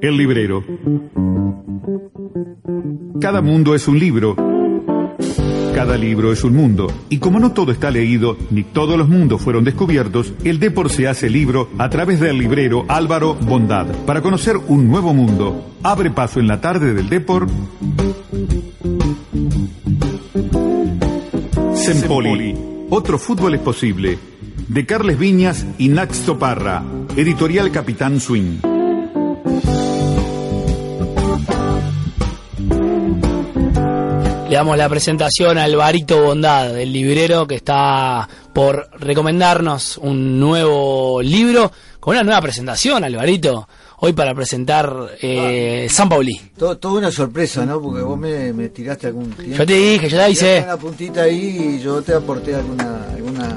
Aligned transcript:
El 0.00 0.16
librero. 0.16 0.64
Cada 3.20 3.42
mundo 3.42 3.74
es 3.74 3.86
un 3.86 3.98
libro. 3.98 4.34
Cada 5.74 5.98
libro 5.98 6.32
es 6.32 6.42
un 6.42 6.54
mundo. 6.54 6.86
Y 7.10 7.18
como 7.18 7.38
no 7.38 7.52
todo 7.52 7.70
está 7.70 7.90
leído, 7.90 8.38
ni 8.50 8.62
todos 8.62 8.96
los 8.96 9.10
mundos 9.10 9.42
fueron 9.42 9.64
descubiertos, 9.64 10.32
el 10.44 10.58
Depor 10.58 10.88
se 10.88 11.06
hace 11.06 11.28
libro 11.28 11.68
a 11.76 11.90
través 11.90 12.18
del 12.18 12.38
librero 12.38 12.86
Álvaro 12.88 13.34
Bondad. 13.34 13.88
Para 14.06 14.22
conocer 14.22 14.56
un 14.56 14.88
nuevo 14.88 15.12
mundo, 15.12 15.74
abre 15.82 16.10
paso 16.10 16.40
en 16.40 16.46
la 16.46 16.62
tarde 16.62 16.94
del 16.94 17.10
Depor. 17.10 17.46
Sempoli. 21.74 22.75
Otro 22.88 23.18
fútbol 23.18 23.54
es 23.54 23.60
posible. 23.60 24.16
De 24.68 24.86
Carles 24.86 25.18
Viñas 25.18 25.66
y 25.76 25.88
Nax 25.88 26.20
Toparra. 26.20 26.84
Editorial 27.16 27.72
Capitán 27.72 28.20
Swing. 28.20 28.60
Le 34.48 34.54
damos 34.54 34.78
la 34.78 34.88
presentación 34.88 35.58
a 35.58 35.64
Alvarito 35.64 36.22
Bondad, 36.22 36.78
el 36.78 36.92
librero 36.92 37.48
que 37.48 37.56
está 37.56 38.28
por 38.52 38.88
recomendarnos 39.00 39.98
un 39.98 40.38
nuevo 40.38 41.20
libro 41.20 41.72
con 41.98 42.14
una 42.14 42.22
nueva 42.22 42.40
presentación, 42.40 43.02
Alvarito. 43.02 43.68
Hoy 43.98 44.12
para 44.12 44.34
presentar 44.34 45.16
eh, 45.22 45.86
San 45.90 46.08
Pauli. 46.08 46.38
Todo, 46.58 46.76
toda 46.76 46.98
una 46.98 47.10
sorpresa, 47.10 47.64
¿no? 47.64 47.80
Porque 47.80 48.02
vos 48.02 48.18
me, 48.18 48.52
me 48.52 48.68
tiraste 48.68 49.06
algún 49.06 49.30
tiempo. 49.30 49.56
Yo 49.56 49.66
te 49.66 49.72
dije, 49.72 50.08
yo 50.08 50.18
te 50.18 50.30
hice. 50.30 50.62
Una 50.64 50.76
puntita 50.76 51.22
ahí 51.22 51.76
y 51.78 51.82
yo 51.82 52.02
te 52.02 52.12
aporté 52.12 52.54
alguna, 52.54 53.04
alguna, 53.14 53.56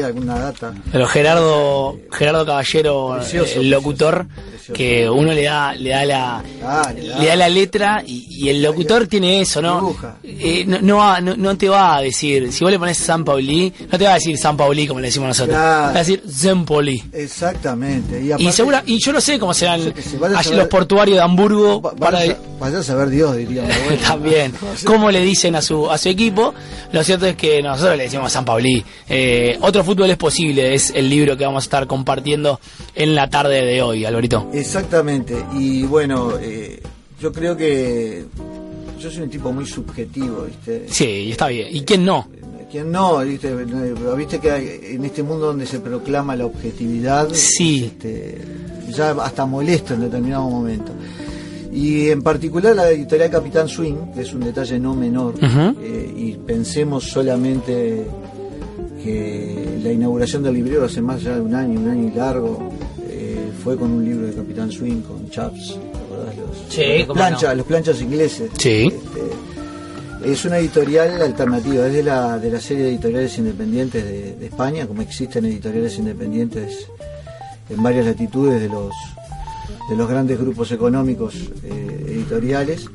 alguna 0.00 0.38
data. 0.38 0.72
Pero 0.90 1.06
Gerardo, 1.06 1.98
Gerardo 2.10 2.46
Caballero, 2.46 3.14
Precioso, 3.18 3.60
el 3.60 3.70
locutor, 3.70 4.26
precioso. 4.26 4.72
que 4.72 5.08
uno 5.10 5.32
le 5.32 5.42
da, 5.42 5.74
le 5.74 5.90
da 5.90 6.04
la, 6.04 6.42
Ah, 6.64 6.92
le 6.94 7.08
da- 7.08 7.18
le 7.18 7.26
da 7.26 7.36
la 7.36 7.48
letra 7.48 8.02
y, 8.06 8.26
y 8.30 8.48
el 8.48 8.62
locutor 8.62 9.06
tiene 9.06 9.40
eso, 9.40 9.60
¿no? 9.60 9.94
Eh, 10.24 10.64
no, 10.66 10.78
no, 10.80 10.96
va- 10.98 11.20
no, 11.20 11.36
no 11.36 11.56
te 11.56 11.68
va 11.68 11.96
a 11.96 12.02
decir, 12.02 12.52
si 12.52 12.64
vos 12.64 12.70
le 12.72 12.78
pones 12.78 12.96
San 12.98 13.24
Pauli, 13.24 13.72
no 13.90 13.98
te 13.98 14.04
va 14.04 14.12
a 14.12 14.14
decir 14.14 14.36
San 14.38 14.56
Pauli 14.56 14.86
como 14.86 15.00
le 15.00 15.08
decimos 15.08 15.28
nosotros, 15.28 15.56
Claro. 15.56 15.88
te 15.88 15.92
va 15.94 16.00
a 16.00 16.04
decir 16.04 16.22
Zempoli. 16.30 17.02
Exactamente. 17.12 18.22
Y, 18.38 18.52
segura, 18.52 18.82
y 18.86 18.98
yo 19.04 19.12
no 19.12 19.20
sé 19.20 19.38
cómo 19.38 19.52
serán 19.52 19.80
se 19.82 19.88
allí 19.88 20.44
saber- 20.44 20.58
los 20.58 20.68
portuarios 20.68 21.16
de 21.18 21.22
Hamburgo 21.22 21.80
va- 21.82 21.92
para 21.92 22.18
vaya, 22.20 22.36
vaya 22.58 22.78
a 22.78 22.82
saber 22.82 23.08
Dios. 23.10 23.32
Bueno, 23.36 24.02
también 24.06 24.52
cómo 24.84 25.10
le 25.10 25.20
dicen 25.20 25.56
a 25.56 25.62
su 25.62 25.90
a 25.90 25.98
su 25.98 26.08
equipo. 26.08 26.54
Lo 26.92 27.02
cierto 27.02 27.26
es 27.26 27.36
que 27.36 27.62
nosotros 27.62 27.96
le 27.96 28.04
decimos 28.04 28.30
San 28.32 28.44
Pauli. 28.44 28.84
Eh, 29.08 29.58
otro 29.60 29.81
fútbol 29.82 30.10
es 30.10 30.16
posible 30.16 30.74
es 30.74 30.90
el 30.94 31.08
libro 31.08 31.36
que 31.36 31.44
vamos 31.44 31.64
a 31.64 31.66
estar 31.66 31.86
compartiendo 31.86 32.60
en 32.94 33.14
la 33.14 33.28
tarde 33.30 33.64
de 33.64 33.82
hoy, 33.82 34.04
Alvarito. 34.04 34.48
Exactamente. 34.52 35.34
Y 35.58 35.82
bueno, 35.84 36.32
eh, 36.40 36.80
yo 37.20 37.32
creo 37.32 37.56
que 37.56 38.24
yo 39.00 39.10
soy 39.10 39.22
un 39.22 39.30
tipo 39.30 39.52
muy 39.52 39.66
subjetivo, 39.66 40.44
¿viste? 40.46 40.86
Sí, 40.88 41.30
está 41.32 41.48
bien. 41.48 41.68
¿Y 41.70 41.82
quién 41.82 42.04
no? 42.04 42.28
¿Quién 42.70 42.90
no? 42.90 43.18
¿Viste? 43.18 44.38
Que 44.40 44.50
hay- 44.50 44.80
en 44.94 45.04
este 45.04 45.22
mundo 45.22 45.46
donde 45.46 45.66
se 45.66 45.80
proclama 45.80 46.34
la 46.36 46.46
objetividad, 46.46 47.28
Sí. 47.32 47.84
este, 47.84 48.38
ya 48.96 49.10
hasta 49.10 49.44
molesto 49.44 49.92
en 49.94 50.00
determinado 50.02 50.48
momento. 50.48 50.92
Y 51.70 52.08
en 52.10 52.22
particular 52.22 52.74
la 52.76 52.90
editorial 52.90 53.30
Capitán 53.30 53.68
Swing, 53.68 54.12
que 54.14 54.22
es 54.22 54.32
un 54.34 54.40
detalle 54.40 54.78
no 54.78 54.94
menor, 54.94 55.34
eh, 55.42 56.14
y 56.16 56.32
pensemos 56.32 57.04
solamente 57.04 58.06
que 59.02 59.78
la 59.82 59.92
inauguración 59.92 60.42
del 60.42 60.54
librero 60.54 60.84
hace 60.84 61.02
más 61.02 61.22
ya 61.22 61.34
de 61.34 61.40
un 61.40 61.54
año, 61.54 61.80
un 61.80 61.88
año 61.88 62.08
y 62.08 62.12
largo, 62.16 62.70
eh, 63.08 63.50
fue 63.62 63.76
con 63.76 63.90
un 63.90 64.04
libro 64.04 64.26
de 64.26 64.32
Capitán 64.34 64.70
Swing, 64.70 65.00
con 65.02 65.28
Chaps, 65.30 65.78
¿te 65.92 65.98
acordás? 65.98 66.36
Los, 66.36 66.72
Sí, 66.74 67.04
los 67.06 67.16
planchas, 67.16 67.50
no. 67.50 67.54
los 67.56 67.66
planchas 67.66 68.00
ingleses. 68.02 68.50
Sí. 68.58 68.86
Este, 68.92 70.32
es 70.32 70.44
una 70.44 70.58
editorial 70.58 71.20
alternativa, 71.20 71.86
es 71.86 71.92
de 71.94 72.02
la, 72.04 72.38
de 72.38 72.50
la 72.50 72.60
serie 72.60 72.84
de 72.84 72.90
editoriales 72.90 73.36
independientes 73.38 74.04
de, 74.04 74.36
de 74.36 74.46
España, 74.46 74.86
como 74.86 75.02
existen 75.02 75.44
editoriales 75.46 75.98
independientes 75.98 76.86
en 77.68 77.82
varias 77.82 78.06
latitudes 78.06 78.60
de 78.60 78.68
los, 78.68 78.92
de 79.88 79.96
los 79.96 80.08
grandes 80.08 80.38
grupos 80.38 80.70
económicos 80.72 81.34
eh, 81.64 82.04
editoriales, 82.08 82.86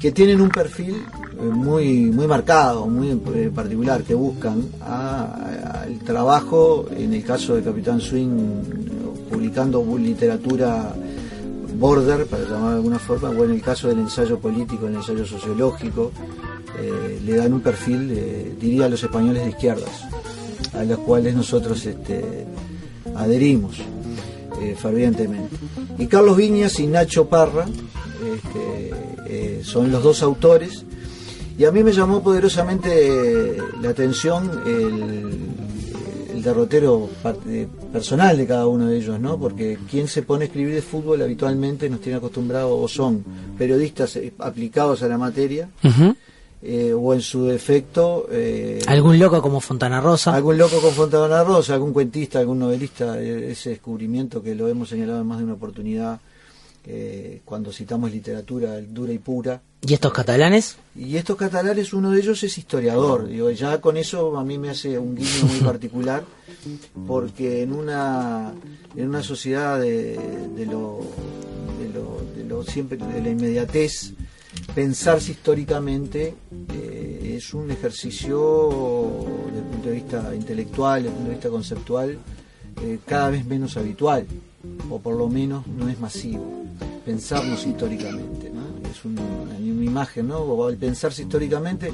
que 0.00 0.12
tienen 0.12 0.40
un 0.40 0.48
perfil 0.48 0.96
eh, 1.38 1.42
muy, 1.42 2.06
muy 2.06 2.26
marcado, 2.26 2.86
muy 2.86 3.10
eh, 3.10 3.50
particular, 3.54 4.02
que 4.02 4.14
buscan 4.14 4.64
al 4.80 5.98
trabajo, 5.98 6.86
en 6.96 7.12
el 7.12 7.22
caso 7.22 7.54
de 7.54 7.62
Capitán 7.62 8.00
Swing, 8.00 8.30
publicando 9.30 9.84
literatura 9.98 10.94
border, 11.74 12.26
para 12.26 12.44
llamar 12.44 12.70
de 12.70 12.76
alguna 12.76 12.98
forma, 12.98 13.28
o 13.28 13.44
en 13.44 13.50
el 13.52 13.60
caso 13.60 13.88
del 13.88 13.98
ensayo 13.98 14.38
político, 14.38 14.86
el 14.86 14.94
ensayo 14.94 15.26
sociológico, 15.26 16.12
eh, 16.78 17.20
le 17.22 17.36
dan 17.36 17.52
un 17.52 17.60
perfil, 17.60 18.56
diría 18.58 18.86
a 18.86 18.88
los 18.88 19.02
españoles 19.02 19.44
de 19.44 19.50
izquierdas, 19.50 20.08
a 20.72 20.82
los 20.82 20.98
cuales 21.00 21.34
nosotros 21.34 21.84
este, 21.84 22.46
adherimos 23.14 23.76
fervientemente. 24.76 25.56
Y 25.96 26.06
Carlos 26.06 26.36
Viñas 26.36 26.78
y 26.80 26.86
Nacho 26.86 27.26
Parra 27.30 27.64
este, 27.64 29.09
eh, 29.30 29.60
son 29.64 29.90
los 29.92 30.02
dos 30.02 30.22
autores, 30.22 30.84
y 31.56 31.64
a 31.64 31.70
mí 31.72 31.82
me 31.82 31.92
llamó 31.92 32.22
poderosamente 32.22 33.56
la 33.82 33.90
atención 33.90 34.62
el, 34.66 36.34
el 36.34 36.42
derrotero 36.42 37.08
eh, 37.48 37.66
personal 37.92 38.36
de 38.36 38.46
cada 38.46 38.66
uno 38.66 38.86
de 38.86 38.96
ellos, 38.96 39.20
¿no? 39.20 39.38
Porque 39.38 39.78
quien 39.90 40.08
se 40.08 40.22
pone 40.22 40.44
a 40.44 40.46
escribir 40.46 40.74
de 40.74 40.82
fútbol 40.82 41.20
habitualmente 41.22 41.90
nos 41.90 42.00
tiene 42.00 42.16
acostumbrados 42.18 42.72
o 42.72 42.88
son 42.88 43.22
periodistas 43.58 44.16
eh, 44.16 44.32
aplicados 44.38 45.02
a 45.02 45.08
la 45.08 45.18
materia, 45.18 45.68
eh, 46.62 46.92
o 46.94 47.14
en 47.14 47.20
su 47.20 47.44
defecto 47.44 48.26
eh, 48.30 48.80
Algún 48.86 49.18
loco 49.18 49.40
como 49.40 49.60
Fontana 49.60 50.00
Rosa. 50.00 50.34
algún 50.34 50.58
loco 50.58 50.80
con 50.80 50.92
Fontana 50.92 51.42
Rosa, 51.44 51.74
algún 51.74 51.92
cuentista, 51.92 52.38
algún 52.38 52.58
novelista, 52.58 53.20
ese 53.20 53.70
descubrimiento 53.70 54.42
que 54.42 54.54
lo 54.54 54.68
hemos 54.68 54.88
señalado 54.88 55.20
en 55.20 55.26
más 55.26 55.38
de 55.38 55.44
una 55.44 55.54
oportunidad 55.54 56.20
eh, 56.92 57.40
cuando 57.44 57.72
citamos 57.72 58.10
literatura 58.10 58.80
dura 58.80 59.12
y 59.12 59.18
pura. 59.18 59.62
¿Y 59.80 59.94
estos 59.94 60.12
catalanes? 60.12 60.76
Y 60.96 61.16
estos 61.16 61.36
catalanes, 61.36 61.92
uno 61.92 62.10
de 62.10 62.20
ellos 62.20 62.42
es 62.42 62.58
historiador. 62.58 63.28
Digo, 63.28 63.48
ya 63.52 63.80
con 63.80 63.96
eso 63.96 64.36
a 64.36 64.44
mí 64.44 64.58
me 64.58 64.70
hace 64.70 64.98
un 64.98 65.14
guiño 65.14 65.44
muy 65.46 65.60
particular, 65.64 66.24
porque 67.06 67.62
en 67.62 67.72
una, 67.72 68.52
en 68.96 69.08
una 69.08 69.22
sociedad 69.22 69.78
de, 69.78 70.18
de 70.56 70.66
lo, 70.66 71.00
de, 71.80 71.88
lo, 71.90 72.22
de 72.36 72.44
lo 72.44 72.64
siempre 72.64 72.98
de 72.98 73.22
la 73.22 73.30
inmediatez, 73.30 74.12
pensarse 74.74 75.30
históricamente 75.30 76.34
eh, 76.74 77.36
es 77.36 77.54
un 77.54 77.70
ejercicio 77.70 79.26
desde 79.46 79.58
el 79.58 79.64
punto 79.64 79.88
de 79.88 79.94
vista 79.94 80.34
intelectual, 80.34 81.04
desde 81.04 81.08
el 81.10 81.14
punto 81.14 81.28
de 81.28 81.36
vista 81.36 81.50
conceptual, 81.50 82.18
eh, 82.82 82.98
cada 83.06 83.30
vez 83.30 83.46
menos 83.46 83.76
habitual, 83.76 84.26
o 84.90 84.98
por 84.98 85.14
lo 85.14 85.28
menos 85.28 85.68
no 85.68 85.88
es 85.88 86.00
masivo. 86.00 86.59
Pensarnos 87.14 87.66
históricamente, 87.66 88.52
es 88.88 89.04
un- 89.04 89.18
una 89.18 89.58
imagen, 89.58 90.28
¿no? 90.28 90.64
Al 90.64 90.76
pensarse 90.76 91.22
históricamente, 91.22 91.90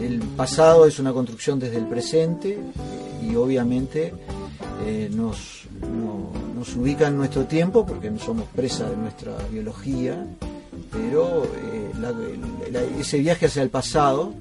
el 0.00 0.18
pasado 0.36 0.84
es 0.84 0.98
una 0.98 1.12
construcción 1.12 1.60
desde 1.60 1.76
el 1.76 1.86
presente 1.86 2.58
y 3.22 3.36
obviamente 3.36 4.12
eh, 4.84 5.08
nos, 5.14 5.66
no- 5.80 6.32
nos 6.56 6.74
ubica 6.74 7.06
en 7.06 7.16
nuestro 7.18 7.44
tiempo 7.44 7.86
porque 7.86 8.10
no 8.10 8.18
somos 8.18 8.46
presa 8.48 8.90
de 8.90 8.96
nuestra 8.96 9.36
biología, 9.48 10.26
pero 10.90 11.44
eh, 11.44 11.92
ese 12.98 13.18
viaje 13.20 13.46
hacia 13.46 13.62
el 13.62 13.70
pasado, 13.70 14.34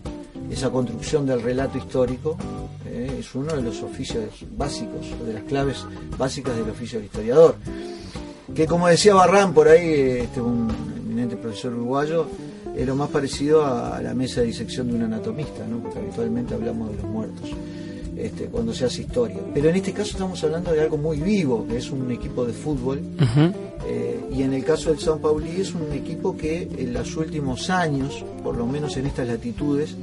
esa 0.49 0.71
construcción 0.71 1.27
del 1.27 1.43
relato 1.43 1.77
histórico, 1.77 2.37
eh, 2.87 3.17
es 3.19 3.35
uno 3.35 3.55
de 3.55 3.61
los 3.61 3.83
oficios 3.83 4.25
básicos, 4.57 5.05
de 5.27 5.33
las 5.33 5.43
claves 5.43 5.85
básicas 6.17 6.55
del 6.57 6.71
oficio 6.71 6.97
del 6.97 7.05
historiador. 7.05 7.55
Que 8.55 8.67
como 8.67 8.87
decía 8.87 9.13
Barran 9.13 9.53
por 9.53 9.67
ahí, 9.67 10.19
este, 10.21 10.41
un 10.41 10.69
eminente 10.97 11.37
profesor 11.37 11.73
uruguayo, 11.73 12.25
es 12.75 12.85
lo 12.85 12.95
más 12.95 13.09
parecido 13.09 13.65
a 13.65 14.01
la 14.01 14.13
mesa 14.13 14.41
de 14.41 14.47
disección 14.47 14.87
de 14.87 14.95
un 14.95 15.03
anatomista, 15.03 15.65
¿no? 15.67 15.79
porque 15.79 15.99
habitualmente 15.99 16.53
hablamos 16.53 16.89
de 16.91 16.95
los 16.97 17.05
muertos. 17.05 17.49
Este, 18.15 18.45
cuando 18.45 18.71
se 18.73 18.85
hace 18.85 19.01
historia. 19.01 19.39
Pero 19.53 19.69
en 19.69 19.77
este 19.77 19.93
caso 19.93 20.11
estamos 20.11 20.43
hablando 20.43 20.71
de 20.71 20.81
algo 20.81 20.95
muy 20.97 21.17
vivo, 21.19 21.65
que 21.67 21.77
es 21.77 21.89
un 21.89 22.11
equipo 22.11 22.45
de 22.45 22.53
fútbol 22.53 22.99
Ujú. 23.15 23.51
eh, 23.87 24.19
y 24.31 24.43
en 24.43 24.53
el 24.53 24.63
caso 24.63 24.91
del 24.91 24.99
San 24.99 25.17
Pauli 25.19 25.59
es 25.59 25.73
un 25.73 25.91
equipo 25.91 26.37
que 26.37 26.67
en 26.77 26.93
los 26.93 27.15
últimos 27.17 27.71
años, 27.71 28.23
por 28.43 28.55
lo 28.57 28.67
menos 28.67 28.95
en 28.97 29.07
estas 29.07 29.27
latitudes, 29.27 29.95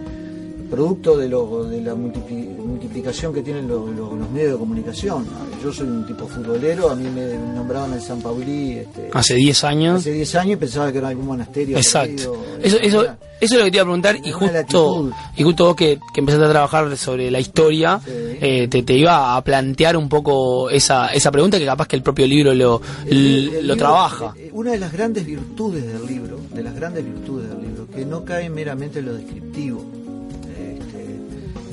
producto 0.71 1.17
de, 1.17 1.29
lo- 1.29 1.65
de 1.65 1.81
la 1.81 1.95
multipli- 1.95 2.57
multiplicación 2.57 3.33
que 3.33 3.43
tienen 3.43 3.67
lo- 3.69 3.87
lo- 3.91 4.15
los 4.17 4.31
medios 4.31 4.53
de 4.53 4.59
comunicación. 4.59 5.27
Yo 5.63 5.73
soy 5.73 5.87
un 5.89 6.07
tipo 6.07 6.27
futbolero, 6.27 6.91
a 6.91 6.95
mí 6.95 7.09
me 7.11 7.35
nombraban 7.55 7.93
el 7.95 8.01
San 8.01 8.21
Pauli 8.21 8.73
este, 8.79 9.11
Hace 9.13 9.35
10 9.35 9.65
años. 9.65 10.01
hace 10.01 10.13
10 10.13 10.35
años 10.37 10.53
y 10.53 10.57
pensaba 10.57 10.93
que 10.93 10.99
era 10.99 11.09
algún 11.09 11.27
monasterio. 11.27 11.77
Exacto. 11.77 12.33
perdido. 12.33 12.45
Eso, 12.63 12.77
eso, 12.81 13.07
Eso 13.41 13.55
es 13.55 13.59
lo 13.61 13.65
que 13.67 13.71
te 13.71 13.77
iba 13.77 13.83
a 13.83 13.87
preguntar 13.87 14.17
y 14.25 14.33
justo, 14.33 15.11
y 15.37 15.43
justo 15.45 15.65
vos 15.67 15.77
que, 15.77 16.01
que 16.13 16.21
empezaste 16.21 16.47
a 16.47 16.51
trabajar 16.51 16.97
sobre 16.97 17.31
la 17.31 17.39
historia, 17.39 18.01
Sí. 18.05 18.11
eh, 18.41 18.67
te, 18.69 18.83
te 18.83 18.95
iba 18.95 19.37
a 19.37 19.45
plantear 19.45 19.97
un 19.97 20.09
poco 20.09 20.69
esa, 20.71 21.09
esa 21.15 21.31
pregunta 21.31 21.57
que 21.57 21.65
capaz 21.65 21.87
que 21.87 21.95
el 21.95 22.03
propio 22.03 22.27
libro 22.27 22.53
lo, 22.53 22.81
El- 23.07 23.17
el 23.17 23.45
lo 23.47 23.61
libro, 23.61 23.77
trabaja. 23.77 24.35
eh, 24.37 24.51
Una 24.53 24.73
de 24.73 24.79
las 24.81 24.93
grandes 24.93 25.25
virtudes 25.25 25.87
del 25.87 26.05
libro, 26.05 26.41
de 26.53 26.63
las 26.65 26.75
grandes 26.75 27.05
virtudes 27.05 27.49
del 27.49 27.61
libro, 27.63 27.87
que 27.95 28.05
no 28.05 28.25
cae 28.25 28.51
meramente 28.51 28.99
en 28.99 29.07
lo 29.07 29.15
descriptivo. 29.15 29.85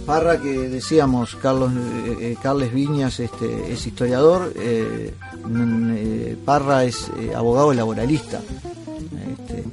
Parra, 0.06 0.40
que 0.40 0.70
decíamos, 0.70 1.36
Carlos 1.42 1.72
eh, 1.74 2.18
eh, 2.22 2.38
Carles 2.42 2.74
Viñas 2.74 3.20
este, 3.20 3.72
es 3.74 3.86
historiador, 3.88 4.54
eh, 4.56 5.14
eh, 5.96 6.38
Parra 6.46 6.84
es 6.84 7.10
eh, 7.20 7.34
abogado 7.36 7.74
laboralista. 7.74 8.40
Este, 9.32 9.64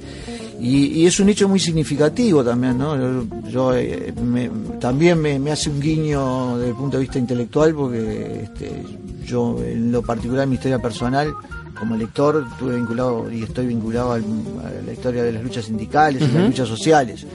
y, 0.61 0.87
y 1.03 1.07
es 1.07 1.19
un 1.21 1.29
hecho 1.29 1.49
muy 1.49 1.59
significativo 1.61 2.43
también, 2.45 2.79
¿no? 2.79 2.97
Yo, 2.97 3.25
yo, 3.51 3.75
eh, 3.77 4.13
me- 4.25 4.49
también 4.81 5.21
me, 5.21 5.39
me 5.39 5.51
hace 5.53 5.69
un 5.71 5.81
guiño 5.81 6.57
desde 6.57 6.71
el 6.71 6.77
punto 6.77 6.97
de 6.97 7.03
vista 7.03 7.19
intelectual 7.19 7.75
porque 7.75 8.43
este, 8.45 8.83
yo 9.27 9.59
en 9.63 9.91
lo 9.93 10.03
particular 10.03 10.45
en 10.45 10.51
mi 10.51 10.55
historia 10.57 10.79
personal 10.79 11.33
como 11.79 11.97
lector 11.97 12.47
estuve 12.53 12.77
vinculado 12.77 13.31
y 13.31 13.43
estoy 13.43 13.67
vinculado 13.67 14.13
al- 14.13 14.23
a 14.23 14.87
la 14.87 14.93
historia 14.93 15.25
de 15.25 15.33
las 15.33 15.43
luchas 15.43 15.65
sindicales 15.65 16.23
y 16.23 16.33
las 16.33 16.47
luchas 16.47 16.69
sociales 16.69 17.27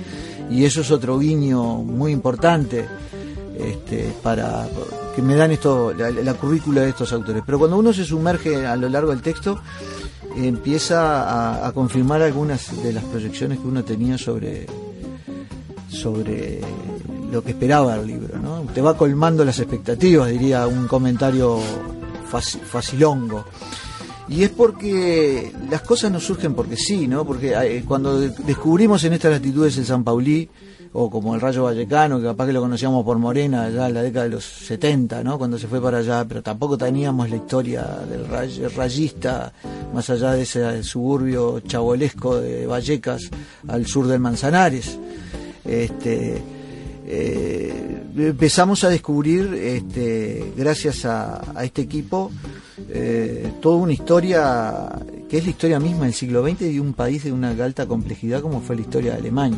y 0.50 0.66
eso 0.66 0.82
es 0.82 0.92
otro 0.92 1.18
guiño 1.20 1.62
muy 1.78 2.12
importante 2.12 2.86
este, 3.60 4.14
para 4.24 4.68
que 5.16 5.22
me 5.22 5.36
dan 5.36 5.52
esto 5.52 5.94
la, 5.98 6.10
la 6.12 6.34
currícula 6.36 6.82
de 6.82 6.90
estos 6.90 7.12
autores 7.14 7.44
pero 7.46 7.58
cuando 7.60 7.78
uno 7.78 7.92
se 7.94 8.04
sumerge 8.06 8.66
a 8.66 8.76
lo 8.76 8.88
largo 8.90 9.10
del 9.12 9.22
texto 9.22 9.60
empieza 10.36 11.24
a, 11.64 11.68
a 11.68 11.72
confirmar 11.72 12.22
algunas 12.22 12.84
de 12.84 12.94
las 12.94 13.04
proyecciones 13.06 13.60
que 13.60 13.68
uno 13.68 13.84
tenía 13.84 14.18
sobre 14.18 14.68
sobre 15.90 16.62
lo 17.32 17.44
que 17.44 17.52
esperaba 17.52 17.96
el 17.96 18.08
libro, 18.08 18.38
¿no? 18.40 18.62
Te 18.74 18.82
va 18.82 18.96
colmando 18.98 19.44
las 19.44 19.60
expectativas, 19.60 20.30
diría 20.30 20.68
un 20.68 20.88
comentario 20.88 21.60
faci- 22.32 22.60
facilongo. 22.62 23.46
Y 24.30 24.44
es 24.44 24.50
porque 24.50 25.52
las 25.70 25.82
cosas 25.84 26.12
no 26.12 26.20
surgen 26.20 26.54
porque 26.54 26.76
sí, 26.76 27.08
¿no? 27.08 27.26
Porque 27.26 27.54
eh, 27.54 27.84
cuando 27.88 28.20
de- 28.20 28.30
descubrimos 28.46 29.04
en 29.06 29.14
estas 29.14 29.32
latitudes 29.32 29.78
el 29.78 29.86
San 29.86 30.04
Paulí, 30.04 30.50
o 30.94 31.10
como 31.10 31.36
el 31.36 31.42
Rayo 31.42 31.64
Vallecano, 31.64 32.18
que 32.18 32.26
capaz 32.26 32.48
que 32.48 32.54
lo 32.54 32.62
conocíamos 32.62 33.04
por 33.06 33.18
Morena 33.20 33.70
ya 33.70 33.88
en 33.88 33.94
la 33.94 34.02
década 34.02 34.26
de 34.26 34.32
los 34.32 34.44
70, 34.44 35.24
¿no? 35.24 35.38
Cuando 35.38 35.58
se 35.60 35.68
fue 35.68 35.82
para 35.82 36.00
allá, 36.00 36.26
pero 36.28 36.42
tampoco 36.42 36.78
teníamos 36.78 37.30
la 37.30 37.36
historia 37.36 37.84
del 38.10 38.28
ray- 38.28 38.68
rayista, 38.76 39.54
más 39.94 40.10
allá 40.10 40.32
de 40.32 40.42
ese 40.44 40.84
suburbio 40.84 41.60
chabolesco 41.62 42.38
de 42.38 42.66
Vallecas 42.66 43.30
al 43.68 43.86
sur 43.86 44.08
del 44.08 44.20
Manzanares. 44.20 44.98
Este, 45.64 46.42
eh, 47.10 48.04
empezamos 48.18 48.84
a 48.84 48.90
descubrir, 48.90 49.54
este, 49.54 50.52
gracias 50.58 51.06
a, 51.06 51.42
este 51.64 51.82
equipo, 51.82 52.32
eh, 52.90 53.54
toda 53.62 53.78
una 53.78 53.94
historia 53.94 54.90
que 55.30 55.38
es 55.38 55.46
la 55.46 55.50
historia 55.50 55.80
misma 55.80 56.04
del 56.04 56.14
siglo 56.14 56.46
XX 56.46 56.60
de 56.60 56.82
un 56.82 56.94
país 56.94 57.24
de 57.24 57.32
una 57.32 57.52
alta 57.52 57.86
complejidad 57.86 58.42
como 58.42 58.60
fue 58.60 58.76
la 58.76 58.82
historia 58.82 59.14
de 59.14 59.20
Alemania. 59.20 59.58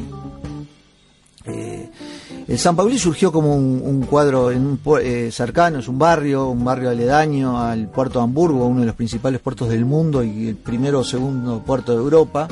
Eh, 1.46 1.90
el 2.48 2.60
San 2.60 2.76
Pauli 2.76 3.00
surgió 3.00 3.32
como 3.32 3.56
un, 3.56 4.02
cuadro 4.04 4.52
en 4.52 4.66
un 4.68 4.80
cercano, 5.32 5.80
es 5.80 5.88
un 5.88 5.98
barrio, 5.98 6.50
un 6.50 6.64
barrio 6.64 6.92
aledaño 6.92 7.60
al 7.60 7.90
puerto 7.90 8.20
de 8.20 8.26
Hamburgo, 8.26 8.68
uno 8.68 8.82
de 8.82 8.86
los 8.86 8.96
principales 8.96 9.42
puertos 9.42 9.70
del 9.70 9.86
mundo 9.86 10.24
y 10.24 10.50
el 10.50 10.56
primero 10.56 11.00
o 11.00 11.04
segundo 11.04 11.64
puerto 11.64 11.94
de 11.94 11.98
Europa. 11.98 12.48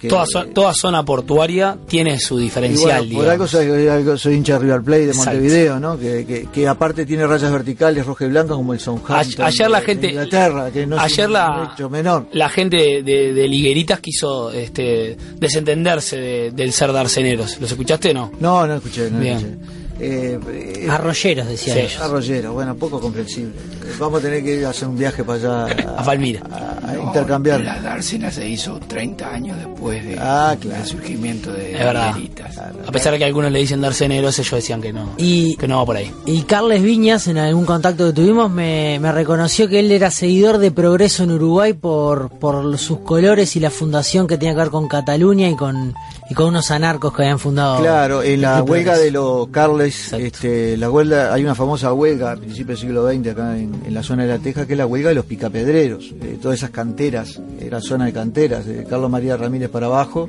Que- 0.00 0.08
Toda, 0.08 0.24
zo- 0.26 0.52
toda 0.52 0.72
zona 0.74 1.04
portuaria 1.04 1.76
tiene 1.88 2.18
su 2.20 2.38
diferencial, 2.38 3.06
bueno, 3.06 3.18
por 3.20 3.28
algo 3.28 3.46
soy, 3.46 3.88
algo 3.88 4.16
soy 4.18 4.34
hincha 4.34 4.54
de 4.54 4.58
River 4.60 4.82
Plate 4.82 5.06
de. 5.06 5.14
Montevideo, 5.14 5.80
¿no? 5.80 5.98
Que, 5.98 6.24
que, 6.26 6.46
que 6.52 6.68
aparte 6.68 7.06
tiene 7.06 7.26
rayas 7.26 7.50
verticales 7.52 8.04
roja 8.06 8.24
y 8.24 8.28
blanca 8.28 8.54
como 8.54 8.72
el 8.72 8.80
Southampton. 8.80 9.44
Ayer 9.46 9.70
la 9.70 9.80
gente- 9.80 10.08
Inglaterra, 10.08 10.70
que 10.70 10.86
no 10.86 10.98
ayer 10.98 11.30
la- 11.30 11.72
hecho 11.74 11.88
menor. 11.90 12.26
La 12.32 12.48
gente 12.48 13.02
de 13.02 13.48
Ligueritas 13.48 14.00
quiso 14.00 14.50
este, 14.52 15.16
desentenderse 15.38 16.16
de- 16.16 16.50
del 16.50 16.72
ser 16.72 16.92
de 16.92 16.98
arceneros. 16.98 17.60
¿Los 17.60 17.70
escuchaste 17.70 18.10
o 18.10 18.14
no? 18.14 18.32
No, 18.40 18.66
no 18.66 18.74
escuché, 18.76 19.10
no 19.10 19.18
Bien. 19.18 19.36
escuché. 19.36 19.85
Eh, 19.98 20.38
eh, 20.48 20.86
Arroyeros, 20.90 21.48
decía 21.48 21.72
Sí. 21.74 21.80
ellos. 21.80 22.00
Arroyero, 22.00 22.52
bueno, 22.52 22.74
poco 22.74 23.00
comprensible. 23.00 23.52
Vamos 23.98 24.20
a 24.20 24.22
tener 24.22 24.42
que 24.44 24.56
ir 24.56 24.66
a 24.66 24.70
hacer 24.70 24.88
un 24.88 24.98
viaje 24.98 25.24
para 25.24 25.64
allá 25.66 25.94
A 25.98 26.04
Palmira. 26.04 26.42
a, 26.50 26.90
a 26.90 26.92
No, 26.92 27.02
intercambiar. 27.04 27.60
La 27.62 27.80
dársena 27.80 28.30
se 28.30 28.46
hizo 28.46 28.78
30 28.78 29.32
años 29.32 29.56
después 29.56 30.04
de- 30.04 30.16
Ah, 30.20 30.54
claro. 30.60 30.78
del 30.80 30.86
surgimiento 30.86 31.50
de 31.52 31.72
verdad. 31.72 32.14
Ligueritas. 32.14 32.58
A 32.58 32.92
pesar 32.92 33.12
de 33.12 33.18
que 33.18 33.24
algunos 33.24 33.50
le 33.50 33.58
dicen 33.58 33.80
de 33.80 33.86
arceneros, 33.86 34.38
ellos 34.38 34.50
decían 34.52 34.82
que 34.82 34.92
no, 34.92 35.12
Y- 35.16 35.56
que 35.56 35.66
no 35.66 35.78
va 35.78 35.86
por 35.86 35.96
ahí. 35.96 36.12
Y 36.26 36.42
Carles 36.42 36.82
Viñas, 36.82 37.26
en 37.28 37.38
algún 37.38 37.64
contacto 37.64 38.06
que 38.06 38.12
tuvimos, 38.12 38.50
me, 38.50 38.98
me 39.00 39.12
reconoció 39.12 39.68
que 39.68 39.80
él 39.80 39.90
era 39.90 40.10
seguidor 40.10 40.58
de 40.58 40.70
Progreso 40.72 41.24
en 41.24 41.30
Uruguay 41.32 41.72
por, 41.72 42.28
por 42.30 42.76
sus 42.78 42.98
colores 43.00 43.56
y 43.56 43.60
la 43.60 43.70
fundación 43.70 44.26
que 44.26 44.36
tenía 44.36 44.52
que 44.54 44.60
ver 44.60 44.70
con 44.70 44.88
Cataluña 44.88 45.48
y 45.48 45.56
con, 45.56 45.94
y 46.28 46.34
con 46.34 46.46
unos 46.46 46.70
anarcos 46.70 47.12
que 47.14 47.22
habían 47.22 47.38
fundado. 47.38 47.78
Claro, 47.80 48.22
en 48.22 48.40
la 48.40 48.58
el 48.58 48.64
huelga 48.70 48.96
de 48.98 49.10
los 49.10 49.48
Carles, 49.48 50.12
este, 50.12 50.76
la 50.76 50.90
huelga, 50.90 51.32
hay 51.32 51.44
una 51.44 51.54
famosa 51.54 51.92
huelga 51.92 52.32
a 52.32 52.36
principios 52.36 52.80
del 52.80 52.88
siglo 52.88 53.08
XX 53.10 53.28
acá 53.28 53.56
en, 53.58 53.72
en 53.86 53.94
la 53.94 54.02
zona 54.02 54.24
de 54.24 54.30
La 54.30 54.38
Teja, 54.38 54.66
que 54.66 54.72
es 54.72 54.78
la 54.78 54.86
huelga 54.86 55.10
de 55.10 55.14
los 55.14 55.24
picapedreros, 55.26 56.12
eh, 56.22 56.38
todas 56.42 56.58
esas 56.58 56.70
canteras, 56.70 57.40
era 57.60 57.80
zona 57.80 58.06
de 58.06 58.12
canteras, 58.12 58.66
de 58.66 58.84
Carlos 58.84 59.10
María 59.10 59.36
Ramírez 59.36 59.70
para 59.70 59.86
abajo, 59.86 60.28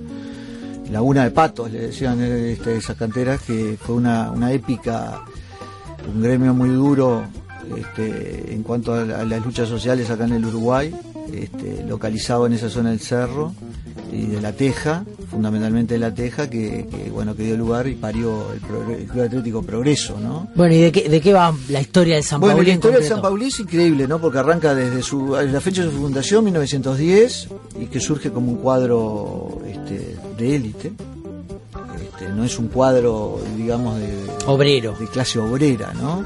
Laguna 0.91 1.23
de 1.23 1.31
Patos, 1.31 1.71
le 1.71 1.79
decían 1.87 2.21
este, 2.21 2.77
esas 2.77 2.95
canteras, 2.95 3.41
que 3.41 3.77
fue 3.81 3.95
una, 3.95 4.31
una 4.31 4.51
épica, 4.53 5.21
un 6.13 6.21
gremio 6.21 6.53
muy 6.53 6.69
duro 6.69 7.23
este, 7.75 8.53
en 8.53 8.63
cuanto 8.63 8.93
a, 8.93 9.03
la- 9.03 9.19
a 9.21 9.25
las 9.25 9.43
luchas 9.45 9.67
sociales 9.67 10.09
acá 10.09 10.23
en 10.25 10.33
el 10.33 10.45
Uruguay, 10.45 10.95
este, 11.33 11.83
localizado 11.85 12.45
en 12.45 12.53
esa 12.53 12.69
zona 12.69 12.91
del 12.91 13.01
cerro 13.01 13.53
y 14.17 14.25
de 14.25 14.41
la 14.41 14.51
Teja, 14.53 15.03
fundamentalmente 15.29 15.93
de 15.93 15.99
la 15.99 16.13
Teja, 16.13 16.49
que, 16.49 16.87
que, 16.89 17.09
bueno 17.11 17.35
que 17.35 17.43
dio 17.43 17.55
lugar 17.57 17.87
y 17.87 17.95
parió 17.95 18.51
el, 18.53 18.61
Progre- 18.61 18.97
el 19.01 19.05
Club 19.07 19.23
Atlético 19.23 19.61
Progreso, 19.63 20.19
¿no? 20.19 20.47
Bueno, 20.55 20.73
¿y 20.73 20.79
de 20.81 20.91
qué, 20.91 21.07
de 21.09 21.21
qué 21.21 21.33
va 21.33 21.53
la 21.69 21.81
historia 21.81 22.15
del 22.15 22.23
San 22.23 22.39
Bueno, 22.39 22.55
Pauli 22.55 22.67
la 22.69 22.73
historia 22.75 22.97
del 22.97 23.03
concreto? 23.07 23.15
San 23.15 23.21
Pauli 23.21 23.45
es 23.47 23.59
increíble, 23.59 24.07
¿no? 24.07 24.19
Porque 24.19 24.39
arranca 24.39 24.73
desde 24.73 25.01
su, 25.03 25.35
la 25.35 25.61
fecha 25.61 25.83
de 25.85 25.91
su 25.91 25.97
fundación, 25.97 26.43
1910, 26.45 27.47
y 27.81 27.85
que 27.85 27.99
surge 27.99 28.31
como 28.31 28.51
un 28.51 28.57
cuadro 28.57 29.61
este, 29.67 30.17
de 30.37 30.55
élite. 30.55 30.91
Este, 32.01 32.29
no 32.29 32.43
es 32.43 32.57
un 32.57 32.67
cuadro, 32.69 33.39
digamos, 33.55 33.99
de, 33.99 34.09
Obrero. 34.47 34.95
de 34.99 35.07
clase 35.07 35.39
obrera, 35.39 35.93
¿no? 35.93 36.25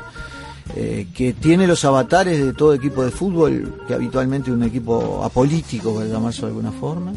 Eh, 0.73 1.07
que 1.13 1.33
tiene 1.33 1.67
los 1.67 1.83
avatares 1.83 2.41
de 2.43 2.53
todo 2.53 2.73
equipo 2.73 3.03
de 3.03 3.11
fútbol, 3.11 3.81
que 3.87 3.93
habitualmente 3.93 4.49
es 4.51 4.55
un 4.55 4.63
equipo 4.63 5.21
apolítico, 5.21 5.93
para 5.93 6.07
llamarlo 6.07 6.39
de 6.41 6.47
alguna 6.47 6.71
forma, 6.71 7.11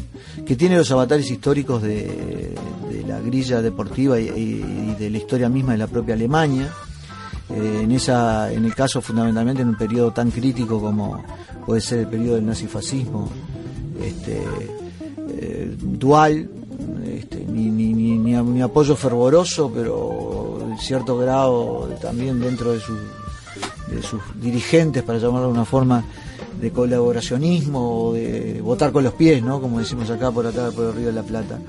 que 0.45 0.57
tiene 0.57 0.75
los 0.75 0.91
avatares 0.91 1.31
históricos 1.31 1.81
de, 1.81 2.53
de 2.91 3.03
la 3.07 3.21
grilla 3.21 3.61
deportiva 3.61 4.19
y, 4.19 4.95
de 4.99 5.09
la 5.09 5.17
historia 5.17 5.47
misma 5.47 5.71
de 5.71 5.77
la 5.77 5.87
propia 5.87 6.15
Alemania. 6.15 6.69
Eh, 7.49 7.81
en 7.83 7.91
esa, 7.91 8.51
en 8.51 8.65
el 8.65 8.75
caso 8.75 9.01
fundamentalmente 9.01 9.61
en 9.61 9.69
un 9.69 9.77
periodo 9.77 10.11
tan 10.11 10.31
crítico 10.31 10.81
como 10.81 11.23
puede 11.65 11.79
ser 11.79 11.99
el 11.99 12.07
periodo 12.07 12.35
del 12.35 12.45
nazifascismo, 12.47 13.29
este, 14.03 14.41
eh, 15.29 15.75
dual, 15.79 16.49
este, 17.05 17.45
ni, 17.45 17.69
ni, 17.69 17.93
ni, 17.93 18.17
ni 18.17 18.61
apoyo 18.61 18.95
fervoroso, 18.97 19.71
pero 19.73 20.59
en 20.69 20.77
cierto 20.79 21.17
grado 21.17 21.87
de- 21.87 21.95
también 21.95 22.39
dentro 22.41 22.73
de, 22.73 22.79
su- 22.81 22.97
de 23.87 24.01
sus 24.01 24.21
dirigentes, 24.41 25.03
para 25.03 25.19
llamarlo 25.19 25.47
de 25.47 25.53
una 25.53 25.65
forma, 25.65 26.03
de 26.59 26.71
colaboracionismo 26.71 28.07
o 28.07 28.13
de 28.13 28.61
votar 28.61 28.91
con 28.91 29.03
los 29.03 29.13
pies, 29.13 29.43
¿no? 29.43 29.59
como 29.59 29.79
decimos 29.79 30.09
acá 30.09 30.31
por 30.31 30.47
acá 30.47 30.71
por 30.71 30.85
el 30.85 30.93
Río 30.93 31.07
de 31.07 31.13
la 31.13 31.23
Plata. 31.23 31.59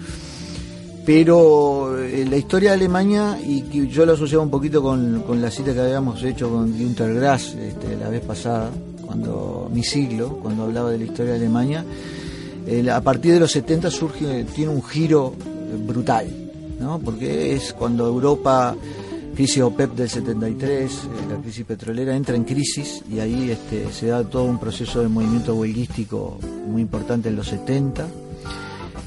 Pero 1.05 1.99
eh, 2.03 2.27
la 2.29 2.37
historia 2.37 2.71
de 2.71 2.77
Alemania, 2.77 3.39
y 3.45 3.63
que 3.63 3.87
yo 3.87 4.05
lo 4.05 4.15
asociaba 4.15 4.43
un 4.43 4.51
poquito 4.51 4.83
con, 4.83 5.23
con 5.23 5.41
la 5.41 5.51
cita 5.51 5.73
que 5.73 5.81
habíamos 5.81 6.23
hecho 6.23 6.51
con 6.51 6.77
Günter 6.77 7.15
Grass 7.15 7.55
este, 7.55 7.97
la 7.97 8.09
vez 8.09 8.23
pasada, 8.23 8.71
cuando 9.05 9.71
mi 9.73 9.85
siglo, 9.85 10.39
cuando 10.43 10.65
hablaba 10.65 10.91
de 10.91 10.99
la 10.99 11.05
historia 11.05 11.33
de 11.33 11.39
Alemania, 11.39 11.85
a 12.93 13.01
partir 13.01 13.33
de 13.33 13.41
los 13.41 13.53
70 13.53 13.91
surge, 13.91 14.45
tiene 14.45 14.73
un 14.73 14.83
giro 14.83 15.33
brutal, 15.87 16.27
¿no? 16.81 16.99
porque 16.99 17.55
es 17.55 17.73
cuando 17.73 18.07
Europa, 18.07 18.75
crisis 19.37 19.63
OPEP 19.63 19.93
del 19.93 20.09
73, 20.09 20.91
eh, 20.91 20.97
la 21.29 21.37
crisis 21.37 21.65
petrolera, 21.67 22.17
entra 22.17 22.35
en 22.35 22.45
crisis 22.45 23.03
y 23.13 23.19
ahí 23.21 23.51
este, 23.51 23.93
se 23.93 24.07
da 24.07 24.25
todo 24.25 24.45
un 24.45 24.59
proceso 24.59 25.03
de 25.03 25.09
movimiento 25.09 25.55
huelguístico 25.55 26.41
muy 26.67 26.81
importante 26.81 27.29
en 27.29 27.37
los 27.37 27.49
70 27.49 28.09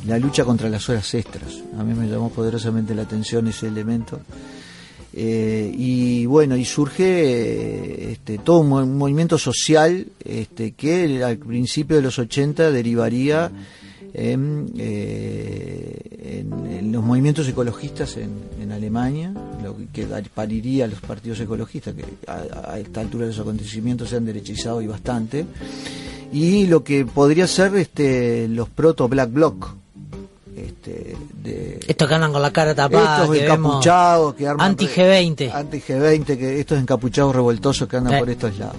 la 0.06 0.20
lucha 0.20 0.46
contra 0.46 0.70
las 0.70 0.88
horas 0.88 1.12
extras. 1.16 1.64
A 1.78 1.84
mí 1.84 1.96
me 1.96 2.08
llamó 2.08 2.30
poderosamente 2.30 2.94
la 2.94 3.02
atención 3.02 3.48
ese 3.48 3.68
elemento. 3.68 4.20
Eh, 5.14 5.74
y 5.76 6.28
bueno, 6.28 6.56
y 6.56 6.64
surge 6.64 8.12
este, 8.12 8.38
todo 8.38 8.60
un 8.60 8.98
movimiento 8.98 9.40
social 9.40 10.06
este, 10.24 10.74
que 10.74 11.24
al 11.24 11.40
principio 11.40 11.96
de 11.96 12.04
los 12.04 12.20
80 12.20 12.70
derivaría 12.70 13.52
en, 14.14 14.72
eh, 14.78 16.00
en- 16.40 16.66
en 16.80 16.92
los 16.92 17.04
movimientos 17.04 17.48
ecologistas 17.48 18.18
en, 18.18 18.32
en 18.62 18.72
Alemania, 18.72 19.34
lo 19.64 19.76
que 19.94 20.08
pariría 20.34 20.86
a 20.86 20.88
los 20.88 21.00
partidos 21.00 21.40
ecologistas, 21.40 21.94
que 21.96 22.04
a, 22.28 22.72
a 22.74 22.80
esta 22.80 23.02
altura 23.02 23.26
de 23.26 23.32
los 23.32 23.40
acontecimientos 23.40 24.10
se 24.10 24.16
han 24.18 24.26
derechizado 24.26 24.82
y 24.82 24.88
bastante, 24.88 25.46
y 26.32 26.68
lo 26.68 26.84
que 26.84 27.06
podría 27.06 27.48
ser 27.48 27.76
este, 27.76 28.48
los 28.48 28.70
proto-Black 28.70 29.32
Bloc. 29.32 29.76
Este, 30.56 31.16
de, 31.42 31.80
Estos 31.88 32.08
que 32.08 32.14
andan 32.16 32.34
con 32.34 32.42
la 32.42 32.52
cara 32.52 32.76
tapada, 32.76 33.24
estos 33.24 33.36
que 33.36 33.44
vemos 33.44 33.58
encapuchados 33.72 34.36
que 34.36 34.46
arman 34.48 34.72
anti 34.72 34.88
G20. 34.88 35.52
anti 35.54 35.78
G20 35.80 36.26
que 36.38 36.60
estos 36.60 36.80
encapuchados 36.80 37.34
revoltosos 37.34 37.88
que 37.88 37.96
andan 37.98 38.20
por 38.20 38.30
estos 38.30 38.58
lados 38.60 38.76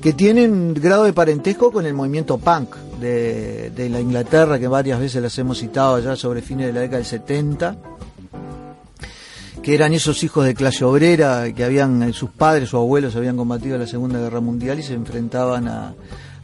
que 0.00 0.12
tienen 0.12 0.74
grado 0.74 1.04
de 1.04 1.12
parentesco 1.12 1.70
con 1.70 1.86
el 1.86 1.94
movimiento 1.94 2.38
punk 2.38 2.76
de, 3.00 3.70
de 3.70 3.88
la 3.88 4.00
Inglaterra 4.00 4.58
que 4.58 4.68
varias 4.68 4.98
veces 4.98 5.22
las 5.22 5.36
hemos 5.38 5.58
citado 5.58 5.96
allá 5.96 6.16
sobre 6.16 6.42
fines 6.42 6.66
de 6.66 6.72
la 6.72 6.80
década 6.80 6.98
del 6.98 7.06
70 7.06 7.76
que 9.62 9.74
eran 9.74 9.92
esos 9.92 10.22
hijos 10.24 10.46
de 10.46 10.54
clase 10.54 10.84
obrera 10.84 11.52
que 11.52 11.64
habían 11.64 12.02
eh, 12.02 12.12
sus 12.12 12.30
padres 12.30 12.72
o 12.72 12.78
abuelos 12.78 13.16
habían 13.16 13.36
combatido 13.36 13.76
la 13.76 13.86
Segunda 13.86 14.18
Guerra 14.18 14.40
Mundial 14.40 14.78
y 14.78 14.82
se 14.82 14.94
enfrentaban 14.94 15.68
a, 15.68 15.94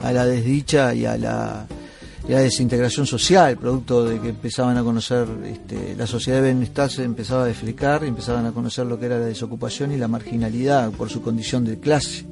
a 0.00 0.12
la 0.12 0.26
desdicha 0.26 0.94
y 0.94 1.06
a 1.06 1.16
la, 1.16 1.66
desintegración 2.26 3.06
social, 3.06 3.56
producto 3.56 4.04
de 4.04 4.20
que 4.20 4.30
empezaban 4.30 4.76
a 4.76 4.82
conocer, 4.82 5.28
este, 5.44 5.94
la 5.96 6.08
sociedad 6.08 6.42
de 6.42 6.50
bienestar 6.50 6.90
se 6.90 7.04
empezaba 7.04 7.44
a 7.44 7.46
desflecar 7.46 8.02
y 8.02 8.08
empezaban 8.08 8.46
a 8.46 8.52
conocer 8.52 8.84
lo 8.84 8.98
que 8.98 9.06
era 9.06 9.18
la 9.18 9.26
desocupación 9.26 9.92
y 9.92 9.96
la 9.96 10.08
marginalidad 10.08 10.90
por 10.90 11.08
su 11.08 11.22
condición 11.22 11.64
de 11.64 11.78
clase, 11.78 12.26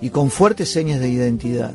y 0.00 0.10
con 0.10 0.30
fuertes 0.30 0.70
señas 0.70 1.00
de 1.00 1.08
identidad. 1.08 1.74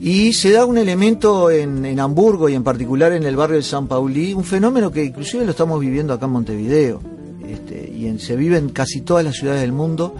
Y 0.00 0.32
se 0.32 0.52
da 0.52 0.64
un 0.64 0.78
elemento 0.78 1.50
en, 1.50 1.84
en 1.84 1.98
Hamburgo 1.98 2.48
y 2.48 2.54
en 2.54 2.62
particular 2.62 3.12
en 3.12 3.24
el 3.24 3.34
barrio 3.34 3.56
de 3.56 3.64
San 3.64 3.88
Paulí, 3.88 4.32
un 4.32 4.44
fenómeno 4.44 4.92
que 4.92 5.04
inclusive 5.04 5.44
lo 5.44 5.50
estamos 5.50 5.80
viviendo 5.80 6.12
acá 6.12 6.26
en 6.26 6.32
Montevideo, 6.32 7.00
este, 7.48 7.90
y 7.90 8.18
se 8.18 8.36
vive 8.36 8.58
en 8.58 8.68
casi 8.68 9.00
todas 9.00 9.24
las 9.24 9.34
ciudades 9.34 9.62
del 9.62 9.72
mundo, 9.72 10.14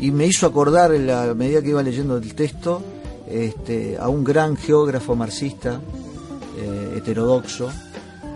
y 0.00 0.10
me 0.10 0.26
hizo 0.26 0.46
acordar 0.46 0.92
en 0.92 1.06
la 1.06 1.34
medida 1.34 1.62
que 1.62 1.68
iba 1.68 1.82
leyendo 1.82 2.16
el 2.16 2.34
texto 2.34 2.82
este, 3.30 3.96
a 3.98 4.08
un 4.08 4.24
gran 4.24 4.56
geógrafo 4.56 5.14
marxista 5.14 5.80
eh, 6.58 6.94
heterodoxo, 6.96 7.70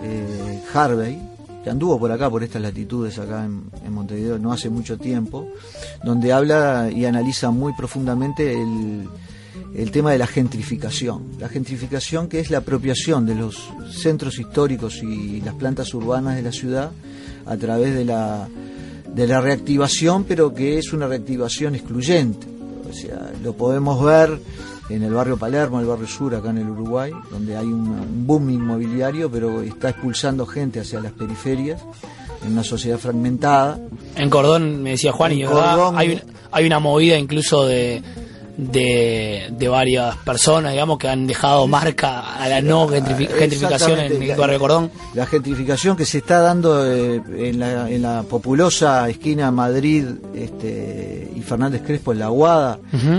eh, 0.02 0.62
Harvey, 0.72 1.20
que 1.66 1.70
anduvo 1.70 1.98
por 1.98 2.12
acá, 2.12 2.30
por 2.30 2.44
estas 2.44 2.62
latitudes 2.62 3.18
acá 3.18 3.44
en, 3.44 3.64
en 3.84 3.92
Montevideo 3.92 4.38
no 4.38 4.52
hace 4.52 4.70
mucho 4.70 4.98
tiempo, 4.98 5.48
donde 6.04 6.32
habla 6.32 6.92
y 6.94 7.06
analiza 7.06 7.50
muy 7.50 7.72
profundamente 7.72 8.52
el, 8.52 9.08
el 9.74 9.90
tema 9.90 10.12
de 10.12 10.18
la 10.18 10.28
gentrificación. 10.28 11.24
La 11.40 11.48
gentrificación 11.48 12.28
que 12.28 12.38
es 12.38 12.50
la 12.50 12.58
apropiación 12.58 13.26
de 13.26 13.34
los 13.34 13.68
centros 13.90 14.38
históricos 14.38 15.02
y 15.02 15.40
las 15.40 15.54
plantas 15.54 15.92
urbanas 15.92 16.36
de 16.36 16.42
la 16.42 16.52
ciudad 16.52 16.92
a 17.46 17.56
través 17.56 17.96
de 17.96 18.04
la, 18.04 18.46
de 19.12 19.26
la 19.26 19.40
reactivación, 19.40 20.22
pero 20.22 20.54
que 20.54 20.78
es 20.78 20.92
una 20.92 21.08
reactivación 21.08 21.74
excluyente. 21.74 22.46
O 22.88 22.92
sea, 22.94 23.32
lo 23.42 23.54
podemos 23.54 24.04
ver 24.04 24.38
en 24.88 25.02
el 25.02 25.12
barrio 25.12 25.36
Palermo, 25.36 25.80
el 25.80 25.86
barrio 25.86 26.06
sur, 26.06 26.34
acá 26.34 26.50
en 26.50 26.58
el 26.58 26.68
Uruguay, 26.70 27.12
donde 27.30 27.56
hay 27.56 27.66
un, 27.66 27.88
un 27.88 28.26
boom 28.26 28.50
inmobiliario, 28.50 29.30
pero 29.30 29.62
está 29.62 29.90
expulsando 29.90 30.46
gente 30.46 30.80
hacia 30.80 31.00
las 31.00 31.12
periferias, 31.12 31.82
en 32.44 32.52
una 32.52 32.62
sociedad 32.62 32.98
fragmentada. 32.98 33.78
En 34.14 34.30
Cordón, 34.30 34.82
me 34.82 34.90
decía 34.90 35.10
Juan, 35.12 35.32
y 35.32 35.44
Cordón- 35.44 35.96
hay, 35.98 36.10
un- 36.12 36.22
hay 36.52 36.66
una 36.66 36.78
movida 36.78 37.18
incluso 37.18 37.64
de, 37.66 38.02
de, 38.56 39.48
de 39.50 39.68
varias 39.68 40.16
personas, 40.18 40.72
digamos, 40.72 40.98
que 40.98 41.08
han 41.08 41.26
dejado 41.26 41.66
marca 41.66 42.36
a 42.36 42.48
la 42.48 42.60
no 42.60 42.88
gentrifi- 42.88 43.28
gentrificación 43.28 44.00
en 44.00 44.22
el 44.22 44.36
barrio 44.36 44.58
Cordón. 44.58 44.90
La 45.14 45.26
gentrificación 45.26 45.96
que 45.96 46.06
se 46.06 46.18
está 46.18 46.40
dando 46.40 46.86
eh, 46.86 47.22
en, 47.36 47.58
la, 47.58 47.90
en 47.90 48.02
la 48.02 48.22
populosa 48.22 49.08
esquina 49.08 49.50
Madrid 49.50 50.06
este, 50.34 51.30
y 51.36 51.40
Fernández 51.42 51.82
Crespo 51.84 52.12
en 52.12 52.18
La 52.20 52.26
Aguada, 52.26 52.78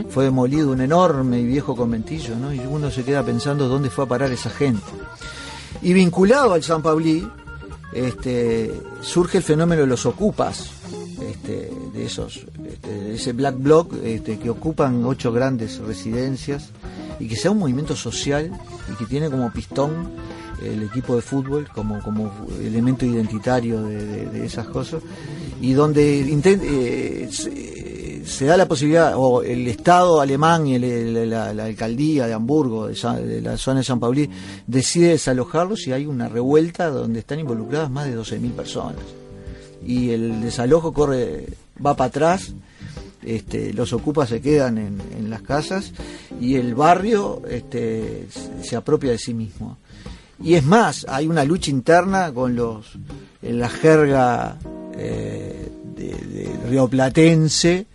fue 0.10 0.24
demolido 0.24 0.72
un 0.72 0.82
enorme 0.82 1.40
y 1.40 1.46
viejo 1.46 1.76
conventillo, 1.76 2.36
¿no? 2.36 2.54
Y 2.54 2.60
uno 2.60 2.90
se 2.90 3.04
queda 3.04 3.24
pensando 3.24 3.68
dónde 3.68 3.90
fue 3.90 4.06
a 4.06 4.08
parar 4.08 4.32
esa 4.32 4.50
gente. 4.50 4.82
Y 5.82 5.94
vinculado 5.94 6.54
al 6.54 6.64
San 6.64 6.82
Pablí, 6.82 7.28
este, 7.94 8.74
surge 9.02 9.38
el 9.38 9.44
fenómeno 9.44 9.84
de 9.84 9.88
los 9.88 10.06
ocupas, 10.06 10.72
este, 11.22 11.72
de 11.94 12.06
esos, 12.06 12.46
este, 12.68 12.90
de 12.92 13.16
ese 13.16 13.34
black 13.34 13.56
bloc 13.58 13.94
este, 14.04 14.38
que 14.40 14.50
ocupan 14.50 15.04
ocho 15.06 15.32
grandes 15.32 15.80
residencias 15.80 16.70
y 17.20 17.28
que 17.28 17.36
sea 17.36 17.52
un 17.52 17.60
movimiento 17.60 17.96
social 17.96 18.52
y 18.92 18.96
que 18.98 19.06
tiene 19.06 19.30
como 19.30 19.52
pistón 19.52 20.10
el 20.64 20.84
equipo 20.84 21.16
de 21.16 21.22
fútbol 21.22 21.68
como, 21.74 22.02
como 22.02 22.32
elemento 22.60 23.06
identitario 23.06 23.82
de, 23.84 24.06
de- 24.06 24.26
de 24.28 24.46
esas 24.46 24.68
cosas 24.68 25.02
y 25.62 25.74
donde 25.74 26.22
intent- 26.28 26.62
eh, 26.64 27.30
se, 28.26 28.46
da 28.46 28.58
la 28.58 28.68
posibilidad 28.68 29.14
o 29.16 29.42
el 29.44 29.68
Estado 29.68 30.20
alemán 30.20 30.66
y 30.68 30.76
el- 30.76 31.30
la, 31.30 31.54
la 31.54 31.66
alcaldía 31.66 32.28
de 32.28 32.34
Hamburgo 32.34 32.88
de, 32.88 32.96
Sa- 32.96 33.16
de 33.20 33.42
la 33.42 33.58
zona 33.58 33.80
de 33.80 33.84
San 33.86 34.00
Paulí 34.00 34.30
decide 34.66 35.10
desalojarlos 35.10 35.86
y 35.88 35.92
hay 35.94 36.06
una 36.06 36.28
revuelta 36.28 36.90
donde 36.90 37.20
están 37.20 37.40
involucradas 37.40 37.90
más 37.92 38.06
de 38.08 38.18
12.000 38.18 38.52
personas 38.52 38.96
y 39.88 40.12
el 40.12 40.42
desalojo 40.42 40.94
corre 40.94 41.48
va 41.84 41.96
para 41.96 42.10
atrás 42.10 42.54
este, 43.24 43.74
los 43.74 43.92
ocupas 43.94 44.30
se 44.30 44.40
quedan 44.42 44.78
en, 44.78 45.30
las 45.30 45.42
casas 45.42 45.92
y 46.40 46.56
el 46.56 46.76
barrio 46.76 47.42
este, 47.50 48.28
se- 48.30 48.64
se 48.70 48.76
apropia 48.76 49.12
de 49.12 49.18
sí 49.18 49.34
mismo. 49.34 49.78
Y 50.42 50.54
es 50.54 50.64
más 50.64 51.06
hay 51.10 51.28
una 51.28 51.44
lucha 51.44 51.72
interna 51.72 52.32
con 52.32 52.56
los 52.56 52.86
en 53.42 53.60
la 53.60 53.70
jerga 53.70 54.58
eh, 54.96 55.68
de, 55.96 56.06
de 56.10 56.58
rioplatense 56.70 57.88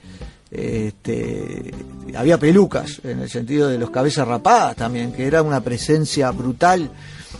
este, 0.51 1.73
había 2.17 2.39
pelucas 2.39 3.01
en 3.05 3.21
el 3.21 3.31
sentido 3.31 3.69
de 3.69 3.79
los 3.79 3.91
cabezas 3.91 4.29
rapadas 4.29 4.77
también 4.77 5.13
que 5.13 5.27
era 5.27 5.43
una 5.43 5.61
presencia 5.63 6.31
brutal 6.31 6.91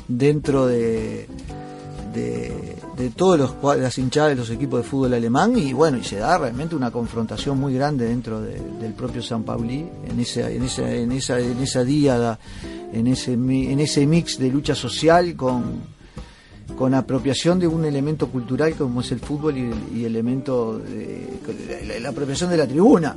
dentro 0.09 0.66
de 0.66 1.28
de, 2.12 2.76
de 2.97 3.11
todas 3.11 3.38
los, 3.40 3.78
las 3.81 3.97
hinchadas 3.99 4.31
de 4.31 4.37
los 4.37 4.50
equipos 4.50 4.83
de 4.83 4.88
fútbol 4.88 5.14
alemán 5.14 5.57
y 5.57 5.73
bueno, 5.73 5.99
y 5.99 6.04
se 6.04 6.16
da 6.16 6.38
realmente 6.38 6.75
una 6.76 6.90
confrontación 6.90 7.59
muy 7.59 7.75
grande 7.75 8.07
dentro 8.07 8.40
de- 8.40 8.61
del 8.81 8.92
propio 8.95 9.23
San 9.23 9.42
Pauli 9.45 9.87
en 10.09 10.21
esa, 10.21 10.50
en 10.50 10.62
esa, 10.64 10.90
en 10.92 11.12
esa, 11.12 11.38
en 11.40 11.59
esa 11.61 11.85
díada, 11.85 12.38
en 12.92 13.07
ese, 13.07 13.33
en 13.33 13.81
ese 13.81 14.07
mix 14.07 14.38
de 14.38 14.49
lucha 14.50 14.75
social 14.75 15.35
con, 15.37 15.62
con 16.76 16.95
apropiación 16.95 17.59
de 17.59 17.66
un 17.66 17.85
elemento 17.85 18.28
cultural 18.28 18.75
como 18.75 19.00
es 19.00 19.12
el 19.12 19.21
fútbol 19.21 19.57
y, 19.59 20.04
elemento 20.04 20.78
de, 20.78 21.99
la, 22.00 22.09
apropiación 22.11 22.50
de 22.50 22.57
la 22.57 22.66
tribuna 22.66 23.16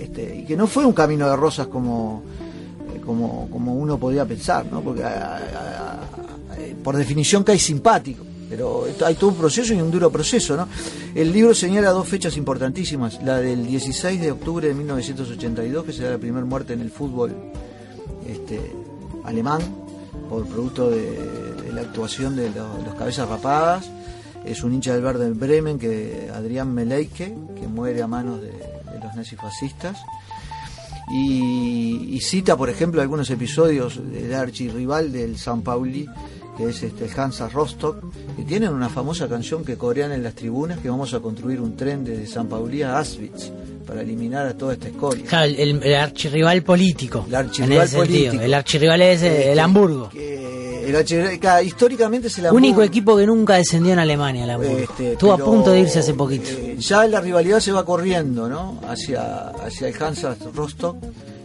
este, 0.00 0.36
y 0.38 0.44
que 0.44 0.56
no 0.56 0.66
fue 0.66 0.84
un 0.86 0.92
camino 0.92 1.28
de 1.28 1.36
rosas 1.36 1.66
como 1.68 2.22
como, 3.04 3.48
como 3.50 3.72
uno 3.74 3.98
podía 3.98 4.24
pensar, 4.24 4.66
¿no? 4.66 4.80
Porque 4.80 5.04
por 6.82 6.96
definición 6.96 7.44
cae 7.44 7.58
simpático, 7.58 8.24
pero 8.48 8.86
hay 9.04 9.14
todo 9.14 9.30
un 9.30 9.36
proceso 9.36 9.74
y 9.74 9.80
un 9.80 9.90
duro 9.90 10.10
proceso, 10.10 10.56
¿no? 10.56 10.68
El 11.14 11.32
libro 11.32 11.54
señala 11.54 11.90
dos 11.90 12.08
fechas 12.08 12.36
importantísimas, 12.36 13.22
la 13.22 13.38
del 13.38 13.66
16 13.66 14.20
de 14.20 14.30
octubre 14.30 14.68
de 14.68 14.74
1982, 14.74 15.84
que 15.84 15.92
se 15.92 16.04
da 16.04 16.10
la 16.12 16.18
primera 16.18 16.44
muerte 16.44 16.72
en 16.72 16.80
el 16.80 16.90
fútbol 16.90 17.34
este, 18.26 18.60
alemán 19.24 19.60
por 20.28 20.46
producto 20.46 20.90
de, 20.90 21.72
la 21.72 21.82
actuación 21.82 22.36
de 22.36 22.50
los, 22.50 22.94
cabezas 22.94 23.28
rapadas. 23.28 23.90
Es 24.44 24.62
un 24.62 24.72
hincha 24.72 24.92
del 24.92 25.02
Verde 25.02 25.30
Bremen, 25.30 25.78
que 25.78 26.30
Adrián 26.32 26.72
Meleike, 26.72 27.34
que 27.58 27.66
muere 27.66 28.00
a 28.02 28.06
manos 28.06 28.40
de, 28.40 28.52
de 28.52 29.00
los 29.02 29.14
nazifascistas. 29.14 29.98
Y, 31.12 32.14
y 32.14 32.20
cita, 32.20 32.56
por 32.56 32.68
ejemplo, 32.70 33.00
algunos 33.00 33.30
episodios 33.30 34.00
del 34.10 34.34
archirrival 34.34 35.12
del 35.12 35.38
San 35.38 35.62
Pauli, 35.62 36.08
que 36.56 36.68
es 36.70 36.82
este, 36.82 37.04
el 37.04 37.10
Hansa 37.20 37.48
Rostock, 37.48 37.96
que 38.36 38.42
tienen 38.44 38.70
una 38.72 38.88
famosa 38.88 39.28
canción 39.28 39.64
que 39.64 39.76
corean 39.76 40.12
en 40.12 40.22
las 40.22 40.34
tribunas, 40.34 40.78
que 40.78 40.88
vamos 40.88 41.12
a 41.14 41.20
construir 41.20 41.60
un 41.60 41.76
tren 41.76 42.04
desde 42.04 42.26
San 42.26 42.46
Pauli 42.48 42.82
a 42.82 42.98
Auschwitz 42.98 43.50
para 43.86 44.00
eliminar 44.02 44.46
a 44.46 44.54
toda 44.56 44.72
esta 44.72 44.88
escoria. 44.88 45.24
Claro, 45.26 45.52
el, 45.56 45.82
el- 45.82 45.94
archirrival 45.94 46.62
político. 46.62 47.24
El 47.28 47.34
archirrival 47.34 47.72
en 47.78 47.82
ese 47.84 47.96
sentido. 47.96 48.18
político. 48.18 48.42
El 48.42 48.54
archirrival 48.54 49.02
es 49.02 49.22
eh, 49.22 49.26
Este, 49.38 49.52
el 49.52 49.58
Hamburgo. 49.60 50.08
que 50.08 50.88
el 50.88 50.94
archirrival- 50.96 51.64
históricamente 51.64 52.28
es 52.28 52.38
el 52.38 52.46
Único 52.46 52.56
Hamburgo. 52.56 52.82
equipo 52.82 53.16
que 53.16 53.26
nunca 53.26 53.54
descendió 53.54 53.92
en 53.92 53.98
Alemania, 54.00 54.44
el 54.44 54.50
Hamburgo. 54.50 54.78
Este, 54.78 55.12
Estuvo 55.12 55.32
a 55.32 55.38
punto 55.38 55.70
de 55.72 55.80
irse 55.80 55.98
hace 56.00 56.14
poquito. 56.14 56.48
eh, 56.50 56.76
ya 56.78 57.06
la 57.06 57.20
rivalidad 57.20 57.60
se 57.60 57.70
va 57.72 57.84
corriendo, 57.84 58.48
¿no? 58.48 58.80
Hacia, 58.88 59.48
hacia 59.50 59.88
el 59.88 60.02
Hansa 60.02 60.36
Rostock. 60.54 60.96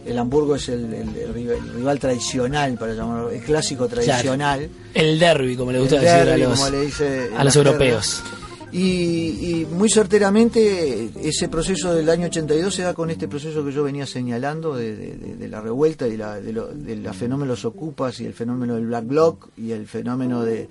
El 0.04 0.18
Hamburgo 0.18 0.56
es 0.56 0.68
el, 0.68 0.92
el- 0.92 1.16
el 1.16 1.34
rival, 1.74 1.98
tradicional, 1.98 2.74
para 2.74 2.94
llamarlo, 2.94 3.30
el 3.30 3.40
clásico 3.42 3.86
tradicional. 3.88 4.68
El 4.94 5.18
derby, 5.18 5.56
como 5.56 5.72
le 5.72 5.80
gusta 5.80 5.96
El 5.96 6.02
decir 6.02 6.28
a 6.30 6.36
los, 6.36 6.58
como 6.58 6.70
le 6.70 6.80
dice 6.82 7.26
en 7.28 7.36
a 7.36 7.44
los 7.44 7.54
la 7.56 7.62
europeos. 7.62 8.22
jerga. 8.22 8.38
Y, 8.74 9.66
muy 9.70 9.90
certeramente 9.90 11.10
ese 11.22 11.48
proceso 11.50 11.94
del 11.94 12.08
año 12.08 12.26
82 12.28 12.74
se 12.74 12.82
da 12.82 12.94
con 12.94 13.10
este 13.10 13.28
proceso 13.28 13.62
que 13.62 13.70
yo 13.70 13.82
venía 13.82 14.06
señalando 14.06 14.74
de, 14.74 15.46
la 15.50 15.60
revuelta 15.60 16.08
y 16.08 16.16
la, 16.16 16.40
de, 16.40 16.52
los 16.54 17.16
fenómenos 17.16 17.66
ocupas 17.66 18.18
y 18.20 18.24
el 18.24 18.32
fenómeno 18.32 18.76
del 18.76 18.86
Black 18.86 19.06
Bloc 19.06 19.48
y 19.58 19.72
el 19.72 19.86
fenómeno 19.86 20.42
de, 20.42 20.68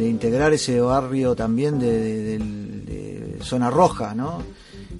integrar 0.00 0.54
ese 0.54 0.80
barrio 0.80 1.36
también 1.36 1.78
de, 1.78 3.36
zona 3.42 3.68
roja, 3.70 4.14
¿no? 4.14 4.42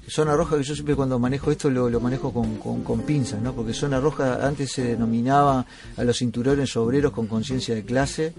Zona 0.09 0.35
roja 0.35 0.57
que 0.57 0.63
yo 0.63 0.73
siempre 0.73 0.95
cuando 0.95 1.19
manejo 1.19 1.51
esto 1.51 1.69
lo, 1.69 1.99
manejo 1.99 2.31
con, 2.31 2.55
con, 2.83 3.01
pinzas, 3.01 3.41
¿no? 3.41 3.53
Porque 3.53 3.73
zona 3.73 3.99
roja 3.99 4.45
antes 4.45 4.71
se 4.71 4.83
denominaba 4.83 5.65
a 5.97 6.03
los 6.05 6.17
cinturones 6.17 6.77
obreros 6.77 7.11
con 7.11 7.27
conciencia 7.27 7.75
de 7.75 7.83
clase 7.83 8.33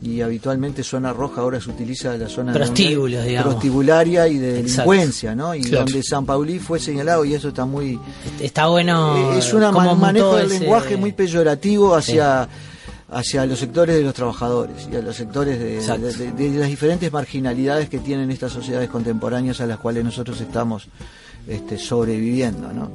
y 0.00 0.20
habitualmente 0.20 0.82
zona 0.82 1.12
roja 1.12 1.42
ahora 1.42 1.60
se 1.60 1.70
utiliza 1.70 2.16
la 2.16 2.28
zona 2.28 2.52
prostibularia 2.52 4.26
y 4.26 4.38
de 4.38 4.52
delincuencia, 4.54 5.36
¿no? 5.36 5.54
Y 5.54 5.62
donde 5.62 6.02
San 6.02 6.26
Paulí 6.26 6.58
fue 6.58 6.80
señalado 6.80 7.24
y 7.24 7.34
eso 7.34 7.48
está 7.48 7.64
muy... 7.64 8.00
Está 8.40 8.66
bueno... 8.66 9.34
Eh, 9.34 9.38
es 9.38 9.52
un 9.54 9.60
manejo 10.00 10.36
del 10.36 10.48
lenguaje 10.48 10.96
muy 10.96 11.12
peyorativo 11.12 11.94
hacia... 11.94 12.48
hacia 13.12 13.46
los 13.46 13.58
sectores 13.58 13.96
de 13.96 14.02
los 14.02 14.14
trabajadores 14.14 14.88
y 14.90 14.96
a 14.96 15.02
los 15.02 15.14
sectores 15.14 15.58
de, 15.58 16.32
de, 16.32 16.58
las 16.58 16.68
diferentes 16.68 17.12
marginalidades 17.12 17.88
que 17.88 17.98
tienen 17.98 18.30
estas 18.30 18.52
sociedades 18.52 18.88
contemporáneas 18.88 19.60
a 19.60 19.66
las 19.66 19.78
cuales 19.78 20.04
nosotros 20.04 20.40
estamos 20.40 20.88
este, 21.46 21.78
sobreviviendo. 21.78 22.72
¿no? 22.72 22.90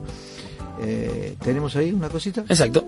Eh, 0.82 1.36
¿Tenemos 1.42 1.76
ahí 1.76 1.92
una 1.92 2.10
cosita? 2.10 2.42
Exacto. 2.42 2.86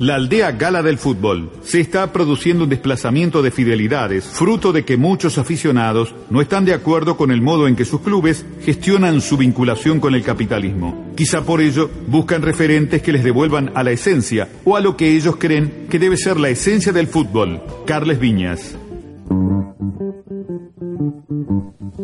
La 0.00 0.16
aldea 0.16 0.50
gala 0.50 0.82
del 0.82 0.98
fútbol. 0.98 1.52
Se 1.62 1.78
está 1.78 2.12
produciendo 2.12 2.64
un 2.64 2.70
desplazamiento 2.70 3.42
de 3.42 3.52
fidelidades, 3.52 4.24
fruto 4.24 4.72
de 4.72 4.84
que 4.84 4.96
muchos 4.96 5.38
aficionados 5.38 6.12
no 6.30 6.40
están 6.40 6.64
de 6.64 6.74
acuerdo 6.74 7.16
con 7.16 7.30
el 7.30 7.40
modo 7.40 7.68
en 7.68 7.76
que 7.76 7.84
sus 7.84 8.00
clubes 8.00 8.44
gestionan 8.62 9.20
su 9.20 9.36
vinculación 9.36 10.00
con 10.00 10.16
el 10.16 10.24
capitalismo. 10.24 11.12
Quizá 11.16 11.42
por 11.42 11.60
ello 11.60 11.88
buscan 12.08 12.42
referentes 12.42 13.02
que 13.02 13.12
les 13.12 13.22
devuelvan 13.22 13.70
a 13.76 13.84
la 13.84 13.92
esencia 13.92 14.48
o 14.64 14.76
a 14.76 14.80
lo 14.80 14.96
que 14.96 15.14
ellos 15.14 15.36
creen 15.36 15.86
que 15.88 16.00
debe 16.00 16.16
ser 16.16 16.40
la 16.40 16.48
esencia 16.48 16.92
del 16.92 17.06
fútbol. 17.06 17.62
Carles 17.86 18.18
Viñas. 18.18 18.76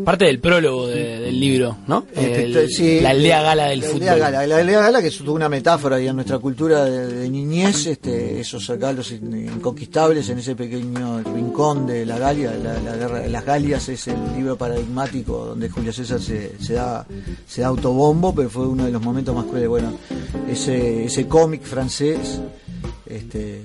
Parte 0.05 0.25
del 0.25 0.39
prólogo 0.41 0.87
del 0.89 1.39
libro, 1.39 1.79
¿no? 1.87 2.07
Este, 2.15 3.01
la 3.01 3.11
aldea 3.11 3.43
gala 3.43 3.67
del 3.67 3.83
fútbol. 3.83 4.19
la 4.19 4.41
aldea 4.41 4.81
gala, 4.81 5.01
que 5.01 5.09
es 5.09 5.21
una 5.21 5.49
metáfora 5.49 6.01
y 6.01 6.09
en 6.09 6.17
nuestra 6.17 6.39
cultura 6.39 6.85
de, 6.85 7.29
niñez, 7.29 7.87
este, 7.87 8.41
esos 8.41 8.69
galos 8.79 9.11
inconquistables 9.13 10.29
en 10.29 10.39
ese 10.39 10.55
pequeño 10.55 11.23
rincón 11.23 11.87
de 11.87 12.07
la 12.07 12.19
Galia, 12.19 12.53
la, 12.53 12.97
guerra 12.97 13.21
de 13.21 13.29
las 13.29 13.45
Galias 13.45 13.89
es 13.89 14.09
el 14.09 14.19
libro 14.37 14.57
paradigmático 14.57 15.47
donde 15.47 15.69
Julio 15.69 15.93
César 15.93 16.21
se, 16.21 16.73
da, 16.73 17.07
se 17.47 17.63
da 17.63 17.69
autobombo, 17.69 18.35
pero 18.35 18.51
fue 18.51 18.67
uno 18.67 18.85
de 18.85 18.93
los 18.93 19.03
momentos 19.03 19.35
más 19.35 19.45
crueles. 19.45 19.69
Bueno, 19.69 19.93
ese, 20.49 21.05
ese 21.05 21.27
cómic 21.27 21.63
francés, 21.63 22.41
este, 23.07 23.63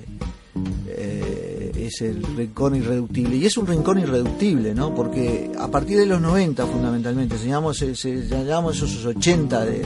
es 1.86 2.00
el 2.00 2.22
rincón 2.22 2.76
irreductible. 2.76 3.36
Y 3.36 3.46
es 3.46 3.56
un 3.56 3.66
rincón 3.66 3.98
irreductible, 3.98 4.74
¿no? 4.74 4.94
Porque 4.94 5.50
a 5.58 5.68
partir 5.68 5.98
de 5.98 6.06
los 6.06 6.20
90, 6.20 6.66
fundamentalmente, 6.66 7.38
señalamos, 7.38 7.82
esos 7.82 9.04
80 9.04 9.64
de, 9.64 9.82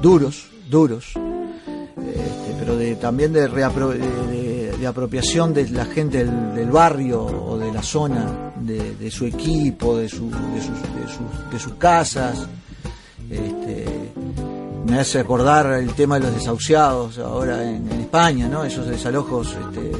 duros, 0.00 0.46
duros, 0.68 1.12
este, 1.14 2.54
pero 2.58 2.76
de, 2.76 2.96
también 2.96 3.32
de, 3.32 3.48
de, 3.48 4.86
apropiación 4.86 5.54
de 5.54 5.70
la 5.70 5.86
gente 5.86 6.24
del, 6.24 6.70
barrio 6.70 7.22
o 7.24 7.56
de 7.56 7.72
la 7.72 7.82
zona, 7.82 8.52
de, 8.60 9.10
su 9.10 9.26
equipo, 9.26 9.96
de, 9.96 10.08
su, 10.08 10.30
sus, 10.30 11.50
de, 11.50 11.58
sus, 11.58 11.74
casas. 11.74 12.46
Este, 13.30 13.93
me 14.86 14.98
hace 14.98 15.18
acordar 15.18 15.66
el 15.80 15.94
tema 15.94 16.18
de 16.18 16.26
los 16.26 16.34
desahuciados 16.34 17.18
ahora 17.18 17.62
en, 17.62 17.88
España, 17.92 18.48
¿no? 18.48 18.64
Esos 18.64 18.86
desalojos 18.86 19.48
este, 19.48 19.92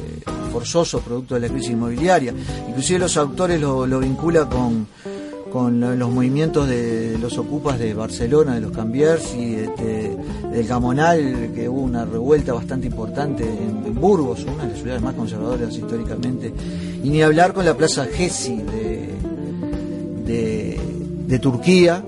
forzosos 0.51 1.01
producto 1.01 1.35
de 1.35 1.41
la 1.41 1.49
crisis 1.49 1.71
inmobiliaria. 1.71 2.33
Inclusive 2.67 2.99
los 2.99 3.17
autores 3.17 3.59
lo, 3.59 3.85
lo 3.85 3.99
vincula 3.99 4.47
con, 4.47 4.87
los 5.53 6.11
movimientos 6.11 6.67
de 6.67 7.17
los 7.17 7.37
ocupas 7.37 7.79
de 7.79 7.93
Barcelona, 7.93 8.55
de 8.55 8.61
los 8.61 8.71
Cambiers 8.73 9.33
y 9.35 9.55
este, 9.55 10.17
del 10.51 10.67
Gamonal, 10.67 11.51
que 11.55 11.69
hubo 11.69 11.79
una 11.81 12.03
revuelta 12.03 12.53
bastante 12.53 12.87
importante 12.87 13.43
en, 13.43 13.95
Burgos, 13.95 14.43
una 14.43 14.63
de 14.63 14.71
las 14.71 14.79
ciudades 14.79 15.01
más 15.01 15.15
conservadoras 15.15 15.73
históricamente, 15.73 16.53
y 17.01 17.09
ni 17.09 17.21
hablar 17.21 17.53
con 17.53 17.63
la 17.63 17.73
Plaza 17.73 18.05
Gezi 18.05 18.57
de, 18.57 19.15
de, 21.27 21.39
Turquía, 21.39 22.03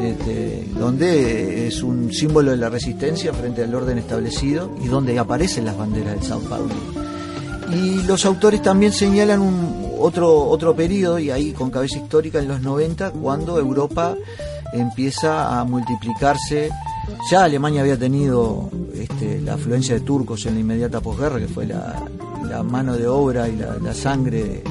este, 0.00 0.68
donde 0.78 1.66
es 1.66 1.82
un 1.82 2.12
símbolo 2.12 2.52
de 2.52 2.56
la 2.56 2.68
resistencia 2.68 3.32
frente 3.32 3.64
al 3.64 3.74
orden 3.74 3.98
establecido 3.98 4.70
y 4.82 4.88
donde 4.88 5.18
aparecen 5.18 5.64
las 5.64 5.76
banderas 5.76 6.14
del 6.14 6.22
Sao 6.22 6.40
Paulo. 6.40 6.74
Y 7.72 8.02
los 8.04 8.24
autores 8.24 8.62
también 8.62 8.92
señalan 8.92 9.40
un 9.40 9.88
otro, 9.98 10.48
otro 10.48 10.74
periodo, 10.74 11.18
y 11.18 11.30
ahí 11.30 11.52
con 11.52 11.70
cabeza 11.70 11.98
histórica 11.98 12.38
en 12.38 12.48
los 12.48 12.62
90, 12.62 13.10
cuando 13.10 13.58
Europa 13.58 14.14
empieza 14.72 15.58
a 15.58 15.64
multiplicarse. 15.64 16.70
Ya 17.30 17.44
Alemania 17.44 17.80
había 17.80 17.98
tenido 17.98 18.70
este, 18.94 19.40
la 19.40 19.54
afluencia 19.54 19.94
de 19.94 20.00
turcos 20.00 20.46
en 20.46 20.54
la 20.54 20.60
inmediata 20.60 21.00
posguerra, 21.00 21.38
que 21.38 21.48
fue 21.48 21.66
la, 21.66 22.02
mano 22.62 22.96
de 22.96 23.06
obra 23.06 23.48
y 23.48 23.56
la, 23.56 23.92
sangre 23.94 24.62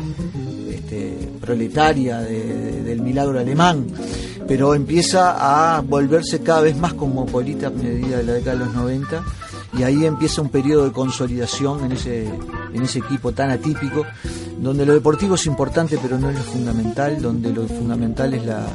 este, 0.70 1.30
proletaria 1.40 2.20
del 2.20 3.02
milagro 3.02 3.40
alemán, 3.40 3.86
pero 4.48 4.74
empieza 4.74 5.76
a 5.78 5.82
volverse 5.82 6.42
cada 6.42 6.62
vez 6.62 6.78
más 6.78 6.94
cosmopolita 6.94 7.68
a 7.68 7.70
medida 7.70 8.18
de 8.18 8.24
la 8.24 8.34
década 8.34 8.58
de 8.58 8.66
los 8.66 8.74
90 8.74 9.24
y 9.78 9.84
ahí 9.84 10.06
empieza 10.06 10.42
un 10.42 10.50
periodo 10.50 10.86
de 10.86 10.92
consolidación 10.92 11.86
en 11.86 11.92
ese, 11.92 12.26
en 12.74 12.82
ese 12.82 13.00
equipo 13.00 13.34
tan 13.34 13.52
atípico, 13.52 14.06
donde 14.60 14.86
lo 14.86 14.94
deportivo 14.94 15.36
es 15.36 15.46
importante 15.46 16.00
pero 16.02 16.18
no 16.18 16.30
es 16.30 16.38
lo 16.38 16.44
fundamental, 16.44 17.22
donde 17.22 17.52
lo 17.52 17.68
fundamental 17.68 18.34
es 18.34 18.46
la, 18.46 18.66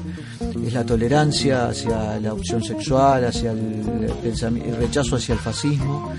es 0.65 0.73
la 0.73 0.85
tolerancia 0.85 1.69
hacia 1.69 2.21
la 2.21 2.33
opción 2.35 2.63
sexual, 2.63 3.25
hacia 3.25 3.53
el, 3.53 4.11
el 4.23 4.77
rechazo 4.77 5.17
hacia 5.17 5.33
el 5.33 5.39
fascismo. 5.39 6.13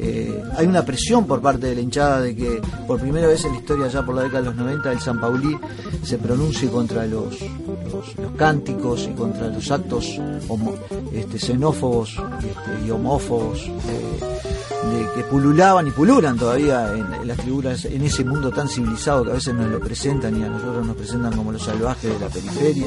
Eh, 0.00 0.42
hay 0.56 0.66
una 0.66 0.84
presión 0.84 1.26
por 1.26 1.40
parte 1.40 1.66
de 1.66 1.74
la 1.74 1.80
hinchada 1.80 2.20
de 2.20 2.36
que 2.36 2.62
por 2.86 3.00
primera 3.00 3.26
vez 3.26 3.44
en 3.44 3.52
la 3.52 3.58
historia, 3.58 3.88
ya 3.88 4.06
por 4.06 4.14
la 4.14 4.22
década 4.22 4.42
de 4.42 4.46
los 4.50 4.56
90, 4.56 4.92
el 4.92 5.00
San 5.00 5.20
Paulí 5.20 5.58
se 6.04 6.18
pronuncie 6.18 6.68
contra 6.68 7.04
los, 7.04 7.36
cánticos 8.36 9.08
y 9.10 9.14
contra 9.14 9.48
los 9.48 9.70
actos 9.72 10.20
este, 11.12 11.38
xenófobos 11.38 12.10
este, 12.10 12.86
y 12.86 12.90
homófobos 12.90 13.64
de, 13.64 15.08
que 15.16 15.22
pululaban 15.24 15.88
y 15.88 15.90
pululan 15.90 16.36
todavía 16.38 16.92
en, 16.94 17.26
las 17.26 17.40
figuras 17.40 17.84
en 17.84 18.02
ese 18.02 18.24
mundo 18.24 18.50
tan 18.52 18.68
civilizado 18.68 19.24
que 19.24 19.30
a 19.32 19.34
veces 19.34 19.52
nos 19.52 19.68
lo 19.68 19.80
presentan 19.80 20.40
y 20.40 20.44
a 20.44 20.48
nosotros 20.48 20.86
nos 20.86 20.96
presentan 20.96 21.36
como 21.36 21.50
los 21.50 21.62
salvajes 21.62 22.12
de 22.12 22.20
la 22.20 22.28
periferia 22.28 22.86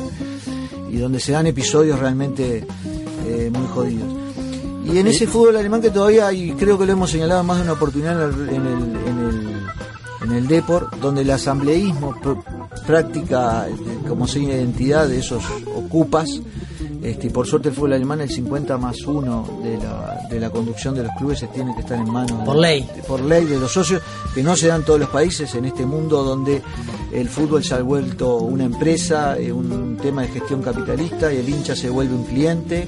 y 0.90 0.98
donde 0.98 1.20
se 1.20 1.34
dan 1.34 1.48
episodios 1.48 2.00
realmente 2.00 2.66
eh, 3.26 3.52
muy 3.52 3.68
jodidos. 3.68 4.31
Y 4.86 4.98
en 4.98 5.08
ese 5.08 5.28
fútbol 5.28 5.58
alemán 5.58 5.82
que 5.82 5.90
todavía, 5.90 6.32
y 6.34 6.52
creo 6.52 6.78
que 6.78 6.86
lo 6.86 6.94
hemos 6.94 7.12
señalado 7.12 7.44
más 7.44 7.58
de 7.58 7.64
una 7.64 7.74
oportunidad 7.74 8.34
en 8.34 8.34
el, 8.34 8.50
en 8.50 8.66
el, 8.66 9.08
en 9.08 9.20
el, 9.20 9.62
en 10.24 10.32
el 10.32 10.48
Deport, 10.48 10.96
donde 10.96 11.22
el 11.22 11.32
asambleísmo 11.32 12.16
práctica 12.86 13.68
como 14.08 14.28
seña 14.28 14.50
de 14.50 14.62
identidad 14.62 15.08
de 15.08 15.20
esos 15.20 15.44
ocupas, 15.76 16.42
este, 17.04 17.28
y 17.28 17.30
por 17.30 17.48
suerte 17.48 17.70
el 17.70 17.76
fútbol 17.76 17.94
alemán, 17.94 18.22
el 18.22 18.30
50 18.30 18.78
más 18.78 19.02
1 19.02 19.62
de 19.64 19.78
la, 19.78 20.28
de 20.30 20.40
la 20.40 20.50
conducción 20.52 20.94
de 20.94 21.04
los 21.04 21.12
clubes 21.18 21.40
se 21.40 21.48
tiene 21.48 21.74
que 21.74 21.82
estar 21.82 21.98
en 21.98 22.12
manos 22.12 22.44
por 22.46 22.56
ley. 22.56 22.88
por 23.08 23.22
ley 23.22 23.46
de 23.46 23.60
los 23.60 23.72
socios, 23.72 24.02
que 24.36 24.44
no 24.44 24.56
se 24.56 24.68
dan 24.68 24.84
todos 24.84 25.00
los 25.00 25.10
países 25.10 25.54
en 25.56 25.66
este 25.66 25.86
mundo 25.86 26.24
donde 26.24 26.62
el 27.12 27.28
fútbol 27.28 27.64
se 27.64 27.74
ha 27.74 27.82
vuelto 27.82 28.38
una 28.38 28.66
empresa, 28.66 29.38
eh, 29.38 29.52
un 29.52 29.98
tema 29.98 30.22
de 30.22 30.28
gestión 30.30 30.62
capitalista 30.62 31.34
y 31.34 31.38
el 31.38 31.50
hincha 31.50 31.76
se 31.76 31.90
vuelve 31.90 32.14
un 32.14 32.24
cliente 32.24 32.88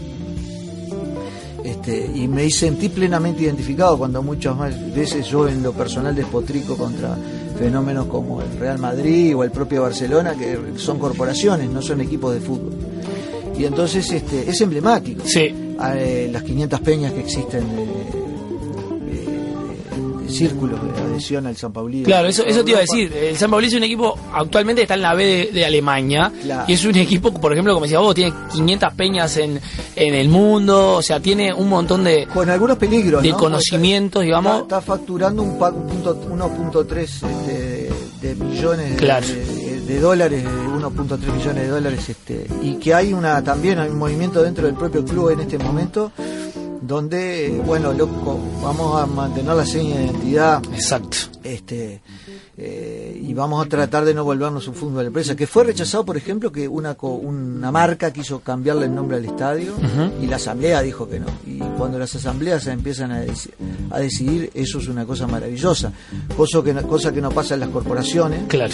este, 1.85 2.09
y 2.15 2.29
me 2.29 2.49
sentí 2.49 2.87
plenamente 2.87 3.43
identificado 3.43 3.97
cuando 3.97 4.23
muchas 4.23 4.55
veces 4.95 5.27
yo 5.27 5.49
en 5.49 5.61
lo 5.61 5.73
personal 5.73 6.15
despotrico 6.15 6.77
contra 6.77 7.17
fenómenos 7.59 8.05
como 8.05 8.41
el 8.41 8.57
Real 8.57 8.79
Madrid 8.79 9.35
o 9.35 9.43
el 9.43 9.51
propio 9.51 9.81
Barcelona, 9.81 10.33
que 10.33 10.57
son 10.77 10.97
corporaciones, 10.97 11.69
no 11.69 11.81
son 11.81 11.99
equipos 11.99 12.33
de 12.33 12.39
fútbol. 12.39 12.71
Y 13.57 13.65
entonces 13.65 14.09
este, 14.09 14.49
es 14.49 14.61
emblemático. 14.61 15.23
Sí. 15.25 15.53
Eh, 15.95 16.29
las 16.31 16.43
500 16.43 16.79
peñas 16.79 17.11
que 17.11 17.19
existen 17.19 17.63
círculo 20.33 20.77
de 20.77 21.01
adhesión 21.01 21.45
al 21.47 21.55
San 21.55 21.71
Paulino. 21.71 22.05
Claro, 22.05 22.27
eso, 22.27 22.43
eso 22.45 22.63
te 22.63 22.71
iba 22.71 22.79
a 22.79 22.81
decir. 22.81 23.13
El 23.13 23.37
San 23.37 23.49
Paulino 23.49 23.71
es 23.71 23.77
un 23.77 23.83
equipo, 23.83 24.17
actualmente 24.33 24.81
está 24.81 24.95
en 24.95 25.01
la 25.01 25.13
B 25.13 25.49
de, 25.53 25.65
Alemania. 25.65 26.31
Y 26.67 26.73
es 26.73 26.85
un 26.85 26.95
equipo, 26.95 27.33
por 27.33 27.53
ejemplo, 27.53 27.73
como 27.73 27.85
decía 27.85 27.99
vos, 27.99 28.15
tiene 28.15 28.33
500 28.51 28.93
peñas 28.93 29.37
en, 29.37 29.59
en 29.95 30.13
el 30.13 30.29
mundo. 30.29 30.95
O 30.95 31.01
sea, 31.01 31.19
tiene 31.19 31.53
un 31.53 31.69
montón 31.69 32.03
de. 32.03 32.27
Con 32.27 32.49
algunos 32.49 32.77
peligros. 32.77 33.23
De 33.23 33.31
conocimientos, 33.31 34.23
digamos. 34.23 34.63
Está, 34.63 34.81
facturando 34.81 35.43
un 35.43 35.57
1.3 35.59 36.99
este, 36.99 37.89
de 38.21 38.35
millones 38.35 38.97
claro. 38.97 39.25
de 39.27 39.63
de 39.87 39.99
dólares, 39.99 40.43
1.3 40.45 41.17
millones 41.19 41.63
de 41.63 41.67
dólares, 41.67 42.09
este, 42.09 42.47
y 42.61 42.75
que 42.75 42.93
hay 42.93 43.13
una 43.13 43.43
también 43.43 43.79
hay 43.79 43.89
un 43.89 43.97
movimiento 43.97 44.41
dentro 44.41 44.65
del 44.65 44.75
propio 44.75 45.03
club 45.03 45.31
en 45.31 45.41
este 45.41 45.57
momento 45.57 46.11
donde, 46.87 47.61
bueno, 47.65 47.93
loco, 47.93 48.39
vamos 48.61 49.01
a 49.01 49.05
mantener 49.05 49.55
la 49.55 49.65
seña 49.65 49.97
de 49.97 50.05
identidad. 50.05 50.61
Exacto. 50.73 51.17
Este, 51.43 52.01
eh, 52.57 53.19
y 53.21 53.33
vamos 53.33 53.65
a 53.65 53.69
tratar 53.69 54.05
de 54.05 54.13
no 54.13 54.23
volvernos 54.23 54.67
un 54.67 54.75
fútbol 54.75 55.01
de 55.01 55.07
empresa. 55.07 55.35
Que 55.35 55.47
fue 55.47 55.63
rechazado, 55.63 56.05
por 56.05 56.17
ejemplo, 56.17 56.51
que 56.51 56.67
una, 56.67 56.95
una 56.99 57.71
marca 57.71 58.11
quiso 58.11 58.41
cambiarle 58.41 58.85
el 58.85 58.95
nombre 58.95 59.17
al 59.17 59.25
estadio 59.25 59.73
y 60.21 60.27
la 60.27 60.35
asamblea 60.35 60.81
dijo 60.81 61.07
que 61.07 61.19
no. 61.19 61.27
Y 61.47 61.59
cuando 61.77 61.97
las 61.97 62.15
asambleas 62.15 62.67
empiezan 62.67 63.11
a, 63.11 63.23
a 63.91 63.99
decidir, 63.99 64.51
eso 64.53 64.79
es 64.79 64.87
una 64.87 65.05
cosa 65.05 65.27
maravillosa. 65.27 65.91
Cosa 66.35 66.61
que, 66.63 66.73
cosa 66.83 67.11
que 67.13 67.21
no 67.21 67.31
pasa 67.31 67.53
en 67.53 67.61
las 67.61 67.69
corporaciones. 67.69 68.43
Claro 68.47 68.73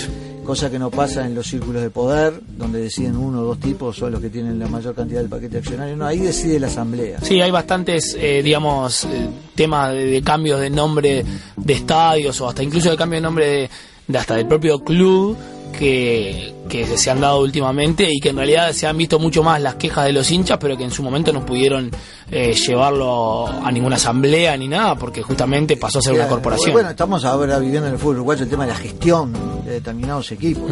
cosa 0.50 0.72
que 0.72 0.80
no 0.80 0.90
pasa 0.90 1.28
en 1.28 1.36
los 1.36 1.46
círculos 1.46 1.84
de 1.84 1.92
poder, 1.92 2.42
donde 2.58 2.82
deciden 2.82 3.16
uno 3.16 3.42
o 3.42 3.44
dos 3.44 3.60
tipos, 3.60 3.96
son 3.96 4.14
los 4.14 4.20
que 4.20 4.32
tienen 4.32 4.58
la 4.58 4.68
mayor 4.68 4.96
cantidad 4.96 5.20
del 5.20 5.30
paquete 5.30 5.60
accionario. 5.60 5.96
No, 5.96 6.08
ahí 6.08 6.18
decide 6.18 6.60
la 6.60 6.66
asamblea. 6.66 7.20
Sí, 7.22 7.40
hay 7.40 7.52
bastantes, 7.52 8.18
eh, 8.20 8.42
digamos, 8.42 9.04
eh, 9.04 9.30
temas 9.54 9.94
de, 9.94 10.24
cambios 10.26 10.60
de 10.60 10.72
nombre 10.72 11.24
de 11.56 11.74
estadios 11.74 12.42
o 12.42 12.50
hasta 12.50 12.64
incluso 12.64 12.90
de 12.90 12.98
cambio 12.98 13.18
de 13.18 13.22
nombre 13.22 13.70
de 14.08 14.18
hasta 14.18 14.38
del 14.38 14.48
propio 14.48 14.80
club 14.80 15.38
que, 15.72 16.54
se 16.96 17.10
han 17.10 17.20
dado 17.20 17.42
últimamente 17.42 18.08
y 18.10 18.20
que 18.20 18.30
en 18.30 18.38
realidad 18.38 18.72
se 18.74 18.88
han 18.88 18.98
visto 18.98 19.20
mucho 19.20 19.44
más 19.44 19.62
las 19.62 19.76
quejas 19.76 20.06
de 20.06 20.14
los 20.14 20.30
hinchas, 20.30 20.58
pero 20.60 20.78
que 20.78 20.84
en 20.84 20.92
su 20.92 21.02
momento 21.02 21.34
no 21.34 21.46
pudieron 21.46 21.90
eh, 22.32 22.54
llevarlo 22.54 23.48
a 23.48 23.72
ninguna 23.72 23.96
asamblea 23.96 24.56
ni 24.58 24.68
nada, 24.68 24.96
porque 24.96 25.22
justamente 25.22 25.78
pasó 25.78 26.00
a 26.00 26.02
ser 26.02 26.14
una 26.14 26.28
corporación. 26.28 26.74
Bueno, 26.74 26.90
estamos 26.90 27.26
ahora 27.26 27.60
viviendo 27.60 27.88
en 27.88 27.94
el 27.94 28.00
fútbol 28.00 28.18
uruguayo 28.18 28.44
el 28.44 28.50
tema 28.50 28.66
de 28.66 28.74
la 28.74 28.78
gestión 28.78 29.34
de 29.66 29.72
determinados 29.72 30.32
equipos. 30.32 30.72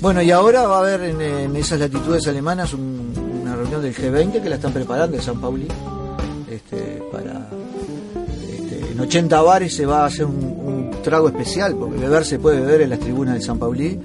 Bueno, 0.00 0.20
y 0.20 0.30
ahora 0.30 0.66
va 0.66 0.76
a 0.76 0.80
haber 0.80 1.02
en, 1.02 1.56
esas 1.56 1.80
latitudes 1.80 2.26
alemanas 2.26 2.74
una 2.74 3.56
reunión 3.56 3.82
del 3.82 3.94
G20 3.94 4.42
que 4.42 4.48
la 4.48 4.56
están 4.56 4.72
preparando 4.72 5.16
en 5.16 5.22
San 5.22 5.40
Pauli. 5.40 5.66
Este, 6.50 7.02
para 7.10 7.48
este, 8.48 8.92
en 8.92 9.00
80 9.00 9.42
bares 9.42 9.74
se 9.74 9.86
va 9.86 10.02
a 10.02 10.06
hacer 10.06 10.26
un, 10.26 10.63
trago 11.04 11.28
especial, 11.28 11.76
porque 11.76 11.98
beber 11.98 12.24
se 12.24 12.40
puede 12.40 12.60
beber 12.60 12.80
en 12.80 12.90
las 12.90 12.98
tribunas 12.98 13.34
de 13.34 13.40
San 13.42 13.58
Pauli 13.58 14.00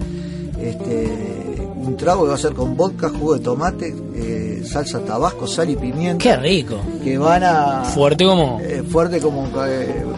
este, 0.61 1.67
un 1.75 1.95
trago 1.97 2.23
que 2.23 2.29
va 2.29 2.35
a 2.35 2.37
ser 2.37 2.53
con 2.53 2.75
vodka, 2.75 3.09
jugo 3.09 3.35
de 3.35 3.39
tomate, 3.39 3.95
eh, 4.15 4.61
salsa 4.65 4.99
tabasco, 4.99 5.47
sal 5.47 5.69
y 5.69 5.75
pimienta. 5.75 6.21
¡Qué 6.21 6.35
rico! 6.35 6.77
Que 7.03 7.17
van 7.17 7.43
a... 7.43 7.83
Fuerte 7.85 8.25
como... 8.25 8.59
Eh, 8.61 8.83
fuerte 8.87 9.19
como 9.19 9.41
un 9.41 9.51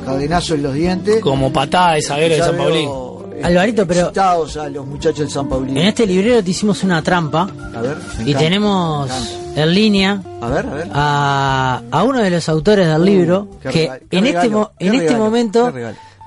cadenazo 0.04 0.56
en 0.56 0.64
los 0.64 0.74
dientes. 0.74 1.22
Como 1.22 1.54
patada 1.54 1.94
de 1.94 2.02
zaguero 2.02 2.36
de 2.36 2.42
San 2.42 2.58
Paulín. 2.58 2.90
Eh, 3.36 3.42
Alvarito, 3.44 3.88
pero... 3.88 4.12
a 4.16 4.70
los 4.70 4.86
muchachos 4.86 5.20
del 5.20 5.30
San 5.30 5.48
Paulín. 5.48 5.78
En 5.78 5.88
este 5.88 6.06
librero 6.06 6.44
te 6.44 6.52
hicimos 6.52 6.84
una 6.84 7.02
trampa. 7.02 7.48
A 7.74 7.82
ver. 7.82 7.98
Y 8.26 8.34
tenemos 8.34 9.10
en 9.56 9.74
línea 9.74 10.22
a, 10.42 10.50
ver, 10.50 10.66
a, 10.66 10.74
ver. 10.74 10.90
a, 10.94 12.04
uno 12.06 12.20
de 12.20 12.30
los 12.30 12.48
autores 12.48 12.88
del 12.88 13.04
libro 13.04 13.50
que 13.62 13.92
en, 14.10 14.26
este, 14.26 14.50
en 14.80 14.96
este 14.96 15.16
momento 15.18 15.74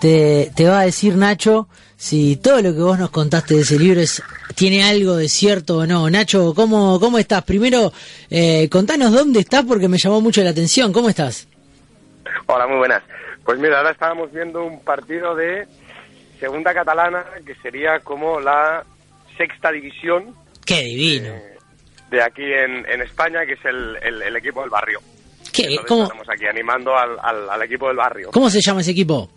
te, 0.05 0.51
te 0.55 0.69
va 0.69 0.81
a 0.81 0.85
decir 0.85 1.17
Nacho 1.17 1.67
si 1.97 2.37
todo 2.37 2.61
lo 2.61 2.75
que 2.75 2.81
vos 2.81 2.99
nos 2.99 3.09
contaste 3.09 3.55
de 3.55 3.63
ese 3.63 3.79
libro 3.79 4.03
es, 4.03 4.23
tiene 4.55 4.85
algo 4.85 5.17
de 5.17 5.31
cierto 5.31 5.79
o 5.79 5.87
no. 5.87 6.11
Nacho, 6.11 6.53
¿cómo, 6.55 7.01
cómo 7.01 7.19
estás? 7.19 7.43
Primero, 7.45 7.91
eh, 8.29 8.69
contanos 8.69 9.13
dónde 9.15 9.41
estás 9.41 9.65
porque 9.65 9.89
me 9.89 9.97
llamó 9.97 10.21
mucho 10.21 10.43
la 10.43 10.51
atención. 10.51 10.93
¿Cómo 10.93 11.09
estás? 11.09 11.49
Hola, 12.45 12.67
muy 12.67 12.77
buenas. 12.77 13.03
Pues 13.47 13.59
mira, 13.59 13.79
ahora 13.79 13.93
estábamos 13.93 14.31
viendo 14.31 14.63
un 14.63 14.79
partido 14.85 15.35
de 15.35 15.67
segunda 16.39 16.75
catalana 16.75 17.25
que 17.47 17.55
sería 17.63 18.01
como 18.01 18.41
la 18.41 18.85
sexta 19.39 19.73
división. 19.73 20.35
¡Qué 20.67 20.81
divino! 20.83 21.29
Eh, 21.29 21.57
de 22.11 22.23
aquí 22.23 22.43
en, 22.43 22.85
en, 22.91 23.01
España, 23.01 23.47
que 23.47 23.55
es 23.55 23.65
el, 23.65 23.97
el, 24.03 24.37
equipo 24.37 24.61
del 24.61 24.69
barrio. 24.69 25.01
¿Qué? 25.51 25.79
¿Cómo? 25.89 26.03
Estamos 26.03 26.29
aquí 26.29 26.47
animando 26.47 26.95
al, 26.95 27.17
al, 27.23 27.49
al 27.49 27.63
equipo 27.63 27.89
del 27.89 27.97
barrio. 27.97 28.31
¿Cómo 28.33 28.51
se 28.51 28.61
llama 28.61 28.83
ese 28.83 28.91
equipo? 28.91 29.31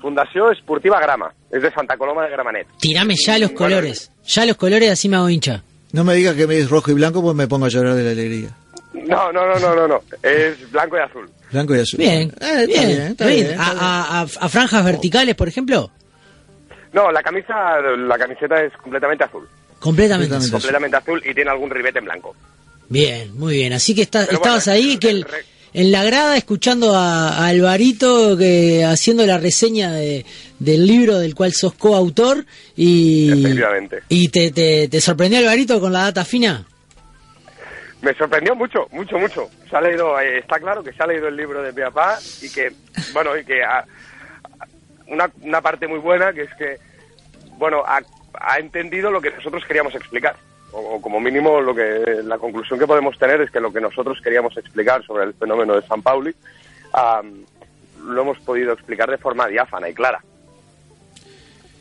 Fundación 0.00 0.52
Esportiva 0.52 1.00
Grama, 1.00 1.32
es 1.50 1.62
de 1.62 1.72
Santa 1.72 1.96
Coloma 1.96 2.24
de 2.24 2.30
Gramanet. 2.30 2.66
Tirame 2.78 3.14
ya 3.16 3.38
los 3.38 3.52
colores, 3.52 4.12
ya 4.24 4.46
los 4.46 4.56
colores 4.56 4.90
así 4.90 5.08
me 5.08 5.16
hago 5.16 5.28
hincha. 5.28 5.62
No 5.92 6.04
me 6.04 6.14
digas 6.14 6.34
que 6.34 6.46
me 6.46 6.58
es 6.58 6.68
rojo 6.68 6.90
y 6.90 6.94
blanco, 6.94 7.22
pues 7.22 7.34
me 7.34 7.46
pongo 7.46 7.66
a 7.66 7.68
llorar 7.68 7.94
de 7.94 8.04
la 8.04 8.10
alegría. 8.10 8.50
No, 8.92 9.32
no, 9.32 9.46
no, 9.46 9.58
no, 9.58 9.74
no, 9.74 9.88
no. 9.88 10.02
es 10.22 10.70
blanco 10.70 10.96
y 10.96 11.00
azul. 11.00 11.30
Blanco 11.52 11.74
y 11.74 11.80
azul. 11.80 11.98
Bien, 11.98 12.32
eh, 12.40 12.66
bien, 12.66 13.16
bien, 13.18 13.56
¿A, 13.58 14.26
franjas 14.48 14.84
verticales, 14.84 15.34
por 15.34 15.48
ejemplo? 15.48 15.90
No, 16.92 17.10
la 17.12 17.22
camisa, 17.22 17.80
la 17.80 18.18
camiseta 18.18 18.62
es 18.62 18.72
completamente 18.78 19.24
azul. 19.24 19.46
Completamente, 19.78 20.34
azul. 20.34 20.52
Completamente 20.52 20.96
azul 20.96 21.22
y 21.24 21.34
tiene 21.34 21.50
algún 21.50 21.70
ribete 21.70 21.98
en 21.98 22.06
blanco. 22.06 22.34
Bien, 22.88 23.36
muy 23.36 23.54
bien. 23.54 23.72
Así 23.72 23.94
que 23.94 24.02
está, 24.02 24.24
estabas 24.24 24.68
ahí, 24.68 24.96
que 24.98 25.10
el, 25.10 25.26
en 25.76 25.92
la 25.92 26.04
grada 26.04 26.38
escuchando 26.38 26.94
a, 26.96 27.46
Alvarito 27.46 28.34
que 28.38 28.82
haciendo 28.82 29.26
la 29.26 29.36
reseña 29.36 29.92
de, 29.92 30.24
del 30.58 30.86
libro 30.86 31.18
del 31.18 31.34
cual 31.34 31.52
sos 31.52 31.74
coautor 31.74 32.46
y 32.74 33.30
y 34.08 34.28
te, 34.30 34.88
te, 34.88 35.00
sorprendió 35.02 35.38
Alvarito 35.38 35.78
con 35.78 35.92
la 35.92 36.04
data 36.04 36.24
fina 36.24 36.64
me 38.00 38.14
sorprendió 38.14 38.54
mucho 38.54 38.88
mucho 38.90 39.18
mucho. 39.18 39.50
Se 39.68 39.76
ha 39.76 39.82
leído 39.82 40.18
eh, 40.18 40.38
está 40.38 40.58
claro 40.58 40.82
que 40.82 40.94
se 40.94 41.02
ha 41.02 41.06
leído 41.06 41.28
el 41.28 41.36
libro 41.36 41.62
de 41.62 41.74
Piapá 41.74 42.18
y 42.40 42.48
que 42.48 42.72
bueno 43.12 43.36
y 43.36 43.44
que 43.44 43.60
una, 45.08 45.30
una 45.42 45.60
parte 45.60 45.86
muy 45.86 45.98
buena 45.98 46.32
que 46.32 46.42
es 46.42 46.54
que 46.54 46.78
bueno 47.58 47.84
ha 47.86 48.58
entendido 48.58 49.10
lo 49.10 49.20
que 49.20 49.30
nosotros 49.30 49.62
queríamos 49.66 49.94
explicar 49.94 50.36
o, 50.76 51.00
como 51.00 51.20
mínimo 51.20 51.60
lo 51.60 51.74
que 51.74 52.22
la 52.24 52.38
conclusión 52.38 52.78
que 52.78 52.86
podemos 52.86 53.18
tener 53.18 53.40
es 53.40 53.50
que 53.50 53.60
lo 53.60 53.72
que 53.72 53.80
nosotros 53.80 54.18
queríamos 54.22 54.56
explicar 54.56 55.04
sobre 55.04 55.24
el 55.24 55.34
fenómeno 55.34 55.74
de 55.74 55.86
San 55.86 56.02
Pauli 56.02 56.34
lo 58.06 58.22
hemos 58.22 58.38
podido 58.38 58.72
explicar 58.72 59.10
de 59.10 59.18
forma 59.18 59.48
diáfana 59.48 59.88
y 59.88 59.94
clara. 59.94 60.22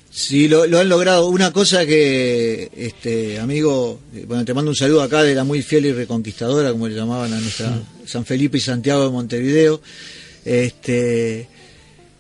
Sí, 0.09 0.47
lo, 0.47 0.63
han 0.63 0.89
logrado. 0.89 1.27
Una 1.27 1.51
cosa 1.51 1.85
que, 1.85 2.71
este 2.75 3.37
amigo, 3.37 3.99
eh, 4.13 4.23
bueno, 4.25 4.45
te 4.45 4.53
mando 4.53 4.71
un 4.71 4.75
saludo 4.75 5.01
acá 5.01 5.23
de 5.23 5.35
la 5.35 5.43
muy 5.43 5.61
fiel 5.61 5.87
y 5.87 5.91
reconquistadora, 5.91 6.71
como 6.71 6.87
le 6.87 6.95
llamaban 6.95 7.33
a 7.33 7.39
nuestra 7.39 7.77
San 8.05 8.25
Felipe 8.25 8.57
y 8.57 8.61
Santiago 8.61 9.03
de 9.03 9.11
Montevideo. 9.11 9.81
Este, 10.45 11.49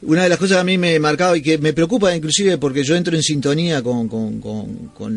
una 0.05 0.23
de 0.23 0.29
las 0.29 0.37
cosas 0.37 0.57
que 0.57 0.61
a 0.61 0.63
mí 0.63 0.77
me 0.77 0.99
marcado 0.99 1.35
y 1.35 1.41
que 1.41 1.57
me 1.57 1.73
preocupa 1.73 2.15
inclusive 2.15 2.57
porque 2.57 2.83
yo 2.83 2.95
entro 2.95 3.15
en 3.15 3.23
sintonía 3.23 3.81
con, 3.81 4.09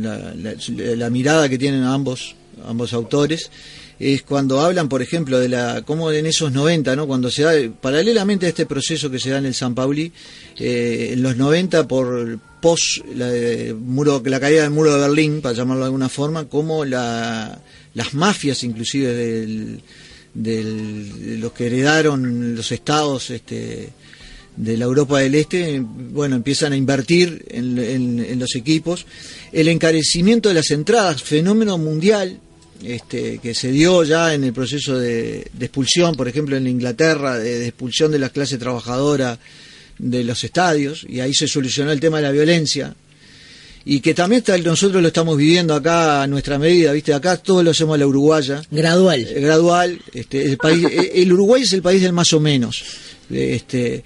la, 0.02 1.10
mirada 1.10 1.48
que 1.48 1.58
tienen 1.58 1.84
ambos, 1.84 2.34
ambos 2.66 2.92
autores, 2.92 3.50
es 3.98 4.22
cuando 4.22 4.60
hablan, 4.60 4.88
por 4.88 5.02
ejemplo, 5.02 5.40
de 5.40 5.48
la 5.48 5.82
cómo 5.82 6.12
en 6.12 6.26
esos 6.26 6.52
90, 6.52 6.94
¿no? 6.96 7.06
cuando 7.06 7.30
se 7.30 7.42
da, 7.42 7.52
paralelamente 7.80 8.46
a 8.46 8.48
este 8.50 8.64
proceso 8.64 9.10
que 9.10 9.18
se 9.18 9.30
da 9.30 9.38
en 9.38 9.46
el 9.46 9.54
San 9.54 9.74
Pauli, 9.74 10.12
eh, 10.56 11.10
en 11.12 11.22
los 11.22 11.36
90 11.36 11.88
por 11.88 12.38
post 12.60 13.04
la, 13.14 13.30
muro, 13.74 14.22
la 14.24 14.40
caída 14.40 14.62
del 14.62 14.70
muro 14.70 14.94
de 14.94 15.00
Berlín, 15.00 15.40
para 15.40 15.54
llamarlo 15.54 15.80
de 15.80 15.86
alguna 15.86 16.08
forma, 16.08 16.44
como 16.44 16.84
la, 16.84 17.60
las 17.94 18.14
mafias 18.14 18.62
inclusive 18.62 19.12
del, 19.12 19.80
del, 20.32 21.30
de 21.30 21.38
los 21.38 21.52
que 21.52 21.66
heredaron 21.66 22.54
los 22.54 22.70
estados 22.70 23.30
este, 23.30 23.90
de 24.58 24.76
la 24.76 24.86
Europa 24.86 25.20
del 25.20 25.36
Este, 25.36 25.80
bueno, 25.80 26.34
empiezan 26.34 26.72
a 26.72 26.76
invertir 26.76 27.44
en, 27.48 28.38
los 28.38 28.56
equipos. 28.56 29.06
El 29.52 29.68
encarecimiento 29.68 30.48
de 30.48 30.56
las 30.56 30.70
entradas, 30.72 31.22
fenómeno 31.22 31.78
mundial, 31.78 32.40
este, 32.82 33.38
que 33.38 33.54
se 33.54 33.70
dio 33.70 34.02
ya 34.02 34.34
en 34.34 34.44
el 34.44 34.52
proceso 34.52 34.98
de, 34.98 35.48
expulsión, 35.60 36.16
por 36.16 36.26
ejemplo, 36.26 36.56
en 36.56 36.66
Inglaterra, 36.66 37.38
de, 37.38 37.68
expulsión 37.68 38.10
de 38.10 38.18
la 38.18 38.30
clase 38.30 38.58
trabajadora 38.58 39.38
de 39.98 40.24
los 40.24 40.42
estadios, 40.42 41.06
y 41.08 41.20
ahí 41.20 41.34
se 41.34 41.46
solucionó 41.46 41.92
el 41.92 42.00
tema 42.00 42.16
de 42.18 42.24
la 42.24 42.32
violencia. 42.32 42.94
Y 43.90 44.00
que 44.00 44.12
también 44.12 44.44
nosotros 44.66 45.00
lo 45.00 45.08
estamos 45.08 45.38
viviendo 45.38 45.74
acá 45.74 46.22
a 46.22 46.26
nuestra 46.26 46.58
medida, 46.58 46.92
¿viste? 46.92 47.14
Acá 47.14 47.38
todos 47.38 47.64
lo 47.64 47.70
hacemos 47.70 47.94
a 47.94 47.98
la 47.98 48.06
uruguaya. 48.06 48.60
Gradual. 48.70 49.20
Eh, 49.20 49.40
gradual. 49.40 49.98
Este, 50.12 50.44
el, 50.44 50.58
país, 50.58 50.86
el 51.14 51.32
Uruguay 51.32 51.62
es 51.62 51.72
el 51.72 51.80
país 51.80 52.02
del 52.02 52.12
más 52.12 52.30
o 52.34 52.38
menos 52.38 52.84
este 53.30 54.04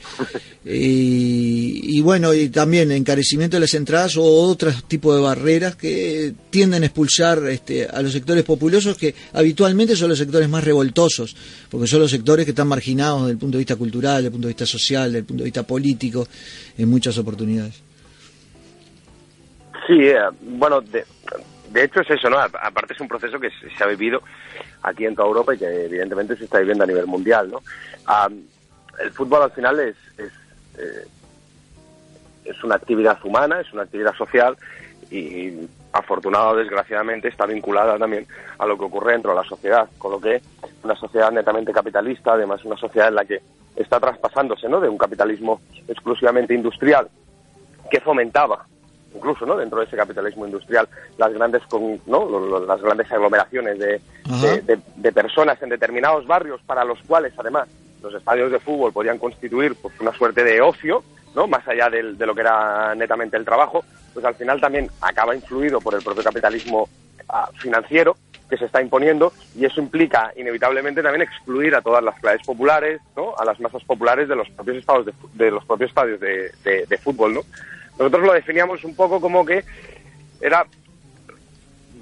y, 0.65 2.01
bueno 2.01 2.35
y 2.35 2.49
también 2.49 2.91
encarecimiento 2.91 3.57
de 3.57 3.61
las 3.61 3.75
entradas 3.75 4.17
o 4.17 4.25
otros 4.25 4.85
tipos 4.89 5.15
de 5.15 5.23
barreras 5.23 5.77
que 5.77 6.35
tienden 6.51 6.83
a 6.83 6.87
expulsar 6.87 7.41
este, 7.49 7.87
a 7.87 8.03
los 8.03 8.13
sectores 8.13 8.43
populosos 8.43 8.97
que 8.97 9.15
habitualmente 9.33 9.95
son 9.95 10.09
los 10.09 10.19
sectores 10.19 10.49
más 10.49 10.65
revoltosos 10.65 11.37
porque 11.71 11.87
son 11.87 12.01
los 12.01 12.11
sectores 12.11 12.45
que 12.45 12.51
están 12.51 12.67
marginados 12.67 13.23
desde 13.23 13.33
el 13.33 13.39
punto 13.39 13.59
de 13.59 13.61
vista 13.61 13.77
cultural, 13.77 14.17
desde 14.17 14.27
el 14.27 14.33
punto 14.33 14.49
de 14.49 14.55
vista 14.55 14.67
social, 14.67 15.05
desde 15.05 15.19
el 15.19 15.25
punto 15.25 15.43
de 15.43 15.47
vista 15.47 15.63
político 15.65 16.27
en 16.79 16.89
muchas 16.89 17.17
oportunidades. 17.19 17.92
Sí, 19.87 20.09
eh, 20.09 20.29
bueno, 20.41 20.81
de, 20.81 21.05
de, 21.71 21.85
hecho 21.85 22.01
es 22.01 22.11
eso, 22.11 22.31
¿no? 22.31 22.39
Aparte 22.39 22.95
es 22.95 23.01
un 23.01 23.09
proceso 23.09 23.41
que 23.41 23.51
se 23.51 23.85
ha 23.85 23.87
vivido 23.87 24.23
aquí 24.83 25.07
en 25.07 25.15
toda 25.15 25.29
Europa 25.29 25.55
y 25.55 25.59
que 25.59 25.85
evidentemente 25.87 26.37
se 26.37 26.45
está 26.45 26.59
viviendo 26.59 26.85
a 26.85 26.87
nivel 26.87 27.07
mundial, 27.07 27.51
¿no? 27.51 27.63
el 28.99 29.11
fútbol 29.11 29.43
al 29.43 29.53
final 29.53 29.81
es, 29.81 29.97
es, 30.19 30.33
eh, 30.79 31.07
es 32.45 32.63
una 32.63 32.75
actividad 32.75 33.19
humana, 33.25 33.61
es 33.61 33.73
una 33.73 33.83
actividad 33.83 34.15
social 34.15 34.57
y 35.11 35.69
afortunado 35.93 36.51
o 36.51 36.57
desgraciadamente 36.57 37.29
está 37.29 37.47
vinculada 37.47 37.99
también 37.99 38.27
a 38.59 38.67
lo 38.67 38.79
que 38.79 38.85
ocurre 38.85 39.13
dentro 39.13 39.33
de 39.33 39.43
la 39.43 39.49
sociedad, 39.49 39.89
con 39.99 40.13
lo 40.13 40.21
que 40.21 40.41
una 40.83 40.97
sociedad 40.97 41.31
netamente 41.31 41.73
capitalista, 41.73 42.33
además 42.33 42.65
una 42.65 42.77
sociedad 42.77 43.09
en 43.09 43.15
la 43.15 43.25
que 43.25 43.41
está 43.77 44.01
traspasándose 44.01 44.69
¿no? 44.69 44.81
de 44.81 44.89
un 44.89 44.99
capitalismo 44.99 45.61
exclusivamente 45.89 46.55
industrial 46.55 47.09
que 47.91 48.01
fomentaba 48.01 48.67
incluso 49.15 49.47
no 49.47 49.57
dentro 49.57 49.79
de 49.81 49.87
ese 49.87 49.97
capitalismo 49.97 50.47
industrial 50.47 50.89
las 51.19 51.33
grandes 51.33 51.63
¿no? 52.07 52.61
las 52.67 52.81
grandes 52.81 53.11
aglomeraciones 53.11 53.79
de, 53.79 54.01
de, 54.97 55.13
personas 55.13 55.63
en 55.63 55.69
determinados 55.69 56.27
barrios 56.27 56.61
para 56.67 56.85
los 56.85 57.01
cuales 57.03 57.33
además 57.37 57.69
los 58.03 58.15
estadios 58.15 58.51
de 58.51 58.59
fútbol 58.59 58.93
podían 58.93 59.19
constituir 59.19 59.75
pues 59.81 59.99
una 60.01 60.13
suerte 60.13 60.43
de 60.45 60.61
ocio 60.61 61.03
no 61.35 61.47
más 61.47 61.67
allá 61.69 61.89
de 61.91 62.27
lo 62.27 62.35
que 62.35 62.41
era 62.41 62.95
netamente 62.95 63.37
el 63.37 63.45
trabajo 63.45 63.85
pues 64.13 64.25
al 64.25 64.35
final 64.35 64.61
también 64.61 64.91
acaba 65.01 65.35
influido 65.35 65.81
por 65.81 65.95
el 65.95 66.03
propio 66.03 66.23
capitalismo 66.23 66.89
ah, 67.29 67.49
financiero 67.59 68.17
que 68.53 68.59
se 68.59 68.67
está 68.67 68.83
imponiendo 68.83 69.33
y 69.57 69.65
eso 69.65 69.81
implica 69.81 70.31
inevitablemente 70.37 71.03
también 71.03 71.23
excluir 71.23 71.75
a 71.75 71.81
todas 71.81 72.05
las 72.05 72.21
clases 72.21 72.47
populares, 72.47 73.01
¿no? 73.17 73.35
a 73.39 73.47
las 73.47 73.59
masas 73.61 73.83
populares 73.85 74.29
de 74.29 74.37
los 74.37 74.47
propios 74.51 74.77
estados 74.77 75.07
de, 75.33 75.51
los 75.51 75.65
propios 75.65 75.89
estadios 75.89 76.21
de, 76.21 76.53
de, 76.63 76.99
fútbol, 76.99 77.33
¿no? 77.33 77.41
Nosotros 77.99 78.27
lo 78.27 78.33
definíamos 78.33 78.85
un 78.85 78.95
poco 78.95 79.21
como 79.21 79.45
que 79.45 79.65
era 80.41 80.67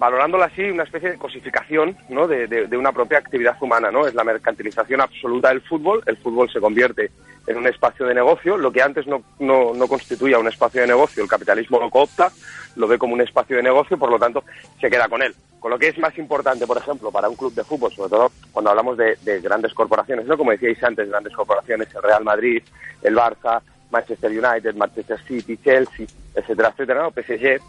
valorándola 0.00 0.46
así, 0.46 0.62
una 0.62 0.84
especie 0.84 1.10
de 1.10 1.18
cosificación 1.18 1.94
¿no? 2.08 2.26
de, 2.26 2.46
de, 2.46 2.76
una 2.76 2.90
propia 2.90 3.18
actividad 3.18 3.56
humana, 3.60 3.90
¿no? 3.90 4.06
Es 4.06 4.14
la 4.14 4.24
mercantilización 4.24 5.02
absoluta 5.02 5.50
del 5.50 5.60
fútbol, 5.60 6.02
el 6.06 6.16
fútbol 6.16 6.50
se 6.50 6.58
convierte 6.58 7.10
en 7.46 7.58
un 7.58 7.66
espacio 7.66 8.06
de 8.06 8.14
negocio, 8.14 8.56
lo 8.56 8.72
que 8.72 8.80
antes 8.80 9.06
no, 9.06 9.22
no, 9.38 9.74
no 9.74 9.88
constituía 9.88 10.38
un 10.38 10.48
espacio 10.48 10.80
de 10.80 10.86
negocio, 10.86 11.22
el 11.22 11.28
capitalismo 11.28 11.78
lo 11.78 11.90
coopta, 11.90 12.32
lo 12.76 12.88
ve 12.88 12.96
como 12.96 13.12
un 13.12 13.20
espacio 13.20 13.56
de 13.56 13.62
negocio, 13.62 13.98
por 13.98 14.10
lo 14.10 14.18
tanto 14.18 14.42
se 14.80 14.88
queda 14.88 15.06
con 15.06 15.22
él. 15.22 15.34
Con 15.58 15.70
lo 15.70 15.78
que 15.78 15.88
es 15.88 15.98
más 15.98 16.16
importante, 16.16 16.66
por 16.66 16.78
ejemplo, 16.78 17.10
para 17.10 17.28
un 17.28 17.36
club 17.36 17.52
de 17.52 17.64
fútbol, 17.64 17.92
sobre 17.92 18.08
todo 18.08 18.32
cuando 18.52 18.70
hablamos 18.70 18.96
de, 18.96 19.18
de 19.22 19.40
grandes 19.42 19.74
corporaciones, 19.74 20.24
¿no? 20.24 20.38
Como 20.38 20.52
decíais 20.52 20.82
antes, 20.82 21.10
grandes 21.10 21.34
corporaciones, 21.34 21.94
el 21.94 22.02
Real 22.02 22.24
Madrid, 22.24 22.62
el 23.02 23.14
Barça, 23.14 23.60
Manchester 23.90 24.30
United, 24.30 24.74
Manchester 24.74 25.18
City, 25.26 25.58
Chelsea, 25.58 26.06
etcétera, 26.34 26.70
etcétera, 26.70 27.02
¿no? 27.02 27.10
PSG, 27.10 27.60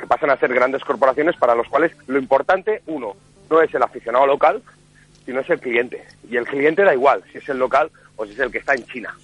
que 0.00 0.06
pasan 0.06 0.30
a 0.30 0.36
ser 0.36 0.54
grandes 0.54 0.84
corporaciones 0.84 1.36
para 1.36 1.54
los 1.54 1.68
cuales 1.68 1.92
lo 2.06 2.18
importante, 2.18 2.82
uno, 2.86 3.14
no 3.50 3.60
es 3.60 3.74
el 3.74 3.82
aficionado 3.82 4.26
local, 4.26 4.62
sino 5.24 5.40
es 5.40 5.50
el 5.50 5.60
cliente. 5.60 6.04
Y 6.28 6.36
el 6.36 6.46
cliente 6.46 6.82
da 6.82 6.94
igual 6.94 7.22
si 7.30 7.38
es 7.38 7.48
el 7.48 7.58
local 7.58 7.90
o 8.16 8.24
si 8.26 8.32
es 8.32 8.38
el 8.38 8.50
que 8.50 8.58
está 8.58 8.74
en 8.74 8.86
China. 8.86 9.14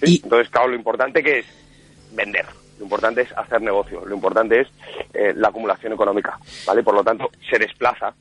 Entonces, 0.00 0.50
claro, 0.50 0.68
lo 0.68 0.76
importante 0.76 1.22
que 1.22 1.40
es 1.40 1.46
vender. 2.12 2.44
Lo 2.78 2.84
importante 2.84 3.22
es 3.22 3.32
hacer 3.36 3.62
negocio. 3.62 4.04
Lo 4.04 4.14
importante 4.14 4.60
es 4.60 4.68
eh, 5.14 5.32
la 5.36 5.48
acumulación 5.48 5.92
económica. 5.92 6.38
¿vale? 6.66 6.82
Por 6.82 6.94
lo 6.94 7.04
tanto, 7.04 7.30
se 7.48 7.58
desplaza 7.58 8.14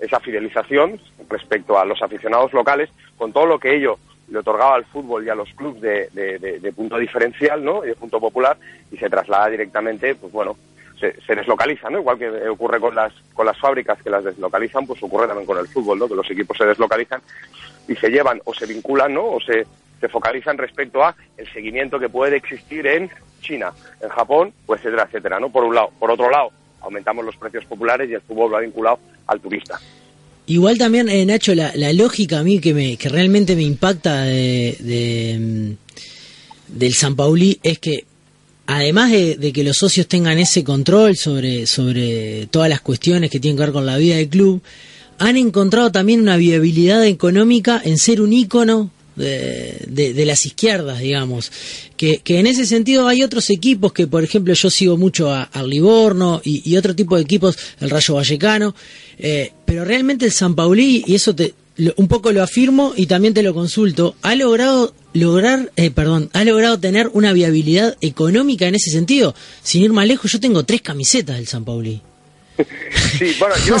esa 0.00 0.20
fidelización 0.20 1.00
respecto 1.28 1.78
a 1.78 1.84
los 1.84 2.02
aficionados 2.02 2.52
locales 2.52 2.90
con 3.16 3.32
todo 3.32 3.46
lo 3.46 3.58
que 3.58 3.76
ello 3.76 3.98
le 4.30 4.38
otorgaba 4.38 4.76
al 4.76 4.84
fútbol 4.84 5.24
y 5.24 5.30
a 5.30 5.34
los 5.34 5.52
clubes 5.54 5.80
de, 5.80 6.72
punto 6.74 6.98
diferencial, 6.98 7.64
¿no? 7.64 7.84
Y 7.84 7.88
de 7.88 7.94
punto 7.94 8.20
popular 8.20 8.56
y 8.90 8.96
se 8.96 9.08
traslada 9.08 9.48
directamente, 9.48 10.14
pues 10.14 10.32
bueno, 10.32 10.56
se, 10.98 11.34
deslocaliza, 11.34 11.88
¿no? 11.90 12.00
Igual 12.00 12.18
que 12.18 12.48
ocurre 12.48 12.80
con 12.80 12.94
las 12.94 13.12
con 13.32 13.46
las 13.46 13.58
fábricas 13.58 14.02
que 14.02 14.10
las 14.10 14.24
deslocalizan, 14.24 14.86
pues 14.86 15.02
ocurre 15.02 15.26
también 15.26 15.46
con 15.46 15.58
el 15.58 15.68
fútbol, 15.68 15.98
¿no? 15.98 16.08
Que 16.08 16.14
los 16.14 16.30
equipos 16.30 16.56
se 16.56 16.66
deslocalizan 16.66 17.22
y 17.86 17.94
se 17.94 18.10
llevan 18.10 18.40
o 18.44 18.52
se 18.52 18.66
vinculan, 18.66 19.14
¿no? 19.14 19.24
O 19.24 19.40
se, 19.40 19.66
se 20.00 20.08
focalizan 20.08 20.58
respecto 20.58 21.02
a 21.02 21.14
el 21.36 21.48
seguimiento 21.52 21.98
que 21.98 22.08
puede 22.08 22.36
existir 22.36 22.86
en 22.86 23.10
China, 23.40 23.72
en 24.00 24.08
Japón, 24.08 24.52
pues 24.66 24.80
etcétera, 24.80 25.04
etcétera, 25.04 25.40
¿no? 25.40 25.50
Por 25.50 25.64
un 25.64 25.74
lado. 25.74 25.90
Por 25.98 26.10
otro 26.10 26.30
lado, 26.30 26.50
aumentamos 26.80 27.24
los 27.24 27.36
precios 27.36 27.64
populares 27.64 28.10
y 28.10 28.14
el 28.14 28.20
fútbol 28.20 28.52
va 28.54 28.60
vinculado 28.60 28.98
al 29.26 29.40
turista. 29.40 29.78
Igual 30.48 30.78
también, 30.78 31.10
eh, 31.10 31.24
Nacho, 31.26 31.54
la, 31.54 31.92
lógica 31.92 32.38
a 32.38 32.42
mí 32.42 32.58
que, 32.58 32.72
me, 32.72 32.96
que 32.96 33.10
realmente 33.10 33.54
me 33.54 33.62
impacta 33.62 34.22
de, 34.22 35.38
mm, 35.38 36.78
del 36.78 36.94
San 36.94 37.14
Pauli 37.14 37.60
es 37.62 37.78
que 37.78 38.04
además 38.66 39.10
de, 39.10 39.52
que 39.52 39.64
los 39.64 39.76
socios 39.76 40.06
tengan 40.08 40.38
ese 40.38 40.64
control 40.64 41.16
sobre, 41.16 41.66
sobre 41.66 42.46
todas 42.46 42.70
las 42.70 42.80
cuestiones 42.80 43.30
que 43.30 43.40
tienen 43.40 43.56
que 43.56 43.64
ver 43.64 43.72
con 43.72 43.86
la 43.86 43.98
vida 43.98 44.16
del 44.16 44.28
club, 44.28 44.62
han 45.18 45.36
encontrado 45.36 45.92
también 45.92 46.20
una 46.20 46.36
viabilidad 46.36 47.04
económica 47.04 47.80
en 47.84 47.98
ser 47.98 48.20
un 48.22 48.32
ícono 48.32 48.90
de, 49.18 50.24
las 50.26 50.46
izquierdas, 50.46 51.00
digamos. 51.00 51.52
Que, 51.96 52.22
en 52.24 52.46
ese 52.46 52.66
sentido 52.66 53.08
hay 53.08 53.22
otros 53.22 53.50
equipos 53.50 53.92
que, 53.92 54.06
por 54.06 54.24
ejemplo, 54.24 54.54
yo 54.54 54.70
sigo 54.70 54.96
mucho 54.96 55.32
al 55.32 55.68
Livorno 55.68 56.40
y, 56.44 56.76
otro 56.76 56.94
tipo 56.94 57.16
de 57.16 57.22
equipos, 57.22 57.58
el 57.80 57.90
Rayo 57.90 58.14
Vallecano, 58.14 58.74
eh, 59.18 59.52
pero 59.64 59.84
realmente 59.84 60.24
el 60.24 60.32
San 60.32 60.54
Paulí, 60.54 61.04
y 61.06 61.14
eso 61.14 61.34
te, 61.34 61.54
un 61.96 62.08
poco 62.08 62.32
lo 62.32 62.42
afirmo 62.42 62.92
y 62.96 63.06
también 63.06 63.34
te 63.34 63.42
lo 63.42 63.54
consulto, 63.54 64.16
ha 64.22 64.34
logrado 64.34 64.94
lograr, 65.12 65.72
eh, 65.76 65.90
perdón, 65.90 66.30
ha 66.32 66.44
logrado 66.44 66.78
tener 66.78 67.10
una 67.12 67.32
viabilidad 67.32 67.96
económica 68.00 68.66
en 68.66 68.74
ese 68.74 68.90
sentido. 68.90 69.34
Sin 69.62 69.82
ir 69.82 69.92
más 69.92 70.06
lejos, 70.06 70.32
yo 70.32 70.40
tengo 70.40 70.64
tres 70.64 70.82
camisetas 70.82 71.36
del 71.36 71.46
San 71.46 71.64
Pauli. 71.64 72.00
Sí, 73.18 73.34
bueno, 73.38 73.54
yo, 73.66 73.76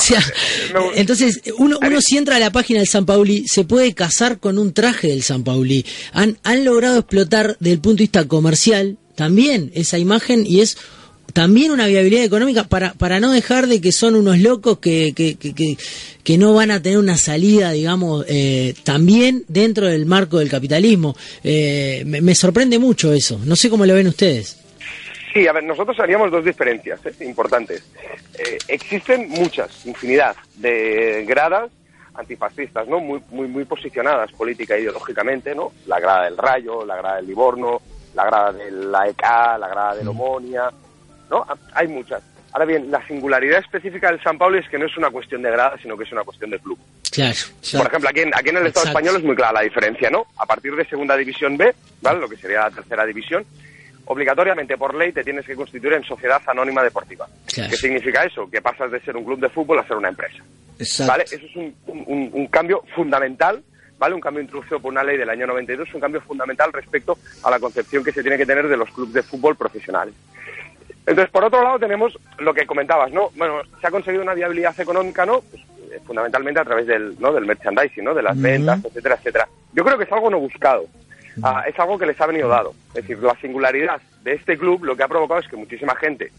entonces, 0.94 1.40
uno, 1.58 1.78
uno 1.80 2.00
si 2.00 2.16
entra 2.16 2.36
a 2.36 2.40
la 2.40 2.50
página 2.50 2.80
del 2.80 2.88
San 2.88 3.06
Pauli, 3.06 3.44
se 3.46 3.64
puede 3.64 3.94
casar 3.94 4.38
con 4.38 4.58
un 4.58 4.72
traje 4.72 5.08
del 5.08 5.22
San 5.22 5.44
Pauli. 5.44 5.84
Han, 6.12 6.38
han 6.42 6.64
logrado 6.64 6.98
explotar 6.98 7.56
desde 7.60 7.74
el 7.74 7.80
punto 7.80 7.98
de 7.98 8.04
vista 8.04 8.26
comercial 8.26 8.96
también 9.14 9.72
esa 9.74 9.98
imagen 9.98 10.44
y 10.46 10.60
es 10.60 10.76
también 11.32 11.72
una 11.72 11.86
viabilidad 11.86 12.24
económica 12.24 12.64
para, 12.64 12.94
para 12.94 13.20
no 13.20 13.32
dejar 13.32 13.66
de 13.66 13.80
que 13.80 13.92
son 13.92 14.14
unos 14.14 14.38
locos 14.38 14.78
que, 14.78 15.12
que, 15.14 15.36
que, 15.36 15.76
que 16.24 16.38
no 16.38 16.54
van 16.54 16.70
a 16.70 16.82
tener 16.82 16.98
una 16.98 17.16
salida, 17.16 17.72
digamos, 17.72 18.24
eh, 18.28 18.74
también 18.84 19.44
dentro 19.48 19.86
del 19.86 20.06
marco 20.06 20.38
del 20.38 20.48
capitalismo. 20.48 21.16
Eh, 21.44 22.02
me 22.06 22.34
sorprende 22.34 22.78
mucho 22.78 23.12
eso. 23.12 23.40
No 23.44 23.56
sé 23.56 23.68
cómo 23.70 23.86
lo 23.86 23.94
ven 23.94 24.08
ustedes. 24.08 24.56
Sí, 25.32 25.46
a 25.46 25.52
ver, 25.52 25.64
nosotros 25.64 25.98
haríamos 26.00 26.30
dos 26.30 26.44
diferencias 26.44 27.04
¿eh? 27.06 27.14
importantes. 27.20 27.84
Eh, 28.38 28.58
existen 28.68 29.28
muchas, 29.28 29.84
infinidad 29.86 30.36
de 30.56 31.24
gradas 31.26 31.70
antifascistas, 32.14 32.88
¿no? 32.88 32.98
Muy, 32.98 33.22
muy, 33.30 33.46
muy 33.46 33.64
posicionadas 33.64 34.32
política 34.32 34.74
e 34.74 34.80
ideológicamente, 34.80 35.54
¿no? 35.54 35.72
La 35.86 36.00
grada 36.00 36.24
del 36.24 36.36
Rayo, 36.36 36.84
la 36.84 36.96
grada 36.96 37.16
del 37.16 37.26
Livorno, 37.26 37.80
la 38.14 38.24
grada 38.24 38.52
de 38.52 38.70
la 38.70 39.08
ECA, 39.08 39.56
la 39.56 39.68
grada 39.68 39.94
de 39.94 40.04
la 40.04 40.10
Omonia, 40.10 40.70
¿no? 41.30 41.46
Hay 41.74 41.86
muchas. 41.86 42.22
Ahora 42.52 42.64
bien, 42.64 42.90
la 42.90 43.06
singularidad 43.06 43.60
específica 43.60 44.10
del 44.10 44.22
San 44.22 44.38
Pablo 44.38 44.58
es 44.58 44.68
que 44.68 44.78
no 44.78 44.86
es 44.86 44.96
una 44.96 45.10
cuestión 45.10 45.42
de 45.42 45.50
grada, 45.50 45.76
sino 45.80 45.96
que 45.96 46.04
es 46.04 46.12
una 46.12 46.24
cuestión 46.24 46.50
de 46.50 46.58
club. 46.58 46.78
Claro. 47.12 47.36
Por 47.76 47.86
ejemplo, 47.86 48.08
aquí 48.08 48.20
en, 48.20 48.34
aquí 48.34 48.48
en 48.48 48.56
el 48.56 48.66
Estado 48.66 48.86
español 48.86 49.16
es 49.16 49.22
muy 49.22 49.36
clara 49.36 49.52
la 49.52 49.60
diferencia, 49.60 50.10
¿no? 50.10 50.26
A 50.38 50.46
partir 50.46 50.74
de 50.74 50.84
Segunda 50.86 51.16
División 51.16 51.56
B, 51.56 51.74
¿vale? 52.00 52.20
Lo 52.20 52.28
que 52.28 52.36
sería 52.36 52.60
la 52.60 52.70
tercera 52.70 53.04
división, 53.04 53.44
obligatoriamente 54.08 54.76
por 54.76 54.94
ley 54.94 55.12
te 55.12 55.24
tienes 55.24 55.46
que 55.46 55.54
constituir 55.54 55.94
en 55.94 56.04
sociedad 56.04 56.40
anónima 56.46 56.82
deportiva. 56.82 57.26
¿Qué 57.46 57.76
significa 57.76 58.24
eso? 58.24 58.48
Que 58.50 58.60
pasas 58.60 58.90
de 58.90 59.00
ser 59.00 59.16
un 59.16 59.24
club 59.24 59.40
de 59.40 59.48
fútbol 59.48 59.78
a 59.78 59.86
ser 59.86 59.96
una 59.96 60.08
empresa. 60.08 60.42
¿Vale? 61.06 61.24
Eso 61.24 61.36
es 61.36 61.56
un, 61.56 62.46
cambio 62.50 62.82
fundamental, 62.94 63.62
¿vale? 63.98 64.14
Un 64.14 64.20
cambio 64.20 64.42
introducido 64.42 64.80
por 64.80 64.92
una 64.92 65.02
ley 65.02 65.16
del 65.16 65.28
año 65.28 65.46
92, 65.46 65.92
un 65.94 66.00
cambio 66.00 66.20
fundamental 66.20 66.72
respecto 66.72 67.18
a 67.42 67.50
la 67.50 67.58
concepción 67.58 68.04
que 68.04 68.12
se 68.12 68.22
tiene 68.22 68.38
que 68.38 68.46
tener 68.46 68.68
de 68.68 68.76
los 68.76 68.90
clubes 68.90 69.12
de 69.12 69.22
fútbol 69.22 69.56
profesionales. 69.56 70.14
Entonces, 71.06 71.30
por 71.30 71.44
otro 71.44 71.62
lado, 71.62 71.78
tenemos 71.78 72.18
lo 72.38 72.52
que 72.54 72.66
comentabas, 72.66 73.10
¿no? 73.12 73.30
Bueno, 73.36 73.62
se 73.80 73.86
ha 73.86 73.90
conseguido 73.90 74.22
una 74.22 74.34
viabilidad 74.34 74.78
económica, 74.78 75.24
¿no? 75.24 75.40
Pues, 75.40 75.62
eh, 75.90 76.00
fundamentalmente 76.06 76.60
a 76.60 76.64
través 76.64 76.86
del, 76.86 77.18
¿no? 77.18 77.32
del 77.32 77.46
merchandising, 77.46 78.04
¿no? 78.04 78.14
De 78.14 78.22
las 78.22 78.38
ventas, 78.38 78.84
etcétera, 78.84 79.14
etcétera. 79.16 79.48
Yo 79.72 79.84
creo 79.84 79.96
que 79.96 80.04
es 80.04 80.12
algo 80.12 80.30
no 80.30 80.38
buscado. 80.38 80.86
Ah, 81.42 81.64
es 81.66 81.78
algo 81.78 81.98
que 81.98 82.06
les 82.06 82.20
ha 82.20 82.26
venido 82.26 82.48
dado. 82.48 82.74
Es 82.88 83.06
decir, 83.06 83.18
la 83.18 83.34
singularidad 83.40 84.00
de 84.22 84.34
este 84.34 84.56
club 84.56 84.84
lo 84.84 84.96
que 84.96 85.02
ha 85.02 85.08
provocado 85.08 85.40
es 85.40 85.48
que 85.48 85.56
muchísima 85.56 85.94
gente, 85.96 86.32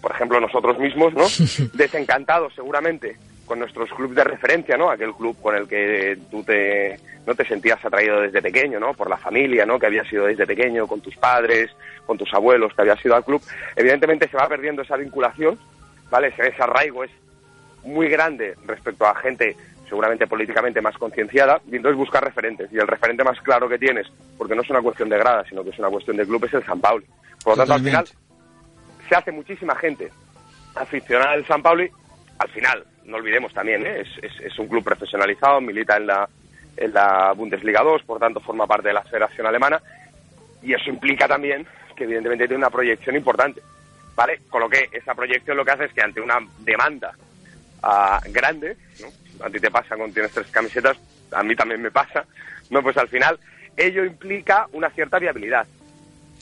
por 0.00 0.12
ejemplo 0.12 0.40
nosotros 0.40 0.78
mismos, 0.78 1.14
¿no? 1.14 1.24
desencantados 1.74 2.54
seguramente 2.54 3.16
con 3.46 3.58
nuestros 3.58 3.90
clubes 3.90 4.16
de 4.16 4.24
referencia, 4.24 4.76
¿no? 4.76 4.90
Aquel 4.90 5.12
club 5.12 5.36
con 5.42 5.56
el 5.56 5.66
que 5.66 6.16
tú 6.30 6.44
te, 6.44 7.00
no 7.26 7.34
te 7.34 7.44
sentías 7.44 7.84
atraído 7.84 8.20
desde 8.20 8.40
pequeño, 8.40 8.78
¿no? 8.78 8.94
Por 8.94 9.10
la 9.10 9.16
familia, 9.16 9.66
¿no? 9.66 9.78
Que 9.78 9.86
había 9.86 10.04
sido 10.04 10.26
desde 10.26 10.46
pequeño, 10.46 10.86
con 10.86 11.00
tus 11.00 11.16
padres, 11.16 11.70
con 12.06 12.16
tus 12.16 12.32
abuelos, 12.32 12.72
que 12.74 12.82
había 12.82 12.96
sido 12.96 13.16
al 13.16 13.24
club. 13.24 13.42
Evidentemente 13.74 14.28
se 14.28 14.36
va 14.36 14.48
perdiendo 14.48 14.82
esa 14.82 14.96
vinculación, 14.96 15.58
¿vale? 16.10 16.28
ese 16.28 16.62
arraigo 16.62 17.02
es 17.02 17.10
muy 17.82 18.08
grande 18.08 18.54
respecto 18.66 19.04
a 19.04 19.14
gente 19.16 19.56
seguramente 19.90 20.26
políticamente 20.26 20.80
más 20.80 20.96
concienciada, 20.96 21.60
y 21.70 21.76
entonces 21.76 21.98
buscar 21.98 22.24
referentes. 22.24 22.72
Y 22.72 22.78
el 22.78 22.86
referente 22.86 23.22
más 23.22 23.38
claro 23.40 23.68
que 23.68 23.78
tienes, 23.78 24.06
porque 24.38 24.54
no 24.54 24.62
es 24.62 24.70
una 24.70 24.80
cuestión 24.80 25.10
de 25.10 25.18
grada, 25.18 25.44
sino 25.46 25.62
que 25.62 25.70
es 25.70 25.78
una 25.78 25.90
cuestión 25.90 26.16
de 26.16 26.24
club, 26.24 26.42
es 26.46 26.54
el 26.54 26.64
San 26.64 26.80
Pauli. 26.80 27.04
Por 27.44 27.52
lo 27.52 27.56
tanto, 27.58 27.74
al 27.74 27.82
final, 27.82 28.08
se 29.08 29.14
hace 29.14 29.32
muchísima 29.32 29.74
gente 29.76 30.10
aficionada 30.74 31.32
al 31.32 31.46
San 31.46 31.60
Pauli. 31.60 31.90
Al 32.38 32.48
final, 32.48 32.84
no 33.04 33.18
olvidemos 33.18 33.52
también, 33.52 33.84
¿eh? 33.84 34.00
es, 34.00 34.40
es, 34.40 34.58
un 34.58 34.68
club 34.68 34.82
profesionalizado, 34.82 35.60
milita 35.60 35.98
en 35.98 36.06
la, 36.06 36.26
en 36.76 36.94
la 36.94 37.32
Bundesliga 37.36 37.82
2, 37.82 38.04
por 38.04 38.18
tanto 38.18 38.40
forma 38.40 38.66
parte 38.66 38.88
de 38.88 38.94
la 38.94 39.02
Federación 39.02 39.46
Alemana, 39.46 39.82
y 40.62 40.72
eso 40.72 40.88
implica 40.88 41.28
también 41.28 41.66
que 41.94 42.04
evidentemente 42.04 42.46
tiene 42.46 42.62
una 42.62 42.70
proyección 42.70 43.16
importante. 43.16 43.60
¿vale? 44.20 44.40
Con 44.50 44.60
lo 44.60 44.68
que 44.68 44.88
esa 44.92 45.14
proyección 45.14 45.56
lo 45.56 45.64
que 45.64 45.70
hace 45.70 45.84
es 45.86 45.92
que 45.92 46.02
ante 46.02 46.20
una 46.20 46.38
demanda 46.58 47.14
ah, 47.82 48.20
grande, 48.28 48.76
¿no? 49.00 49.08
A 49.42 49.50
ti 49.50 49.58
te 49.60 49.70
pasa 49.70 49.96
cuando 49.96 50.14
tienes 50.14 50.32
tres 50.32 50.46
camisetas, 50.48 50.96
a 51.32 51.42
mí 51.42 51.54
también 51.56 51.80
me 51.82 51.90
pasa, 51.90 52.24
¿no? 52.70 52.82
Pues 52.82 52.96
al 52.96 53.08
final 53.08 53.38
ello 53.76 54.04
implica 54.04 54.66
una 54.72 54.90
cierta 54.90 55.18
viabilidad. 55.18 55.66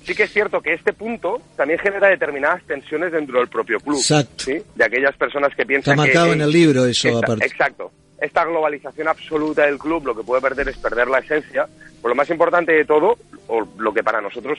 Sí 0.05 0.15
que 0.15 0.23
es 0.25 0.33
cierto 0.33 0.61
que 0.61 0.73
este 0.73 0.93
punto 0.93 1.41
también 1.57 1.79
genera 1.81 2.09
determinadas 2.09 2.63
tensiones 2.65 3.13
dentro 3.13 3.39
del 3.41 3.49
propio 3.49 3.79
club. 3.81 3.99
Exacto. 3.99 4.45
¿sí? 4.45 4.63
De 4.75 4.85
aquellas 4.85 5.15
personas 5.17 5.55
que 5.55 5.67
piensan 5.67 5.95
Está 5.95 6.05
que... 6.05 6.09
marcado 6.15 6.33
en 6.33 6.41
el 6.41 6.51
libro 6.51 6.87
eso, 6.87 7.09
Esta- 7.09 7.19
aparte. 7.27 7.47
Exacto. 7.47 7.93
Esta 8.21 8.45
globalización 8.45 9.07
absoluta 9.09 9.67
del 9.67 9.79
club 9.79 10.07
lo 10.07 10.17
que 10.17 10.23
puede 10.25 10.41
perder 10.43 10.69
es 10.69 10.77
perder 10.79 11.09
la 11.09 11.19
esencia. 11.19 11.69
Por 12.01 12.11
lo 12.11 12.15
más 12.15 12.29
importante 12.31 12.73
de 12.73 12.85
todo, 12.85 13.17
o 13.49 13.69
lo 13.79 13.93
que 13.93 14.03
para 14.03 14.21
nosotros 14.21 14.59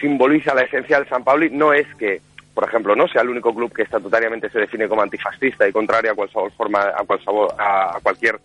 simboliza 0.00 0.54
la 0.54 0.62
esencia 0.62 0.98
del 0.98 1.08
San 1.08 1.24
Pauli, 1.24 1.50
no 1.50 1.72
es 1.72 1.86
que, 1.96 2.20
por 2.60 2.68
ejemplo, 2.68 2.94
no 2.94 3.08
sea 3.08 3.22
el 3.22 3.30
único 3.30 3.54
club 3.54 3.72
que 3.72 3.82
estatutariamente 3.84 4.50
se 4.50 4.58
define 4.58 4.86
como 4.86 5.00
antifascista 5.00 5.66
y 5.66 5.72
contrario 5.72 6.12
a 6.12 6.14
cualquier 6.14 6.50
forma, 6.52 6.82
a, 6.94 7.04
cualquier, 7.06 7.34
a, 7.58 7.96
a 7.96 8.00
cualquier 8.02 8.38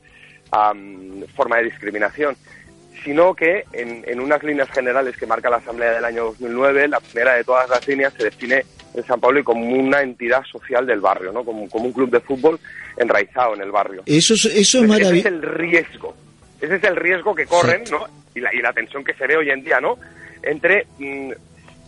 am, 0.51 1.25
forma 1.35 1.57
de 1.57 1.65
discriminación, 1.65 2.37
sino 3.03 3.35
que 3.35 3.65
en, 3.73 4.05
en 4.07 4.21
unas 4.21 4.41
líneas 4.41 4.69
generales 4.71 5.17
que 5.17 5.27
marca 5.27 5.49
la 5.49 5.57
Asamblea 5.57 5.91
del 5.91 6.05
año 6.05 6.23
2009, 6.27 6.87
la 6.87 7.01
primera 7.01 7.33
de 7.33 7.43
todas 7.43 7.69
las 7.69 7.85
líneas 7.89 8.13
se 8.13 8.23
define 8.23 8.63
el 8.93 9.03
San 9.03 9.19
Pauli 9.19 9.43
como 9.43 9.65
una 9.75 10.01
entidad 10.01 10.43
social 10.45 10.85
del 10.87 11.01
barrio, 11.01 11.33
¿no? 11.33 11.43
como, 11.43 11.67
como 11.69 11.83
un 11.83 11.91
club 11.91 12.09
de 12.09 12.21
fútbol 12.21 12.57
enraizado 12.95 13.53
en 13.55 13.63
el 13.63 13.71
barrio. 13.71 14.03
Eso, 14.05 14.33
es- 14.33 14.45
eso 14.45 14.81
es 14.81 14.89
Ese 14.91 15.19
es 15.19 15.25
el 15.25 15.41
riesgo. 15.41 16.15
Ese 16.61 16.75
es 16.77 16.83
el 16.85 16.95
riesgo 16.95 17.35
que 17.35 17.45
corren, 17.47 17.83
¿no? 17.91 18.05
Y 18.33 18.39
la, 18.39 18.55
y 18.55 18.59
la 18.61 18.71
tensión 18.71 19.03
que 19.03 19.13
se 19.13 19.27
ve 19.27 19.35
hoy 19.35 19.49
en 19.49 19.61
día, 19.61 19.81
¿no? 19.81 19.97
Entre 20.41 20.87
mm, 20.99 21.31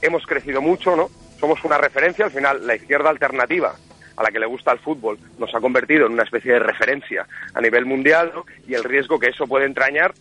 hemos 0.02 0.26
crecido 0.28 0.62
mucho, 0.62 0.94
¿no? 0.98 1.10
Somos 1.40 1.64
una 1.64 1.78
referencia, 1.78 2.26
al 2.26 2.32
final 2.32 2.66
la 2.66 2.76
izquierda 2.76 3.10
alternativa 3.10 3.76
a 4.16 4.24
la 4.24 4.30
que 4.32 4.40
le 4.40 4.48
gusta 4.48 4.72
el 4.72 4.80
fútbol 4.80 5.20
nos 5.38 5.54
ha 5.54 5.60
convertido 5.60 6.08
en 6.08 6.14
una 6.14 6.24
especie 6.24 6.54
de 6.54 6.60
referencia 6.60 7.28
a 7.54 7.62
nivel 7.62 7.86
mundial, 7.86 8.32
¿no? 8.34 8.46
Y 8.68 8.74
el 8.74 8.84
riesgo 8.84 9.20
que 9.20 9.28
eso 9.28 9.46
puede 9.46 9.66
entrañar 9.66 10.14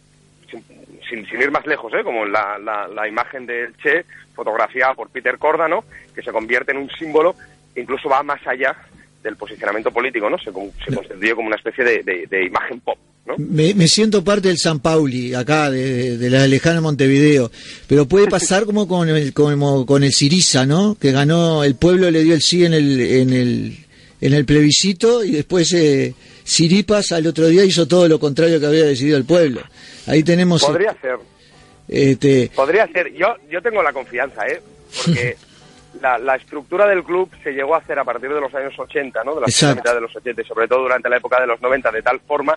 sin, 0.50 0.62
sin- 1.26 1.40
ir 1.40 1.50
más 1.50 1.66
lejos, 1.66 1.92
¿eh? 1.94 2.02
como 2.04 2.26
la, 2.26 2.58
la- 2.58 2.88
la 2.88 3.08
imagen 3.08 3.46
del 3.46 3.74
Che, 3.78 4.04
fotografiada 4.34 4.92
por 4.94 5.08
Peter 5.08 5.38
Cordano, 5.38 5.84
que 6.14 6.22
se 6.22 6.30
convierte 6.32 6.72
en 6.72 6.78
un 6.78 6.90
símbolo, 6.90 7.34
incluso 7.74 8.08
va 8.08 8.22
más 8.22 8.44
allá 8.46 8.76
del 9.22 9.36
posicionamiento 9.36 9.90
político, 9.90 10.28
¿no? 10.28 10.36
Se, 10.38 10.46
se 10.52 10.94
constituye 10.94 11.34
como 11.34 11.46
una 11.48 11.56
especie 11.56 11.82
de, 11.84 12.02
de- 12.02 12.26
de 12.26 12.44
imagen 12.44 12.80
pop, 12.80 12.98
¿no? 13.26 13.34
Me, 13.38 13.74
me 13.74 13.88
siento 13.88 14.22
parte 14.24 14.48
del 14.48 14.58
San 14.58 14.80
Pauli, 14.80 15.34
acá, 15.34 15.70
de, 15.70 16.16
de 16.16 16.30
la 16.30 16.46
lejana 16.46 16.80
Montevideo. 16.80 17.50
Pero 17.88 18.06
puede 18.06 18.28
pasar 18.28 18.64
como 18.64 18.86
con 18.86 19.08
el, 19.08 19.32
como 19.32 19.84
con 19.84 20.04
el 20.04 20.12
Siriza, 20.12 20.64
¿no? 20.66 20.96
Que 21.00 21.12
ganó, 21.12 21.64
el 21.64 21.74
pueblo 21.74 22.10
le 22.10 22.22
dio 22.22 22.34
el 22.34 22.42
sí 22.42 22.64
en 22.64 22.74
el, 22.74 23.00
en 23.00 23.30
el, 23.32 23.76
en 24.20 24.32
el 24.32 24.44
plebiscito 24.44 25.24
y 25.24 25.32
después 25.32 25.72
eh, 25.72 26.14
Siripas 26.44 27.12
al 27.12 27.26
otro 27.26 27.46
día 27.48 27.64
hizo 27.64 27.86
todo 27.88 28.08
lo 28.08 28.18
contrario 28.20 28.60
que 28.60 28.66
había 28.66 28.84
decidido 28.84 29.16
el 29.16 29.24
pueblo. 29.24 29.60
Ahí 30.06 30.22
tenemos... 30.22 30.64
Podría 30.64 30.94
ser, 31.00 31.16
Este, 31.88 32.50
podría 32.54 32.86
ser. 32.88 33.12
Yo, 33.14 33.34
yo 33.50 33.60
tengo 33.60 33.82
la 33.82 33.92
confianza, 33.92 34.46
¿eh? 34.46 34.60
Porque 35.04 35.36
la, 36.00 36.18
la 36.18 36.36
estructura 36.36 36.86
del 36.86 37.02
club 37.02 37.28
se 37.42 37.52
llegó 37.52 37.74
a 37.74 37.78
hacer 37.78 37.98
a 37.98 38.04
partir 38.04 38.32
de 38.32 38.40
los 38.40 38.54
años 38.54 38.74
80, 38.78 39.24
¿no? 39.24 39.34
De 39.34 39.40
la 39.40 39.74
mitad 39.74 39.94
de 39.94 40.00
los 40.00 40.14
80 40.14 40.42
y 40.42 40.44
sobre 40.44 40.68
todo 40.68 40.82
durante 40.82 41.08
la 41.08 41.16
época 41.16 41.40
de 41.40 41.46
los 41.48 41.60
90, 41.60 41.90
de 41.90 42.02
tal 42.02 42.20
forma 42.20 42.56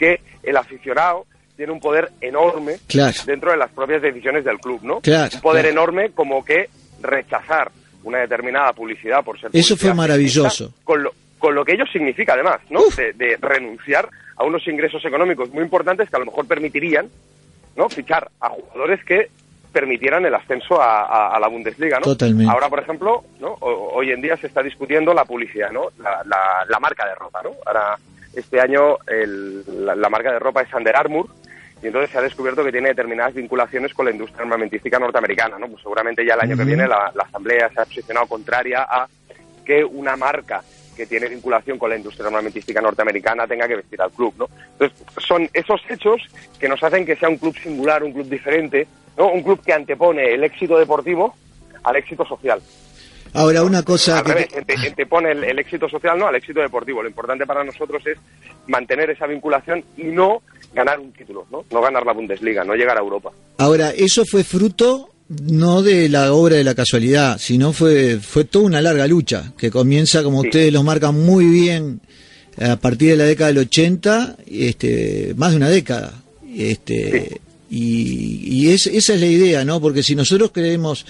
que 0.00 0.20
el 0.42 0.56
aficionado 0.56 1.26
tiene 1.56 1.72
un 1.72 1.78
poder 1.80 2.10
enorme 2.22 2.78
Claro. 2.88 3.12
dentro 3.26 3.50
de 3.50 3.58
las 3.58 3.70
propias 3.70 4.00
decisiones 4.00 4.44
del 4.44 4.58
club, 4.58 4.80
¿no? 4.82 5.00
Claro, 5.00 5.30
un 5.34 5.40
poder 5.42 5.64
claro. 5.66 5.72
enorme 5.82 6.10
como 6.12 6.42
que 6.42 6.70
rechazar 7.02 7.70
una 8.02 8.18
determinada 8.18 8.72
publicidad 8.72 9.22
por 9.22 9.38
ser 9.38 9.50
Eso 9.52 9.76
fue 9.76 9.92
maravilloso. 9.92 10.72
Con 10.84 11.02
lo, 11.02 11.12
con 11.38 11.54
lo 11.54 11.64
que 11.64 11.74
ello 11.74 11.84
significa 11.92 12.32
además, 12.32 12.60
¿no? 12.70 12.80
De, 12.96 13.12
de 13.12 13.36
renunciar 13.38 14.08
a 14.36 14.44
unos 14.44 14.66
ingresos 14.66 15.04
económicos 15.04 15.50
muy 15.50 15.62
importantes 15.62 16.08
que 16.08 16.16
a 16.16 16.20
lo 16.20 16.24
mejor 16.26 16.46
permitirían 16.46 17.08
¿no? 17.76 17.88
fichar 17.90 18.30
a 18.40 18.48
jugadores 18.48 19.04
que 19.04 19.28
permitieran 19.70 20.24
el 20.24 20.34
ascenso 20.34 20.80
a, 20.80 21.02
a- 21.04 21.36
a 21.36 21.38
la 21.40 21.46
Bundesliga, 21.48 21.98
¿no? 21.98 22.04
Totalmente. 22.04 22.50
Ahora, 22.52 22.68
por 22.70 22.80
ejemplo, 22.80 23.22
¿no? 23.38 23.48
O- 23.60 23.92
hoy 23.96 24.10
en 24.10 24.20
día 24.22 24.36
se 24.38 24.46
está 24.48 24.62
discutiendo 24.62 25.12
la 25.14 25.24
publicidad, 25.24 25.70
¿no? 25.70 25.88
La, 25.98 26.22
la- 26.24 26.64
la 26.68 26.80
marca 26.80 27.06
de 27.06 27.14
ropa, 27.14 27.40
¿no? 27.42 27.50
Ahora, 27.66 27.96
este 28.34 28.60
año 28.60 28.96
el- 29.06 29.64
la, 29.84 29.94
la 29.94 30.08
marca 30.08 30.32
de 30.32 30.38
ropa 30.38 30.62
es 30.62 30.72
Under 30.74 30.94
Armour 30.96 31.26
y 31.82 31.86
entonces 31.86 32.10
se 32.10 32.18
ha 32.18 32.22
descubierto 32.22 32.62
que 32.64 32.72
tiene 32.72 32.88
determinadas 32.90 33.34
vinculaciones 33.34 33.94
con 33.94 34.04
la 34.06 34.12
industria 34.12 34.42
armamentística 34.42 34.98
norteamericana, 34.98 35.58
¿no? 35.58 35.66
Pues 35.68 35.82
seguramente 35.82 36.24
ya 36.24 36.34
el 36.34 36.40
año 36.40 36.56
que 36.56 36.64
viene 36.64 36.86
la, 36.86 37.10
la 37.14 37.22
Asamblea 37.24 37.70
se 37.74 37.80
ha 37.80 37.84
posicionado 37.84 38.26
contraria 38.26 38.82
a 38.82 39.08
que 39.64 39.84
una 39.84 40.16
marca 40.16 40.62
que 40.96 41.06
tiene 41.06 41.28
vinculación 41.28 41.78
con 41.78 41.88
la 41.88 41.96
industria 41.96 42.26
armamentística 42.26 42.80
norteamericana 42.82 43.46
tenga 43.46 43.66
que 43.66 43.76
vestir 43.76 44.02
al 44.02 44.10
club, 44.10 44.34
¿no? 44.36 44.48
Entonces, 44.72 44.98
son 45.26 45.48
esos 45.54 45.80
hechos 45.88 46.20
que 46.58 46.68
nos 46.68 46.82
hacen 46.82 47.06
que 47.06 47.16
sea 47.16 47.28
un 47.30 47.38
club 47.38 47.56
singular, 47.56 48.02
un 48.04 48.12
club 48.12 48.28
diferente, 48.28 48.86
¿no? 49.16 49.28
Un 49.28 49.42
club 49.42 49.62
que 49.64 49.72
antepone 49.72 50.34
el 50.34 50.44
éxito 50.44 50.76
deportivo 50.78 51.34
al 51.84 51.96
éxito 51.96 52.26
social. 52.26 52.60
Ahora 53.34 53.62
una 53.62 53.82
cosa 53.82 54.18
Al 54.18 54.24
que... 54.24 54.32
revés, 54.34 54.48
ante- 54.56 54.74
antepone 54.88 55.32
el, 55.32 55.44
el 55.44 55.58
éxito 55.58 55.88
social 55.88 56.18
no 56.18 56.26
al 56.28 56.36
éxito 56.36 56.60
deportivo. 56.60 57.02
Lo 57.02 57.08
importante 57.08 57.46
para 57.46 57.64
nosotros 57.64 58.02
es 58.06 58.18
mantener 58.66 59.10
esa 59.10 59.26
vinculación 59.26 59.84
y 59.96 60.04
no 60.04 60.42
ganar 60.74 60.98
un 61.00 61.12
título, 61.12 61.46
¿no? 61.50 61.64
No 61.70 61.80
ganar 61.82 62.04
la 62.06 62.12
Bundesliga, 62.12 62.64
no 62.64 62.74
llegar 62.74 62.96
a 62.96 63.00
Europa. 63.00 63.30
Ahora, 63.58 63.90
eso 63.90 64.24
fue 64.24 64.44
fruto 64.44 65.08
no 65.28 65.82
de 65.82 66.08
la 66.08 66.32
obra 66.32 66.56
de 66.56 66.64
la 66.64 66.74
casualidad, 66.74 67.38
sino 67.38 67.72
fue, 67.72 68.18
fue 68.18 68.44
toda 68.44 68.64
una 68.66 68.80
larga 68.80 69.06
lucha, 69.06 69.52
que 69.56 69.70
comienza, 69.70 70.22
como 70.24 70.42
Sí. 70.42 70.48
ustedes 70.48 70.72
lo 70.72 70.82
marcan 70.82 71.14
muy 71.24 71.44
bien, 71.44 72.00
a 72.60 72.74
partir 72.76 73.10
de 73.10 73.16
la 73.16 73.24
década 73.24 73.48
del 73.48 73.58
80, 73.58 74.36
este, 74.50 75.32
más 75.36 75.52
de 75.52 75.56
una 75.56 75.68
década. 75.68 76.14
Este, 76.56 77.40
Y, 77.72 78.40
y 78.64 78.72
es, 78.72 78.88
esa 78.88 79.14
es 79.14 79.20
la 79.20 79.26
idea, 79.26 79.64
¿no? 79.64 79.80
Porque 79.80 80.02
si 80.02 80.16
nosotros 80.16 80.50
queremos 80.50 81.06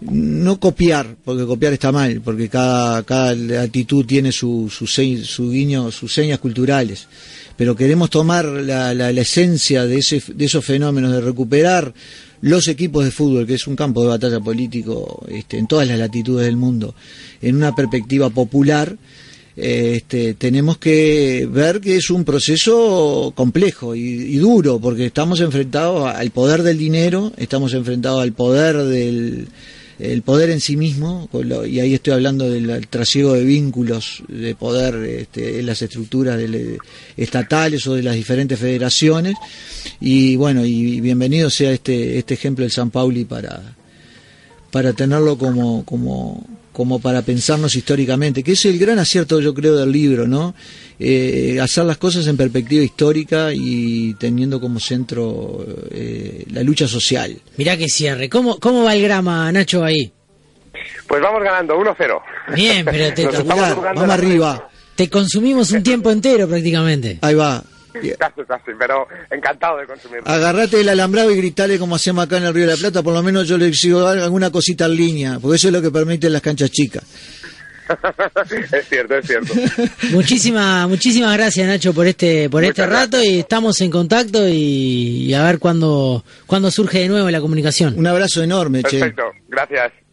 no 0.00 0.58
copiar, 0.60 1.16
porque 1.24 1.44
copiar 1.44 1.72
está 1.72 1.92
mal, 1.92 2.20
porque 2.20 2.48
cada, 2.48 3.02
cada 3.04 3.62
actitud 3.62 4.04
tiene 4.04 4.32
su, 4.32 4.68
su, 4.70 4.86
su 4.86 5.50
guiño, 5.50 5.90
sus 5.90 6.12
señas 6.12 6.38
culturales, 6.38 7.06
pero 7.56 7.76
queremos 7.76 8.10
tomar 8.10 8.44
la, 8.44 8.92
la, 8.92 9.12
la 9.12 9.20
esencia 9.20 9.86
de, 9.86 9.98
ese, 9.98 10.22
de 10.34 10.44
esos 10.44 10.64
fenómenos, 10.64 11.12
de 11.12 11.20
recuperar 11.20 11.94
los 12.40 12.68
equipos 12.68 13.04
de 13.04 13.10
fútbol, 13.10 13.46
que 13.46 13.54
es 13.54 13.66
un 13.66 13.76
campo 13.76 14.02
de 14.02 14.08
batalla 14.08 14.40
político 14.40 15.24
este, 15.28 15.58
en 15.58 15.66
todas 15.66 15.88
las 15.88 15.98
latitudes 15.98 16.44
del 16.44 16.56
mundo, 16.56 16.94
en 17.40 17.56
una 17.56 17.74
perspectiva 17.74 18.28
popular, 18.30 18.96
eh, 19.56 19.94
este, 19.96 20.34
tenemos 20.34 20.78
que 20.78 21.48
ver 21.50 21.80
que 21.80 21.96
es 21.96 22.10
un 22.10 22.24
proceso 22.24 23.32
complejo 23.36 23.94
y, 23.94 24.00
y 24.00 24.36
duro, 24.36 24.80
porque 24.80 25.06
estamos 25.06 25.40
enfrentados 25.40 26.12
al 26.12 26.30
poder 26.32 26.62
del 26.64 26.76
dinero, 26.76 27.32
estamos 27.36 27.72
enfrentados 27.72 28.22
al 28.22 28.32
poder 28.32 28.76
del 28.76 29.46
el 29.98 30.22
poder 30.22 30.50
en 30.50 30.60
sí 30.60 30.76
mismo, 30.76 31.28
y 31.66 31.80
ahí 31.80 31.94
estoy 31.94 32.14
hablando 32.14 32.50
del 32.50 32.86
trasiego 32.88 33.34
de 33.34 33.44
vínculos 33.44 34.22
de 34.28 34.54
poder 34.54 34.96
este, 35.04 35.60
en 35.60 35.66
las 35.66 35.82
estructuras 35.82 36.36
del- 36.36 36.78
estatales 37.16 37.86
o 37.86 37.94
de 37.94 38.02
las 38.02 38.14
diferentes 38.16 38.58
federaciones, 38.58 39.34
y 40.00 40.36
bueno, 40.36 40.64
y 40.64 41.00
bienvenido 41.00 41.50
sea 41.50 41.70
este, 41.72 42.18
este 42.18 42.34
ejemplo 42.34 42.64
del 42.64 42.72
San 42.72 42.90
Pauli 42.90 43.24
para, 43.24 43.76
para 44.70 44.92
tenerlo 44.92 45.38
como, 45.38 45.84
como, 45.84 46.44
como 46.74 46.98
para 46.98 47.22
pensarnos 47.22 47.74
históricamente, 47.76 48.42
que 48.42 48.52
es 48.52 48.64
el 48.66 48.78
gran 48.78 48.98
acierto 48.98 49.40
yo 49.40 49.54
creo 49.54 49.76
del 49.76 49.90
libro, 49.92 50.26
¿no? 50.26 50.54
Eh, 50.98 51.58
hacer 51.62 51.84
las 51.84 51.96
cosas 51.98 52.26
en 52.26 52.36
perspectiva 52.36 52.82
histórica 52.84 53.50
y 53.54 54.12
teniendo 54.14 54.60
como 54.60 54.78
centro 54.80 55.64
eh, 55.90 56.44
la 56.50 56.62
lucha 56.62 56.86
social. 56.86 57.40
Mirá 57.56 57.76
que 57.78 57.88
cierre. 57.88 58.28
¿Cómo, 58.28 58.58
¿Cómo 58.58 58.82
va 58.84 58.94
el 58.94 59.02
grama, 59.02 59.50
Nacho, 59.52 59.82
ahí? 59.84 60.12
Pues 61.06 61.22
vamos 61.22 61.42
ganando 61.42 61.78
1-0. 61.78 62.20
Bien, 62.54 62.84
pero 62.84 63.14
te- 63.14 63.22
Nos 63.24 63.34
estamos 63.34 63.34
Espectacular, 63.38 63.74
jugando 63.74 64.00
vamos 64.02 64.14
arriba, 64.14 64.68
Te 64.96 65.08
consumimos 65.08 65.70
un 65.70 65.82
tiempo 65.82 66.10
entero 66.10 66.48
prácticamente. 66.48 67.18
ahí 67.22 67.34
va. 67.34 67.62
Casi, 68.18 68.42
casi, 68.46 68.72
pero 68.78 69.06
encantado 69.30 69.78
de 69.78 69.86
consumirlo. 69.86 70.28
Agarrate 70.28 70.80
el 70.80 70.88
alambrado 70.88 71.30
y 71.30 71.36
gritale 71.36 71.78
como 71.78 71.96
hacemos 71.96 72.24
acá 72.24 72.38
en 72.38 72.44
el 72.44 72.54
Río 72.54 72.66
de 72.66 72.72
la 72.72 72.78
Plata, 72.78 73.02
por 73.02 73.14
lo 73.14 73.22
menos 73.22 73.46
yo 73.46 73.56
le 73.56 73.72
sigo 73.72 74.06
alguna 74.06 74.50
cosita 74.50 74.86
en 74.86 74.96
línea, 74.96 75.38
porque 75.40 75.56
eso 75.56 75.68
es 75.68 75.74
lo 75.74 75.80
que 75.80 75.90
permiten 75.90 76.32
las 76.32 76.42
canchas 76.42 76.70
chicas. 76.70 77.04
es 78.72 78.88
cierto, 78.88 79.16
es 79.16 79.26
cierto. 79.26 79.52
Muchísimas, 80.12 80.88
muchísimas 80.88 81.36
gracias, 81.36 81.66
Nacho, 81.66 81.92
por 81.92 82.06
este, 82.06 82.48
por 82.48 82.62
Muchas 82.62 82.78
este 82.78 82.86
rato 82.86 83.22
y 83.22 83.40
estamos 83.40 83.80
en 83.82 83.90
contacto 83.90 84.48
y, 84.48 85.26
y 85.26 85.34
a 85.34 85.44
ver 85.44 85.58
cuándo, 85.58 86.24
cuándo 86.46 86.70
surge 86.70 87.00
de 87.00 87.08
nuevo 87.08 87.30
la 87.30 87.40
comunicación. 87.40 87.94
Un 87.96 88.06
abrazo 88.06 88.42
enorme, 88.42 88.82
che. 88.82 88.98
Perfecto, 88.98 89.24
gracias. 89.48 90.03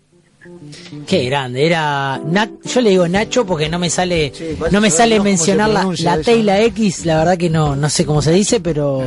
Qué 1.06 1.26
grande, 1.26 1.66
era 1.66 2.20
yo 2.64 2.82
le 2.82 2.90
digo 2.90 3.08
Nacho 3.08 3.46
porque 3.46 3.70
no 3.70 3.78
me 3.78 3.90
sale 3.90 4.32
Sí, 4.34 4.58
no 4.72 4.82
me 4.82 4.90
sale 4.90 5.20
mencionar 5.20 5.70
la, 5.70 5.94
la 6.00 6.22
T 6.22 6.38
y 6.38 6.44
la 6.44 6.62
X, 6.62 7.06
la 7.06 7.20
verdad 7.20 7.38
que 7.38 7.50
no 7.50 7.76
no 7.76 7.90
sé 7.90 8.06
cómo 8.06 8.22
se 8.22 8.32
dice, 8.32 8.60
pero 8.60 9.04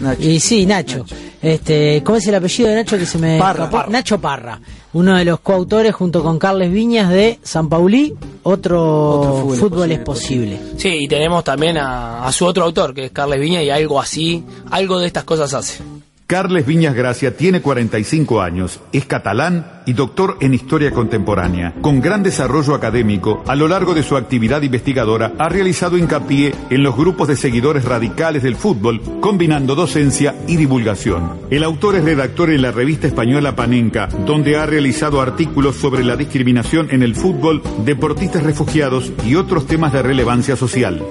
Nacho. 0.00 0.22
y 0.22 0.40
sí, 0.40 0.66
Nacho. 0.66 1.06
Este, 1.40 2.02
¿cómo 2.04 2.18
es 2.18 2.26
el 2.26 2.34
apellido 2.34 2.68
de 2.68 2.74
Nacho 2.76 2.98
que 2.98 3.06
se 3.06 3.18
me 3.18 3.38
Parra. 3.38 3.86
Nacho 3.88 4.20
Parra, 4.20 4.60
uno 4.92 5.16
de 5.16 5.24
los 5.24 5.40
coautores 5.40 5.94
junto 5.94 6.22
con 6.22 6.38
Carles 6.38 6.70
Viñas 6.70 7.10
de 7.10 7.38
San 7.42 7.68
Paulí, 7.68 8.14
otro, 8.42 9.20
Otro 9.20 9.34
fútbol, 9.40 9.56
fútbol 9.56 9.92
es 9.92 9.98
es 9.98 10.04
posible. 10.04 10.60
Sí, 10.76 10.88
y 11.00 11.08
tenemos 11.08 11.44
también 11.44 11.78
a, 11.78 12.26
a 12.26 12.32
su 12.32 12.44
otro 12.44 12.64
autor, 12.64 12.94
que 12.94 13.06
es 13.06 13.10
Carles 13.10 13.40
Viña, 13.40 13.62
y 13.62 13.70
algo 13.70 14.00
así, 14.00 14.44
algo 14.70 14.98
de 14.98 15.06
estas 15.06 15.24
cosas 15.24 15.52
hace. 15.54 15.93
Carles 16.26 16.64
Viñas 16.64 16.94
Gracia 16.94 17.36
tiene 17.36 17.60
45 17.60 18.40
años, 18.40 18.80
es 18.92 19.04
catalán 19.04 19.82
y 19.84 19.92
doctor 19.92 20.38
en 20.40 20.54
historia 20.54 20.90
contemporánea. 20.90 21.74
Con 21.82 22.00
gran 22.00 22.22
desarrollo 22.22 22.74
académico, 22.74 23.44
a 23.46 23.54
lo 23.54 23.68
largo 23.68 23.92
de 23.92 24.02
su 24.02 24.16
actividad 24.16 24.62
investigadora, 24.62 25.32
ha 25.38 25.50
realizado 25.50 25.98
hincapié 25.98 26.54
en 26.70 26.82
los 26.82 26.96
grupos 26.96 27.28
de 27.28 27.36
seguidores 27.36 27.84
radicales 27.84 28.42
del 28.42 28.56
fútbol, 28.56 29.02
combinando 29.20 29.74
docencia 29.74 30.34
y 30.48 30.56
divulgación. 30.56 31.40
El 31.50 31.62
autor 31.62 31.96
es 31.96 32.04
redactor 32.04 32.48
en 32.48 32.62
la 32.62 32.72
revista 32.72 33.06
española 33.06 33.54
Panenca, 33.54 34.06
donde 34.06 34.56
ha 34.56 34.64
realizado 34.64 35.20
artículos 35.20 35.76
sobre 35.76 36.04
la 36.04 36.16
discriminación 36.16 36.88
en 36.90 37.02
el 37.02 37.16
fútbol, 37.16 37.62
deportistas 37.84 38.44
refugiados 38.44 39.12
y 39.26 39.34
otros 39.34 39.66
temas 39.66 39.92
de 39.92 40.02
relevancia 40.02 40.56
social. 40.56 41.04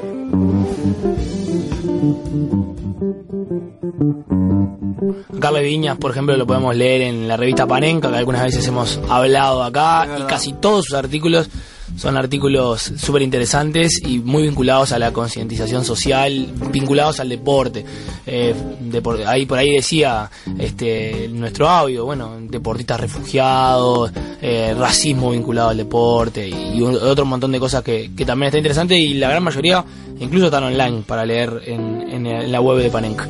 Carles 5.40 5.64
Viñas, 5.64 5.98
por 5.98 6.12
ejemplo, 6.12 6.38
lo 6.38 6.48
podemos 6.48 6.76
leer 6.76 7.02
en 7.02 7.28
la 7.28 7.36
revista 7.38 7.68
Panenca, 7.68 8.10
que 8.10 8.18
algunas 8.18 8.44
veces 8.44 8.66
hemos 8.68 9.00
hablado 9.10 9.64
acá, 9.64 10.08
y 10.20 10.24
casi 10.24 10.54
todos 10.54 10.86
sus 10.86 10.96
artículos 10.96 11.50
son 11.96 12.18
artículos 12.18 12.82
súper 12.98 13.22
interesantes 13.22 14.02
y 14.06 14.20
muy 14.20 14.44
vinculados 14.44 14.92
a 14.92 15.00
la 15.00 15.12
concientización 15.14 15.86
social, 15.86 16.48
vinculados 16.72 17.20
al 17.20 17.30
deporte. 17.30 17.86
Eh, 18.26 18.54
depor- 18.92 19.26
ahí 19.26 19.46
por 19.46 19.58
ahí 19.58 19.72
decía 19.76 20.30
este 20.60 21.30
nuestro 21.30 21.70
audio, 21.70 22.06
bueno, 22.06 22.38
deportistas 22.42 23.00
refugiados, 23.00 24.12
eh, 24.42 24.76
racismo 24.78 25.32
vinculado 25.32 25.70
al 25.70 25.78
deporte 25.78 26.48
y, 26.48 26.82
otro 26.82 27.26
montón 27.26 27.52
de 27.52 27.60
cosas 27.60 27.84
que, 27.84 28.12
que 28.16 28.26
también 28.26 28.48
está 28.48 28.58
interesante 28.58 28.98
y 28.98 29.14
la 29.16 29.30
gran 29.30 29.44
mayoría 29.44 29.84
incluso 30.20 30.46
están 30.46 30.64
online 30.64 31.04
para 31.06 31.26
leer 31.26 31.62
en, 31.66 32.02
en- 32.10 32.28
en 32.28 32.52
la 32.52 32.60
web 32.62 32.78
de 32.80 32.90
Panenka. 32.90 33.28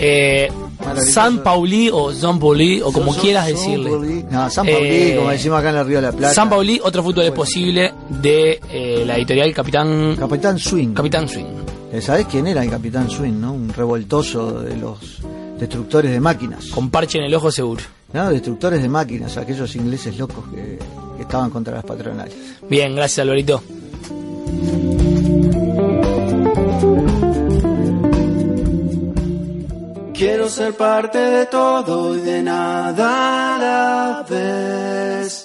Eh. 0.00 0.50
San 0.96 1.42
Pauli 1.42 1.90
o 1.92 2.10
San 2.12 2.38
Pauli 2.38 2.80
o 2.80 2.90
como 2.90 3.14
quieras 3.14 3.46
decirle. 3.46 4.24
No, 4.30 4.48
San 4.48 4.64
Pauli, 4.66 4.88
Eh, 4.88 5.14
como 5.16 5.30
decimos 5.30 5.58
acá 5.60 5.70
en 5.70 5.76
el 5.76 5.86
Río 5.86 5.96
de 5.96 6.02
la 6.02 6.12
Plata. 6.12 6.34
San 6.34 6.48
Pauli, 6.48 6.80
otro 6.82 7.02
fútbol 7.02 7.24
es 7.26 7.32
posible 7.32 7.92
de 8.08 8.58
eh, 8.70 9.04
la 9.06 9.16
editorial 9.16 9.52
Capitán 9.52 10.16
Capitán 10.18 10.58
Swing. 10.58 10.94
Capitán 10.94 11.28
Swing. 11.28 11.44
Eh, 11.92 12.00
¿Sabés 12.00 12.26
quién 12.26 12.46
era 12.46 12.62
el 12.64 12.70
Capitán 12.70 13.10
Swing, 13.10 13.34
no? 13.40 13.52
Un 13.52 13.68
revoltoso 13.68 14.62
de 14.62 14.76
los 14.76 14.98
destructores 15.58 16.10
de 16.12 16.20
máquinas. 16.20 16.66
Con 16.66 16.88
parche 16.88 17.18
en 17.18 17.24
el 17.24 17.34
ojo 17.34 17.50
seguro. 17.50 17.82
¿no? 18.12 18.30
Destructores 18.30 18.80
de 18.82 18.88
máquinas, 18.88 19.36
aquellos 19.36 19.76
ingleses 19.76 20.16
locos 20.18 20.44
que, 20.54 20.78
que 21.16 21.22
estaban 21.22 21.50
contra 21.50 21.74
las 21.74 21.84
patronales. 21.84 22.34
Bien, 22.68 22.94
gracias 22.94 23.18
Alvarito. 23.24 23.62
Quiero 30.20 30.50
ser 30.50 30.76
parte 30.76 31.16
de 31.16 31.46
todo 31.46 32.14
y 32.14 32.20
de 32.20 32.42
nada 32.42 33.54
a 33.54 33.58
la 33.58 34.26
vez. 34.28 35.39